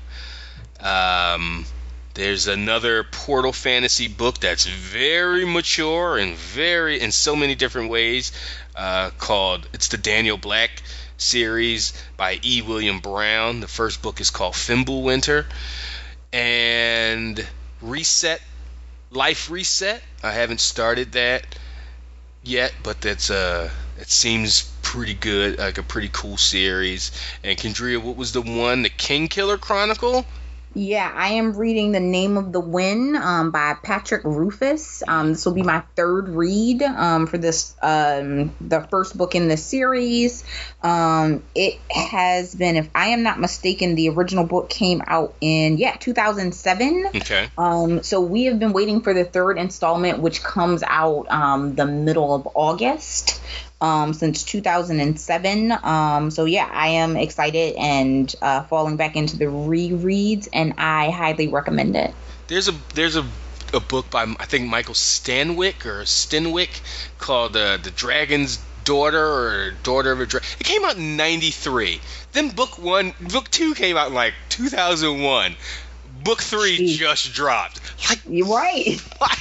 [0.79, 1.65] Um,
[2.13, 8.31] there's another Portal Fantasy book that's very mature and very in so many different ways
[8.75, 10.83] uh, called it's the Daniel Black
[11.17, 12.61] series by E.
[12.61, 13.59] William Brown.
[13.59, 15.45] The first book is called Fimbulwinter
[16.33, 17.45] and
[17.81, 18.41] Reset
[19.11, 20.01] Life Reset.
[20.23, 21.45] I haven't started that
[22.43, 23.69] yet, but that's uh
[23.99, 27.11] it seems pretty good, like a pretty cool series.
[27.43, 30.25] And Kendria, what was the one, the King Killer Chronicle?
[30.73, 35.03] Yeah, I am reading The Name of the Wind um, by Patrick Rothfuss.
[35.05, 39.49] Um, this will be my third read um, for this, um, the first book in
[39.49, 40.45] the series.
[40.81, 45.77] Um, it has been, if I am not mistaken, the original book came out in,
[45.77, 47.07] yeah, 2007.
[47.15, 47.49] Okay.
[47.57, 51.85] Um, so we have been waiting for the third installment, which comes out um, the
[51.85, 53.41] middle of August.
[53.81, 55.71] Um, since 2007.
[55.83, 61.09] Um, so yeah, I am excited and uh, falling back into the rereads, and I
[61.09, 62.13] highly recommend it.
[62.47, 63.25] There's a there's a
[63.73, 66.81] a book by I think Michael Stanwick or Stenwick
[67.17, 70.47] called uh, The Dragon's Daughter or Daughter of a Dragon.
[70.59, 72.01] It came out in 93.
[72.33, 75.55] Then book 1, book 2 came out in like 2001.
[76.23, 76.97] Book 3 Jeez.
[76.97, 77.79] just dropped.
[78.09, 79.01] Like You're right.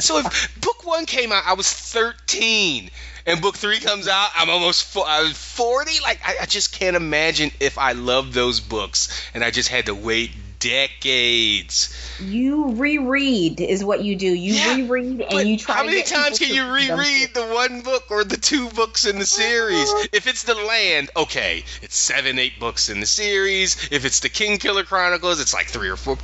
[0.00, 2.90] So if book 1 came out I was 13
[3.26, 6.72] and book 3 comes out I'm almost fo- I was 40 like I, I just
[6.72, 10.30] can't imagine if I loved those books and I just had to wait
[10.62, 11.92] decades.
[12.20, 14.26] You reread is what you do.
[14.28, 15.74] You Yeah, reread and you try.
[15.74, 16.98] how many times can you to read them.
[17.00, 19.24] reread the one book or the two books in the uh-huh.
[19.24, 19.92] series?
[20.12, 23.88] If it's the Land, okay, it's seven, eight books in the series.
[23.90, 26.16] If it's the King Killer Chronicles, it's like three or four.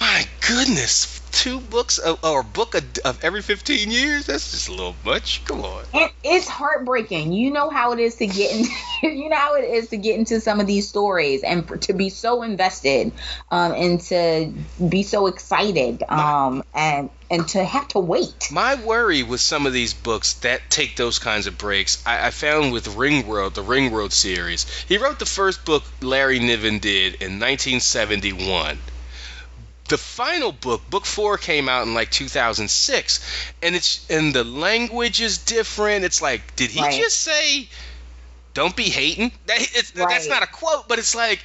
[0.00, 4.26] My goodness, two books of, or a book of, of every fifteen years?
[4.26, 5.44] That's just a little much.
[5.44, 5.84] Come on.
[5.92, 7.32] It, it's heartbreaking.
[7.32, 8.66] You know how it is to get in.
[9.02, 11.92] you know how it is to get into some of these stories and for, to
[11.92, 13.12] be so invested,
[13.50, 14.52] um, and to
[14.88, 18.48] be so excited, um, and and to have to wait.
[18.50, 22.30] My worry with some of these books that take those kinds of breaks, I, I
[22.30, 24.66] found with Ringworld, the Ringworld series.
[24.88, 28.78] He wrote the first book Larry Niven did in 1971.
[29.90, 33.20] The final book, book four, came out in like 2006,
[33.60, 36.04] and it's and the language is different.
[36.04, 37.00] It's like, did he Right.
[37.02, 37.68] just say,
[38.54, 39.32] "Don't be hating"?
[39.46, 41.40] That, it's, That's not a quote, but it's like,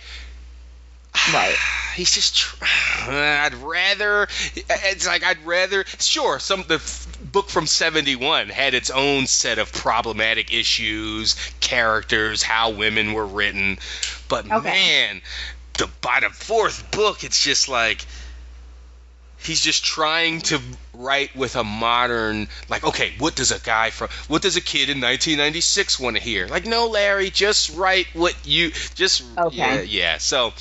[1.33, 1.55] Right.
[1.95, 2.55] he's just tr-
[3.09, 8.89] i'd rather it's like i'd rather sure some the f- book from 71 had its
[8.89, 13.79] own set of problematic issues, characters, how women were written.
[14.27, 14.69] But Okay.
[14.69, 15.21] man,
[15.79, 18.05] the by the fourth book, it's just like
[19.45, 20.59] he's just trying to
[20.93, 24.89] write with a modern like okay what does a guy from what does a kid
[24.89, 29.55] in 1996 want to hear like no larry just write what you just Okay.
[29.55, 30.53] yeah yeah so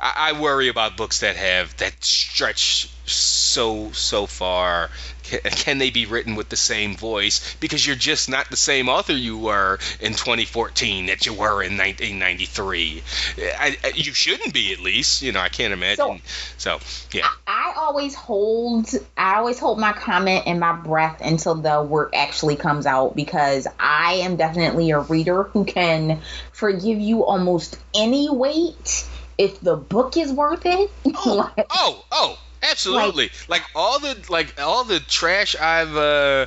[0.00, 4.90] I, I worry about books that have that stretch so so far
[5.28, 7.56] can, they be written with the same voice?
[7.60, 11.76] Because you're just not the same author you were in 2014 that you were in
[11.76, 13.02] 1993
[13.38, 15.22] I, I, you shouldn't be at least.
[15.22, 16.20] You know i can't imagine.
[16.56, 16.78] So
[17.12, 17.28] yeah.
[17.46, 22.56] I always hold I always hold my comment and my breath until the work actually
[22.56, 26.20] comes out because I am definitely a reader who can
[26.52, 29.06] forgive you almost any weight
[29.36, 30.90] if the book is worth it.
[31.20, 33.30] Oh, oh, oh, oh, absolutely.
[33.48, 36.46] Like, all the like all the trash I've uh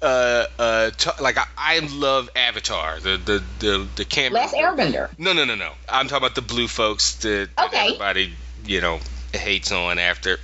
[0.00, 4.42] uh uh t- like I, I love Avatar, the the the the Cameron.
[4.42, 5.10] Last Airbender.
[5.18, 5.72] No, no, no, no.
[5.88, 7.86] I'm talking about the blue folks that, that Okay.
[7.86, 8.32] everybody,
[8.64, 9.00] you know,
[9.32, 10.38] hates on after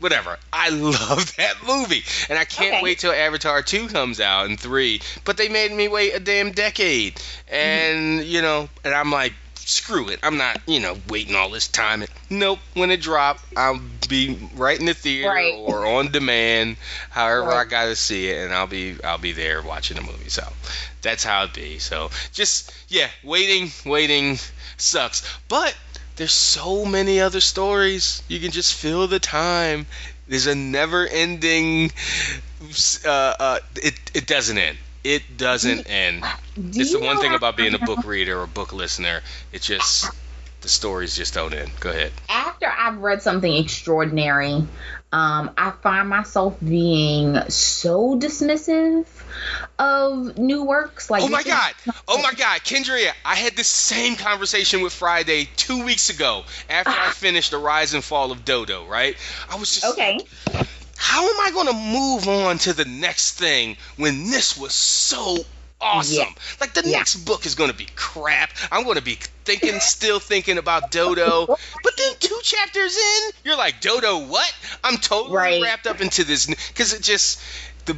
[0.00, 0.38] whatever.
[0.52, 2.02] I love that movie.
[2.30, 2.82] And I can't Okay.
[2.82, 5.00] wait till Avatar 2 comes out and 3.
[5.24, 7.20] But they made me wait a damn decade.
[7.48, 8.28] And, Mm-hmm.
[8.30, 9.34] you know, and I'm like
[9.66, 10.20] screw it.
[10.22, 12.04] I'm not, you know, waiting all this time.
[12.30, 12.58] Nope.
[12.74, 15.54] When it drop, I'll be right in the theater Right.
[15.54, 16.76] or on demand,
[17.10, 20.28] however I gotta see it, and I'll be I'll be there watching the movie.
[20.28, 20.46] So
[21.02, 21.78] that's how it be.
[21.78, 24.38] So just yeah, waiting, waiting
[24.76, 25.22] sucks.
[25.48, 25.74] But
[26.16, 28.22] there's so many other stories.
[28.28, 29.86] You can just fill the time.
[30.28, 31.90] There's a never-ending.
[33.04, 33.08] Uh,
[33.38, 34.78] uh, it it doesn't end.
[35.04, 36.22] It doesn't end.
[36.54, 39.20] Do It's the one thing about being a book reader or book listener.
[39.52, 40.10] It just
[40.62, 41.70] the stories just don't end.
[41.78, 42.10] Go ahead.
[42.26, 44.66] after I've read something extraordinary,
[45.12, 49.06] um, I find myself being so dismissive
[49.78, 51.10] of new works.
[51.10, 51.74] Like Oh my god!
[52.08, 53.12] Oh my god, Kendria!
[53.26, 57.92] I had this same conversation with Friday two weeks ago after I finished the Rise
[57.92, 58.86] and Fall of Dodo.
[58.86, 59.16] Right?
[59.50, 60.20] I was just Okay.
[61.04, 65.36] How am I going to move on to the next thing when this was so
[65.78, 66.16] awesome?
[66.16, 66.30] Yeah.
[66.62, 66.96] Like the Yeah.
[66.96, 68.50] next book is going to be crap.
[68.72, 71.44] I'm going to be thinking, still thinking about Dodo.
[71.46, 74.50] But then two chapters in, you're like, Dodo, what?
[74.82, 75.62] I'm totally Right.
[75.62, 77.38] wrapped up into this because it just
[77.84, 77.96] the.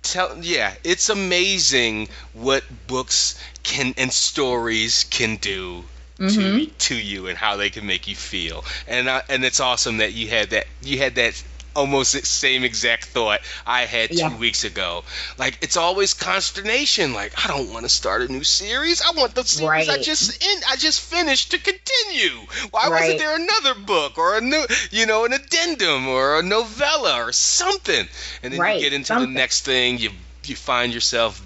[0.00, 5.84] Tell, yeah, it's amazing what books can and stories can do
[6.16, 6.70] to Mhm.
[6.78, 8.64] to you and how they can make you feel.
[8.86, 11.34] And I, and it's awesome that you had that you had that
[11.78, 14.36] almost the same exact thought I had two Yeah.
[14.36, 15.04] weeks ago.
[15.38, 17.12] Like it's always consternation.
[17.14, 19.00] Like I don't want to start a new series.
[19.00, 22.36] I want the series I just in I just finished to continue.
[22.70, 27.22] Why wasn't there another book or a new you know an addendum or a novella
[27.24, 28.06] or something?
[28.42, 29.32] And then Right, you get into something.
[29.32, 29.98] the next thing.
[29.98, 30.10] You
[30.44, 31.40] you find yourself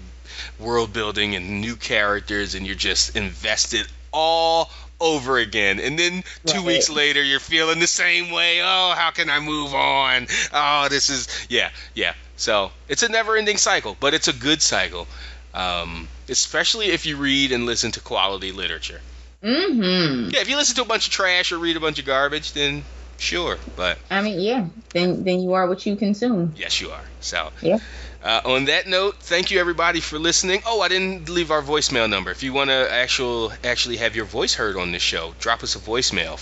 [0.59, 4.69] world building and new characters and you're just invested all
[5.03, 6.65] over again and then two Right.
[6.67, 11.09] weeks later you're feeling the same way oh how can i move on oh this
[11.09, 15.07] is yeah yeah so it's a never ending cycle but it's a good cycle
[15.53, 19.01] um, especially if you read and listen to quality literature
[19.43, 20.29] Mm-hmm.
[20.33, 22.53] yeah if you listen to a bunch of trash or read a bunch of garbage
[22.53, 22.83] then
[23.17, 24.65] sure but I mean, yeah.
[24.93, 26.53] Then then you are what you consume.
[26.55, 27.03] Yes, you are.
[27.19, 27.79] So, Yeah.
[28.23, 30.61] Uh, on that note, thank you everybody for listening.
[30.65, 32.31] Oh, I didn't leave our voicemail number.
[32.31, 35.75] If you want to actual actually have your voice heard on this show, drop us
[35.75, 36.37] a voicemail.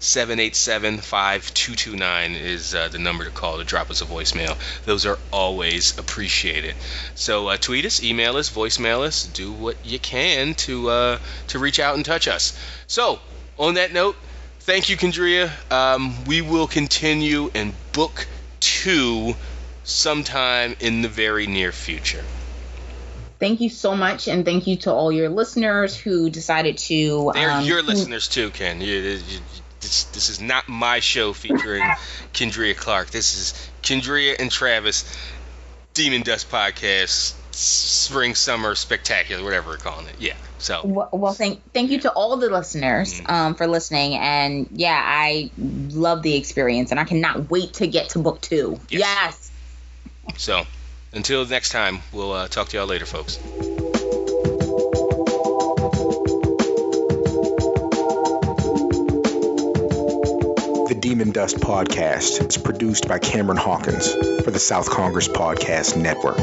[0.00, 4.58] 415-787-5229 is uh, the number to call to drop us a voicemail.
[4.84, 6.74] Those are always appreciated.
[7.14, 11.58] So, uh, tweet us, email us, voicemail us, do what you can to uh, to
[11.60, 12.58] reach out and touch us.
[12.88, 13.20] So,
[13.58, 14.16] on that note,
[14.60, 15.52] thank you, Kendria.
[15.70, 18.26] Um, we will continue in book
[18.58, 19.36] two
[19.84, 22.24] sometime in the very near future.
[23.38, 27.32] Thank you so much, and thank you to all your listeners who decided to.
[27.34, 28.80] They're um, your who- listeners too, Ken.
[28.80, 29.40] You, you, you-
[29.80, 31.82] this, this is not my show featuring
[32.32, 33.10] Kendria Clark.
[33.10, 35.04] This is Kendria and Travis,
[35.92, 40.14] Demon Dust Podcast, Spring Summer Spectacular, whatever we're calling it.
[40.20, 40.36] Yeah.
[40.58, 43.28] So Well, well, thank thank you to all the listeners Mm.
[43.30, 48.10] um, for listening, and yeah, I love the experience, and I cannot wait to get
[48.10, 48.78] to book two.
[48.88, 49.00] Yes.
[49.00, 49.41] yes.
[50.36, 50.64] So
[51.12, 53.36] until next time, we'll uh, talk to y'all later, folks.
[60.88, 64.10] The Demon Dust Podcast is produced by Cameron Hawkins
[64.42, 66.38] for the South Congress Podcast Network.